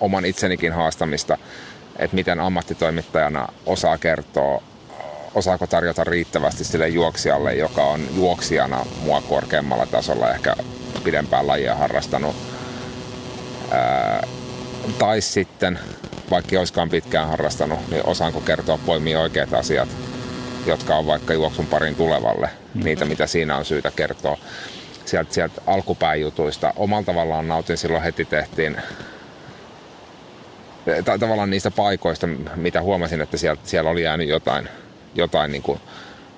oman 0.00 0.24
itsenikin 0.24 0.72
haastamista, 0.72 1.38
että 1.98 2.14
miten 2.16 2.40
ammattitoimittajana 2.40 3.48
osaa 3.66 3.98
kertoa, 3.98 4.62
osaako 5.34 5.66
tarjota 5.66 6.04
riittävästi 6.04 6.64
sille 6.64 6.88
juoksijalle, 6.88 7.54
joka 7.54 7.84
on 7.84 8.00
juoksijana 8.16 8.86
mua 9.00 9.20
korkeammalla 9.20 9.86
tasolla 9.86 10.34
ehkä 10.34 10.56
pidempään 11.04 11.46
lajia 11.46 11.74
harrastanut. 11.74 12.36
Ää, 13.70 14.26
tai 14.98 15.20
sitten, 15.20 15.78
vaikka 16.30 16.58
olisikaan 16.58 16.90
pitkään 16.90 17.28
harrastanut, 17.28 17.78
niin 17.90 18.06
osaanko 18.06 18.40
kertoa 18.40 18.78
poimia 18.86 19.20
oikeat 19.20 19.54
asiat, 19.54 19.88
jotka 20.66 20.96
on 20.96 21.06
vaikka 21.06 21.34
juoksun 21.34 21.66
parin 21.66 21.94
tulevalle, 21.94 22.50
niitä 22.74 23.04
mitä 23.04 23.26
siinä 23.26 23.56
on 23.56 23.64
syytä 23.64 23.90
kertoa. 23.96 24.38
Sieltä, 25.04 25.34
sieltä 25.34 25.62
alkupääjutuista 25.66 26.72
omalla 26.76 27.04
tavallaan 27.04 27.48
nautin 27.48 27.76
silloin 27.76 28.02
heti 28.02 28.24
tehtiin 28.24 28.76
tai 31.04 31.18
tavallaan 31.18 31.50
niistä 31.50 31.70
paikoista, 31.70 32.26
mitä 32.56 32.82
huomasin, 32.82 33.20
että 33.20 33.36
siellä, 33.36 33.60
siellä 33.64 33.90
oli 33.90 34.02
jäänyt 34.02 34.28
jotain, 34.28 34.68
jotain 35.14 35.52
niin 35.52 35.62
kuin 35.62 35.80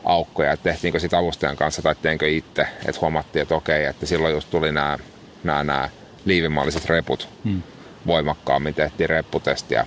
aukkoja, 0.05 0.53
että 0.53 0.65
tehtiinkö 0.65 0.99
sitä 1.01 1.19
avustajan 1.19 1.57
kanssa 1.57 1.83
tai 1.83 1.95
teinkö 2.03 2.29
itse, 2.29 2.63
että 2.87 3.01
huomattiin, 3.01 3.43
että 3.43 3.55
okei, 3.55 3.85
että 3.85 4.07
silloin 4.07 4.35
just 4.35 4.51
tuli 4.51 4.73
nämä, 4.73 4.99
nämä, 5.45 5.65
nämä 5.65 5.89
liivimalliset 6.25 6.85
reput 6.87 7.29
Hmm. 7.45 7.63
voimakkaammin, 8.07 8.75
tehtiin 8.75 9.09
repputestiä 9.11 9.87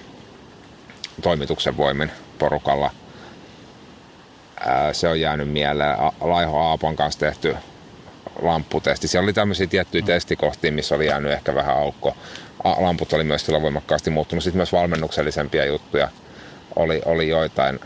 toimituksen 1.22 1.78
voimin 1.78 2.12
porukalla. 2.40 2.92
Ää, 4.66 4.94
se 4.94 5.08
on 5.08 5.20
jäänyt 5.22 5.50
mieleen. 5.50 6.00
A- 6.00 6.12
Laiho 6.22 6.60
Aapon 6.60 6.96
kanssa 6.96 7.20
tehty 7.20 7.56
lampputesti. 8.42 9.08
Siellä 9.08 9.26
oli 9.26 9.34
tämmöisiä 9.34 9.68
tiettyjä 9.68 10.06
testikohtia, 10.06 10.72
missä 10.72 10.96
oli 10.96 11.08
jäänyt 11.08 11.32
ehkä 11.32 11.56
vähän 11.56 11.78
aukko. 11.78 12.18
Lamput 12.64 13.14
oli 13.14 13.24
myös 13.24 13.46
silloin 13.46 13.64
voimakkaasti 13.64 14.10
muuttunut. 14.10 14.44
Sitten 14.44 14.58
myös 14.58 14.72
valmennuksellisempia 14.72 15.66
juttuja 15.66 16.10
oli, 16.76 17.02
oli 17.06 17.30
joitain. 17.30 17.80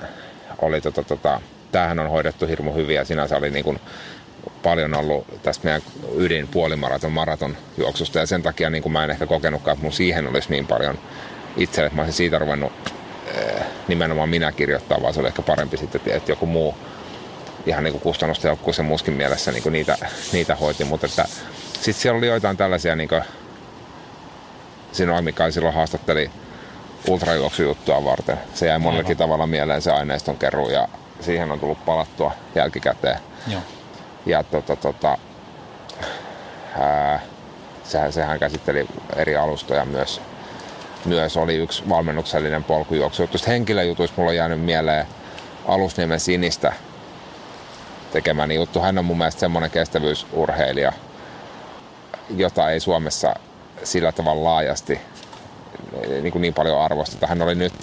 Oli 0.62 0.82
tota, 0.82 1.04
tota, 1.04 1.42
tämähän 1.72 2.00
on 2.00 2.10
hoidettu 2.10 2.48
hirmu 2.48 2.74
hyvin 2.74 2.96
ja 2.96 3.06
sinänsä 3.06 3.38
oli 3.38 3.50
niin 3.50 3.66
kuin 3.66 3.80
paljon 4.64 4.96
ollut 4.96 5.28
tästä 5.44 5.64
meidän 5.64 5.82
ydin 6.16 6.48
puolimaraton 6.48 7.12
maraton 7.12 7.58
juoksusta 7.78 8.20
ja 8.20 8.26
sen 8.26 8.44
takia 8.44 8.70
niin 8.70 8.84
kuin 8.84 8.94
mä 8.94 9.04
en 9.04 9.12
ehkä 9.12 9.26
kokenutkaan, 9.26 9.74
että 9.74 9.84
mun 9.84 9.94
siihen 9.94 10.28
olisi 10.28 10.50
niin 10.50 10.68
paljon 10.68 11.00
itselle, 11.58 11.88
että 11.88 11.96
mä 11.96 12.02
olisin 12.02 12.18
siitä 12.18 12.40
ruvennut 12.40 12.72
eh, 13.28 13.64
nimenomaan 13.88 14.30
minä 14.30 14.52
kirjoittaa, 14.52 15.02
vaan 15.02 15.14
se 15.14 15.20
oli 15.20 15.28
ehkä 15.28 15.42
parempi 15.42 15.78
sitten, 15.78 16.02
että 16.06 16.32
joku 16.32 16.46
muu 16.46 16.76
ihan 17.66 17.84
niin 17.84 18.00
kustannustehokkuus 18.00 18.78
ja 18.78 18.84
muuskin 18.84 19.14
mielessä 19.14 19.52
niin 19.52 19.64
kuin 19.64 19.74
niitä, 19.74 19.98
niitä 20.34 20.56
hoiti, 20.56 20.84
mutta 20.84 21.08
sitten 21.08 21.94
siellä 21.94 22.18
oli 22.18 22.28
joitain 22.28 22.58
tällaisia, 22.58 22.96
niin 22.96 23.10
kuin 23.10 23.22
Sinua 24.96 25.22
Mikael 25.22 25.52
silloin 25.52 25.76
haastatteli 25.76 26.32
ultrajuoksujuttua 27.08 28.04
varten. 28.04 28.40
Se 28.54 28.68
jäi 28.68 28.80
monellekin 28.80 29.12
Aivan. 29.12 29.18
tavalla 29.18 29.48
mieleen 29.48 29.82
se 29.82 29.92
aineiston 29.92 30.38
keruu 30.38 30.70
ja 30.70 30.88
siihen 31.22 31.52
on 31.52 31.60
tullut 31.60 31.86
palattua 31.86 32.32
jälkikäteen. 32.56 33.20
Joo. 33.48 33.62
Ja 34.26 34.44
tota, 34.44 34.76
tota, 34.76 35.18
ää, 36.80 37.20
sehän, 37.84 38.14
sehän 38.14 38.40
käsitteli 38.40 38.88
eri 39.16 39.36
alustoja 39.36 39.86
myös. 39.86 40.22
Myös 41.06 41.38
oli 41.38 41.56
yksi 41.56 41.90
valmennuksellinen 41.90 42.64
polkujuoksu. 42.64 43.28
Tuosta 43.28 43.52
henkilöjutuista 43.52 44.14
mulla 44.18 44.30
on 44.30 44.36
jäänyt 44.36 44.62
mieleen 44.62 45.06
Alusniemen 45.68 46.20
Sinistä 46.20 46.74
tekemäni 48.12 48.56
juttu. 48.56 48.80
Hän 48.80 48.98
on 48.98 49.06
mun 49.06 49.18
mielestä 49.18 49.40
semmoinen 49.40 49.72
kestävyysurheilija, 49.72 50.94
jota 52.36 52.70
ei 52.70 52.80
Suomessa 52.80 53.36
sillä 53.84 54.12
tavalla 54.12 54.44
laajasti 54.44 55.00
niin, 56.22 56.32
kuin 56.32 56.42
niin 56.42 56.54
paljon 56.54 56.82
arvosteta. 56.82 57.28
Hän 57.28 57.42
oli 57.42 57.56
nyt 57.56 57.74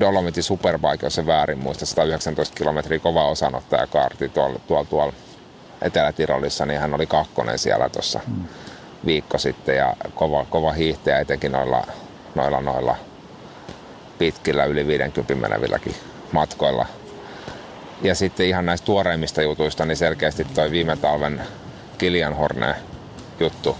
Dolomitin 0.00 0.42
Superbike, 0.42 1.06
jos 1.06 1.14
se 1.14 1.26
väärin 1.26 1.58
muista, 1.58 1.86
119 1.86 2.54
kilometriä 2.54 2.98
kova 2.98 3.28
osanottaja 3.28 3.86
kaarti 3.86 4.28
tuolla, 4.28 4.60
tuolla, 4.66 4.84
tuolla 4.84 5.12
Etelä-Tirolissa, 5.82 6.66
niin 6.66 6.80
hän 6.80 6.94
oli 6.94 7.06
kakkonen 7.06 7.58
siellä 7.58 7.88
tuossa 7.88 8.20
mm. 8.26 8.44
viikko 9.06 9.38
sitten 9.38 9.76
ja 9.76 9.96
kova, 10.14 10.44
kova 10.50 10.72
hiihtäjä 10.72 11.18
etenkin 11.18 11.52
noilla, 11.52 11.86
noilla, 12.34 12.60
noilla 12.60 12.96
pitkillä 14.18 14.64
yli 14.64 14.86
50 14.86 15.34
menevilläkin 15.34 15.94
matkoilla. 16.32 16.86
Ja 18.02 18.14
sitten 18.14 18.46
ihan 18.46 18.66
näistä 18.66 18.84
tuoreimmista 18.84 19.42
jutuista, 19.42 19.86
niin 19.86 19.96
selkeästi 19.96 20.44
toi 20.44 20.70
viime 20.70 20.96
talven 20.96 21.42
Kilian 21.98 22.36
Horne 22.36 22.74
juttu. 23.40 23.76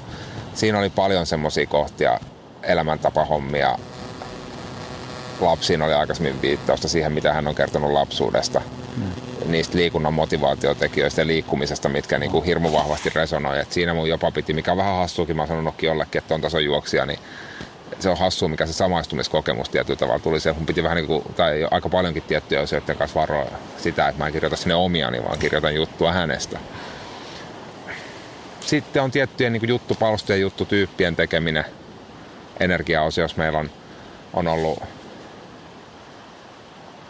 Siinä 0.61 0.78
oli 0.78 0.90
paljon 0.90 1.26
semmoisia 1.26 1.66
kohtia, 1.66 2.20
elämäntapahommia. 2.62 3.78
Lapsiin 5.40 5.82
oli 5.82 5.92
aikaisemmin 5.92 6.42
viittausta 6.42 6.88
siihen, 6.88 7.12
mitä 7.12 7.32
hän 7.32 7.48
on 7.48 7.54
kertonut 7.54 7.92
lapsuudesta. 7.92 8.62
Mm. 8.96 9.12
Niistä 9.46 9.78
liikunnan 9.78 10.14
motivaatiotekijöistä 10.14 11.20
ja 11.20 11.26
liikkumisesta, 11.26 11.88
mitkä 11.88 12.18
niin 12.18 12.30
kuin 12.30 12.44
hirmu 12.44 12.72
vahvasti 12.72 13.11
resonoi. 13.14 13.61
Et 13.61 13.72
siinä 13.72 13.94
mun 13.94 14.08
jopa 14.08 14.30
piti, 14.30 14.52
mikä 14.52 14.70
on 14.72 14.78
vähän 14.78 14.96
hassuukin, 14.96 15.36
mä 15.36 15.42
oon 15.42 15.48
sanonutkin 15.48 15.86
jollekin, 15.88 16.18
että 16.18 16.34
on 16.34 16.40
tason 16.40 16.64
juoksija, 16.64 17.06
niin 17.06 17.18
se 18.00 18.08
on 18.08 18.18
hassu, 18.18 18.48
mikä 18.48 18.66
se 18.66 18.72
samaistumiskokemus 18.72 19.68
tietyllä 19.68 19.98
tavalla 19.98 20.20
tuli. 20.20 20.40
Se, 20.40 20.52
mun 20.52 20.66
piti 20.66 20.82
vähän 20.82 20.96
niin 20.96 21.06
kuin, 21.06 21.22
tai 21.36 21.68
aika 21.70 21.88
paljonkin 21.88 22.22
tiettyjä 22.22 22.61
asioiden 22.61 22.96
kanssa 22.96 23.20
varoa 23.20 23.46
sitä, 23.78 24.08
että 24.08 24.18
mä 24.18 24.26
en 24.26 24.32
kirjoita 24.32 24.56
sinne 24.56 24.74
omiani, 24.74 25.24
vaan 25.24 25.38
kirjoitan 25.38 25.74
juttua 25.74 26.12
hänestä. 26.12 26.58
Sitten 28.71 29.03
on 29.03 29.11
tiettyjen 29.11 29.53
niin 29.53 29.68
juttupalstojen 29.68 30.41
juttutyyppien 30.41 31.16
tekeminen. 31.16 31.64
Energiaosiossa 32.61 33.39
meillä 33.39 33.59
on, 33.59 33.71
on 34.33 34.49
ollut, 34.49 34.83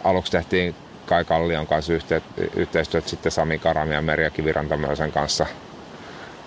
aluksi 0.04 0.32
tehtiin 0.32 0.74
Kai 1.06 1.24
Kallion 1.24 1.66
kanssa 1.66 1.92
yhte, 1.92 2.22
yhteistyöt 2.56 3.08
sitten 3.08 3.32
Sami 3.32 3.58
Karami 3.58 3.94
ja 3.94 4.02
Merja 4.02 4.30
Kivirantamöisen 4.30 5.12
kanssa 5.12 5.46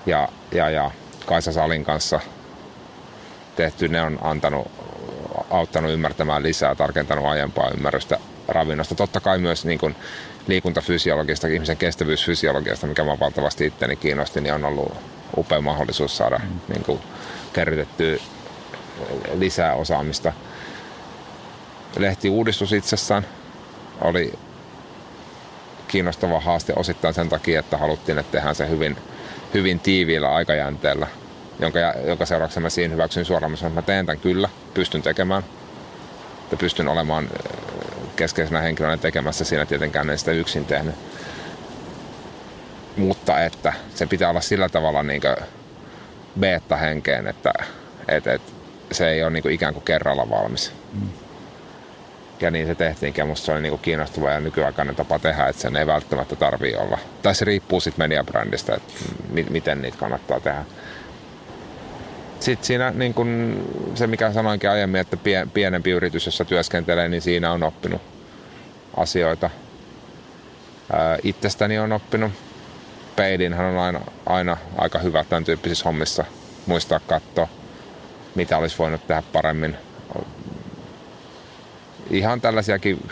ja, 0.05 0.29
ja, 0.51 0.69
ja 0.69 0.91
Kaisa 1.25 1.51
Salin 1.51 1.83
kanssa 1.83 2.19
tehty. 3.55 3.87
Ne 3.87 4.01
on 4.01 4.19
antanut, 4.21 4.71
auttanut 5.49 5.91
ymmärtämään 5.91 6.43
lisää, 6.43 6.75
tarkentanut 6.75 7.25
aiempaa 7.25 7.71
ymmärrystä 7.77 8.19
ravinnosta. 8.47 8.95
Totta 8.95 9.19
kai 9.19 9.37
myös 9.37 9.65
niin 9.65 9.79
kuin 9.79 9.95
liikuntafysiologista, 10.47 11.47
ihmisen 11.47 11.77
kestävyysfysiologiasta, 11.77 12.87
mikä 12.87 13.03
mä 13.03 13.19
valtavasti 13.19 13.65
itteni 13.65 13.95
kiinnosti, 13.95 14.41
niin 14.41 14.53
on 14.53 14.65
ollut 14.65 14.93
upea 15.37 15.61
mahdollisuus 15.61 16.17
saada 16.17 16.37
mm. 16.37 16.59
niin 16.73 16.83
kuin, 16.83 16.99
kerrytettyä 17.53 18.17
lisää 19.33 19.75
osaamista. 19.75 20.33
Lehtiuudistus 21.97 22.73
itsessään 22.73 23.25
oli 24.01 24.33
kiinnostava 25.87 26.39
haaste 26.39 26.73
osittain 26.75 27.13
sen 27.13 27.29
takia, 27.29 27.59
että 27.59 27.77
haluttiin, 27.77 28.19
että 28.19 28.31
tehdään 28.31 28.55
se 28.55 28.69
hyvin, 28.69 28.97
hyvin 29.53 29.79
tiiviillä 29.79 30.33
aikajänteellä, 30.33 31.07
jonka, 31.59 31.79
jonka 31.79 32.25
seurauksena 32.25 32.61
mä 32.61 32.69
siinä 32.69 32.93
hyväksyin 32.93 33.25
suoraan, 33.25 33.53
että 33.53 33.69
mä 33.69 33.81
teen 33.81 34.05
tämän 34.05 34.19
kyllä, 34.19 34.49
pystyn 34.73 35.01
tekemään 35.01 35.43
ja 36.51 36.57
pystyn 36.57 36.87
olemaan 36.87 37.29
keskeisenä 38.15 38.59
henkilönä 38.59 38.97
tekemässä 38.97 39.45
siinä 39.45 39.65
tietenkään 39.65 40.09
en 40.09 40.17
sitä 40.17 40.31
yksin 40.31 40.65
tehnyt. 40.65 40.95
Mutta 42.97 43.43
että 43.43 43.73
se 43.95 44.05
pitää 44.05 44.29
olla 44.29 44.41
sillä 44.41 44.69
tavalla 44.69 45.03
niin 45.03 45.21
beta-henkeen, 46.39 47.27
että, 47.27 47.53
että, 48.07 48.33
että 48.33 48.51
se 48.91 49.09
ei 49.09 49.23
ole 49.23 49.31
niin 49.31 49.43
kuin 49.43 49.53
ikään 49.55 49.73
kuin 49.73 49.83
kerralla 49.83 50.29
valmis. 50.29 50.71
Mm. 50.93 51.09
Ja 52.41 52.51
niin 52.51 52.67
se 52.67 52.75
tehtiinkin 52.75 53.21
ja 53.21 53.25
musta 53.25 53.45
se 53.45 53.51
oli 53.51 53.61
niin 53.61 53.69
kuin 53.69 53.81
kiinnostava 53.81 54.31
ja 54.31 54.39
nykyaikainen 54.39 54.95
tapa 54.95 55.19
tehdä, 55.19 55.47
että 55.47 55.61
sen 55.61 55.75
ei 55.75 55.87
välttämättä 55.87 56.35
tarvii 56.35 56.75
olla. 56.75 56.97
Tai 57.21 57.35
se 57.35 57.45
riippuu 57.45 57.79
sitten 57.79 58.03
mediabrändistä, 58.03 58.75
että 58.75 58.93
miten 59.49 59.81
niitä 59.81 59.97
kannattaa 59.97 60.39
tehdä. 60.39 60.65
Sitten 62.43 62.65
siinä 62.65 62.91
niin 62.91 63.13
kun 63.13 63.61
se, 63.95 64.07
mikä 64.07 64.31
sanoinkin 64.31 64.69
aiemmin, 64.69 65.01
että 65.01 65.17
pienempi 65.53 65.91
yritys, 65.91 66.25
jossa 66.25 66.45
työskentelee, 66.45 67.09
niin 67.09 67.21
siinä 67.21 67.51
on 67.51 67.63
oppinut 67.63 68.01
asioita. 68.97 69.49
itsestäni 71.23 71.79
on 71.79 71.91
oppinut. 71.91 72.31
Peidinhän 73.15 73.65
on 73.65 73.77
aina, 73.77 73.99
aina 74.25 74.57
aika 74.77 74.99
hyvä 74.99 75.23
tämän 75.23 75.43
tyyppisissä 75.43 75.85
hommissa 75.85 76.25
muistaa 76.65 76.99
katsoa, 76.99 77.47
mitä 78.35 78.57
olisi 78.57 78.77
voinut 78.77 79.07
tehdä 79.07 79.23
paremmin. 79.33 79.77
Ihan 82.09 82.41
tällaisiakin, 82.41 83.09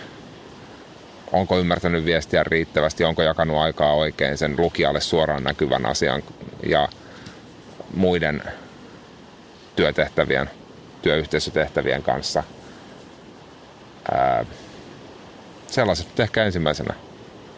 onko 1.31 1.59
ymmärtänyt 1.59 2.05
viestiä 2.05 2.43
riittävästi, 2.43 3.03
onko 3.03 3.21
jakanut 3.21 3.57
aikaa 3.57 3.93
oikein 3.93 4.37
sen 4.37 4.55
lukijalle 4.57 5.01
suoraan 5.01 5.43
näkyvän 5.43 5.85
asian 5.85 6.23
ja 6.63 6.89
muiden 7.93 8.43
työtehtävien, 9.81 10.49
työyhteisötehtävien 11.01 12.03
kanssa. 12.03 12.43
Ää, 14.11 14.45
sellaiset 15.67 16.19
ehkä 16.19 16.43
ensimmäisenä 16.43 16.93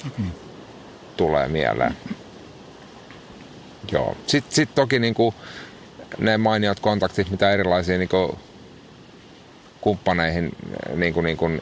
okay. 0.08 0.26
tulee 1.18 1.48
mieleen. 1.48 1.98
Joo. 3.92 4.18
Sitten 4.28 4.56
sit 4.56 4.76
toki 4.76 5.00
niin 5.00 5.14
kuin 5.14 5.36
ne 6.18 6.38
mainiot 6.38 6.80
kontaktit, 6.80 7.30
mitä 7.30 7.52
erilaisiin 7.52 8.00
niin 8.00 8.10
kuin 8.10 8.38
kumppaneihin 9.82 10.52
niin 10.96 11.14
kuin, 11.14 11.24
niin 11.24 11.38
kuin 11.38 11.62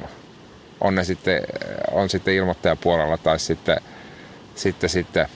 on 0.81 0.95
ne 0.95 1.03
sitten, 1.03 1.43
on 1.91 2.09
sitten 2.09 2.33
ilmoittajapuolella 2.33 3.17
tai 3.17 3.39
sitten, 3.39 3.77
sitten, 4.55 4.89
sitten 4.89 5.27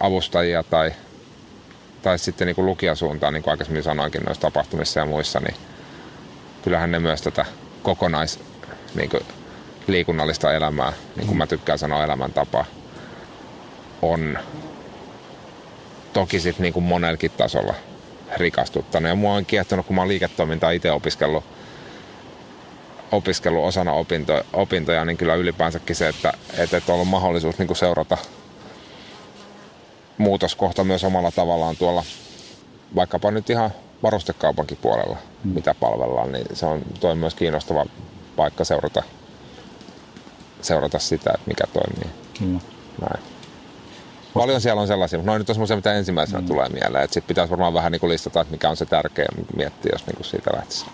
avustajia 0.00 0.62
tai 0.62 0.92
tai 2.08 2.18
sitten 2.18 2.46
niin 2.46 2.54
kuin 2.54 2.66
lukijasuuntaan, 2.66 3.32
niin 3.34 3.42
kuin 3.42 3.50
aikaisemmin 3.50 3.82
sanoinkin 3.82 4.22
noissa 4.22 4.40
tapahtumissa 4.40 5.00
ja 5.00 5.06
muissa, 5.06 5.40
niin 5.40 5.54
kyllähän 6.62 6.90
ne 6.90 6.98
myös 6.98 7.22
tätä 7.22 7.44
kokonais 7.82 8.40
niin 8.94 9.10
kuin 9.10 9.22
liikunnallista 9.86 10.52
elämää, 10.52 10.92
niin 11.16 11.26
kuin 11.26 11.36
mä 11.36 11.46
tykkään 11.46 11.78
sanoa 11.78 12.04
elämäntapaa, 12.04 12.64
on 14.02 14.38
toki 16.12 16.40
sitten 16.40 16.62
niin 16.62 16.72
kuin 16.72 16.84
monelkin 16.84 17.30
tasolla 17.30 17.74
rikastuttanut. 18.36 19.08
Ja 19.08 19.14
mua 19.14 19.34
on 19.34 19.46
kiehtonut, 19.46 19.86
kun 19.86 19.96
mä 19.96 20.02
oon 20.02 20.08
liiketoimintaa 20.08 20.70
itse 20.70 20.92
opiskellut, 20.92 21.44
opiskellut 23.12 23.64
osana 23.64 23.92
opinto, 23.92 24.42
opintoja, 24.52 25.04
niin 25.04 25.16
kyllä 25.16 25.34
ylipäänsäkin 25.34 25.96
se, 25.96 26.08
että, 26.08 26.32
että 26.58 26.82
on 26.88 26.94
ollut 26.94 27.08
mahdollisuus 27.08 27.58
niin 27.58 27.66
kuin 27.66 27.76
seurata 27.76 28.16
muutoskohta 30.18 30.84
myös 30.84 31.04
omalla 31.04 31.30
tavallaan 31.30 31.76
tuolla 31.76 32.04
vaikkapa 32.94 33.30
nyt 33.30 33.50
ihan 33.50 33.70
varustekaupankin 34.02 34.78
puolella, 34.82 35.16
mm. 35.44 35.50
mitä 35.50 35.74
palvellaan, 35.74 36.32
niin 36.32 36.46
se 36.52 36.66
on 36.66 36.82
toi 37.00 37.14
myös 37.14 37.34
kiinnostava 37.34 37.86
paikka 38.36 38.64
seurata, 38.64 39.02
seurata 40.62 40.98
sitä, 40.98 41.30
että 41.34 41.48
mikä 41.48 41.64
toimii. 41.72 42.10
Kyllä. 42.38 42.60
Näin. 43.00 43.24
Paljon 44.34 44.60
siellä 44.60 44.82
on 44.82 44.88
sellaisia, 44.88 45.18
mutta 45.18 45.30
noin 45.30 45.38
nyt 45.38 45.48
on 45.50 45.54
semmoisia, 45.54 45.76
mitä 45.76 45.94
ensimmäisenä 45.94 46.40
mm. 46.40 46.46
tulee 46.46 46.68
mieleen. 46.68 47.04
Sitten 47.04 47.28
pitäisi 47.28 47.50
varmaan 47.50 47.74
vähän 47.74 47.92
niin 47.92 48.08
listata, 48.08 48.40
että 48.40 48.52
mikä 48.52 48.70
on 48.70 48.76
se 48.76 48.86
tärkeä 48.86 49.26
miettiä, 49.56 49.90
jos 49.92 50.06
niin 50.06 50.24
siitä 50.24 50.50
lähtisi. 50.56 50.86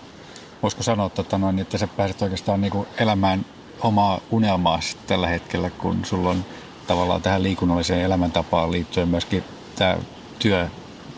Voisiko 0.63 0.83
sanoa, 0.83 1.11
että, 1.19 1.37
noin, 1.37 1.59
että 1.59 1.77
sä 1.77 1.87
pääset 1.87 2.21
oikeastaan 2.21 2.61
niin 2.61 2.87
elämään 2.97 3.45
omaa 3.81 4.19
unelmaa 4.31 4.79
tällä 5.07 5.27
hetkellä, 5.27 5.69
kun 5.69 6.05
sulla 6.05 6.29
on 6.29 6.45
tavallaan 6.87 7.21
tähän 7.21 7.43
liikunnalliseen 7.43 8.01
elämäntapaan 8.01 8.71
liittyen 8.71 9.07
myöskin 9.07 9.43
tämä 9.75 9.97
työ 10.39 10.67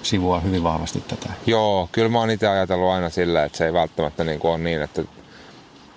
sivua 0.03 0.39
hyvin 0.39 0.63
vahvasti 0.63 1.03
tätä. 1.07 1.29
Joo, 1.45 1.89
kyllä 1.91 2.09
mä 2.09 2.19
oon 2.19 2.29
itse 2.29 2.47
ajatellut 2.47 2.89
aina 2.89 3.09
sillä, 3.09 3.43
että 3.43 3.57
se 3.57 3.65
ei 3.65 3.73
välttämättä 3.73 4.23
niin 4.23 4.39
kuin 4.39 4.51
ole 4.51 4.57
niin, 4.57 4.81
että 4.81 5.03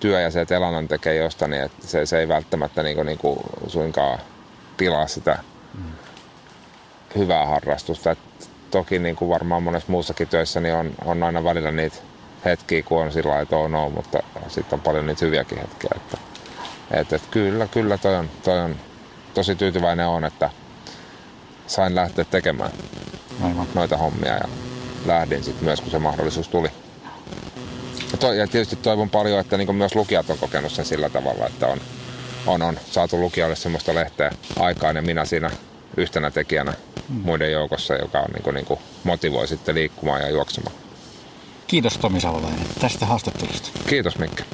työ 0.00 0.20
ja 0.20 0.30
se, 0.30 0.40
että 0.40 0.56
elannon 0.56 0.88
tekee 0.88 1.14
jostain, 1.14 1.50
niin 1.50 1.62
että 1.62 1.86
se, 1.86 2.06
se 2.06 2.18
ei 2.18 2.28
välttämättä 2.28 2.82
niin 2.82 2.96
kuin, 2.96 3.06
niin 3.06 3.18
kuin 3.18 3.38
suinkaan 3.66 4.18
pilaa 4.76 5.06
sitä 5.06 5.38
mm. 5.74 5.92
hyvää 7.16 7.46
harrastusta. 7.46 8.10
Et 8.10 8.18
toki 8.70 8.98
niin 8.98 9.16
kuin 9.16 9.28
varmaan 9.28 9.62
monessa 9.62 9.92
muussakin 9.92 10.28
työssä 10.28 10.60
niin 10.60 10.74
on, 10.74 10.90
on 11.04 11.22
aina 11.22 11.44
välillä 11.44 11.70
niitä 11.70 11.96
hetkiä, 12.44 12.82
kun 12.82 13.02
on 13.02 13.12
sillä 13.12 13.30
lailla, 13.30 13.78
on 13.78 13.92
mutta 13.92 14.18
sitten 14.48 14.76
on 14.76 14.80
paljon 14.82 15.06
niitä 15.06 15.24
hyviäkin 15.24 15.58
hetkiä. 15.58 15.90
Että, 15.96 16.18
et, 16.90 17.12
et 17.12 17.22
kyllä, 17.30 17.66
kyllä 17.66 17.98
toi 17.98 18.16
on, 18.16 18.30
toi 18.42 18.60
on 18.60 18.76
tosi 19.34 19.54
tyytyväinen 19.54 20.06
on, 20.06 20.24
että 20.24 20.50
sain 21.66 21.94
lähteä 21.94 22.24
tekemään 22.24 22.70
Aivan. 23.42 23.66
noita 23.74 23.96
hommia 23.96 24.32
ja 24.32 24.48
lähdin 25.06 25.44
sitten 25.44 25.64
myös, 25.64 25.80
kun 25.80 25.90
se 25.90 25.98
mahdollisuus 25.98 26.48
tuli. 26.48 26.68
Ja, 28.12 28.18
to, 28.18 28.32
ja 28.32 28.46
tietysti 28.46 28.76
toivon 28.76 29.10
paljon, 29.10 29.40
että 29.40 29.56
niin 29.56 29.74
myös 29.74 29.94
lukijat 29.94 30.30
on 30.30 30.38
kokenut 30.38 30.72
sen 30.72 30.84
sillä 30.84 31.08
tavalla, 31.10 31.46
että 31.46 31.66
on, 31.66 31.80
on, 32.46 32.62
on 32.62 32.78
saatu 32.90 33.20
lukijalle 33.20 33.56
semmoista 33.56 33.94
lehteä 33.94 34.30
aikaan 34.58 34.96
ja 34.96 35.02
minä 35.02 35.24
siinä 35.24 35.50
yhtenä 35.96 36.30
tekijänä 36.30 36.72
mm. 37.08 37.20
muiden 37.24 37.52
joukossa, 37.52 37.94
joka 37.94 38.18
on, 38.18 38.30
niin 38.32 38.42
kuin, 38.42 38.54
niin 38.54 38.66
kuin 38.66 38.80
motivoi 39.04 39.48
sitten 39.48 39.74
liikkumaan 39.74 40.20
ja 40.20 40.30
juoksemaan. 40.30 40.76
Kiitos 41.66 41.98
Tomi 41.98 42.20
Savolainen 42.20 42.66
tästä 42.80 43.06
haastattelusta. 43.06 43.70
Kiitos 43.86 44.18
Mikke. 44.18 44.44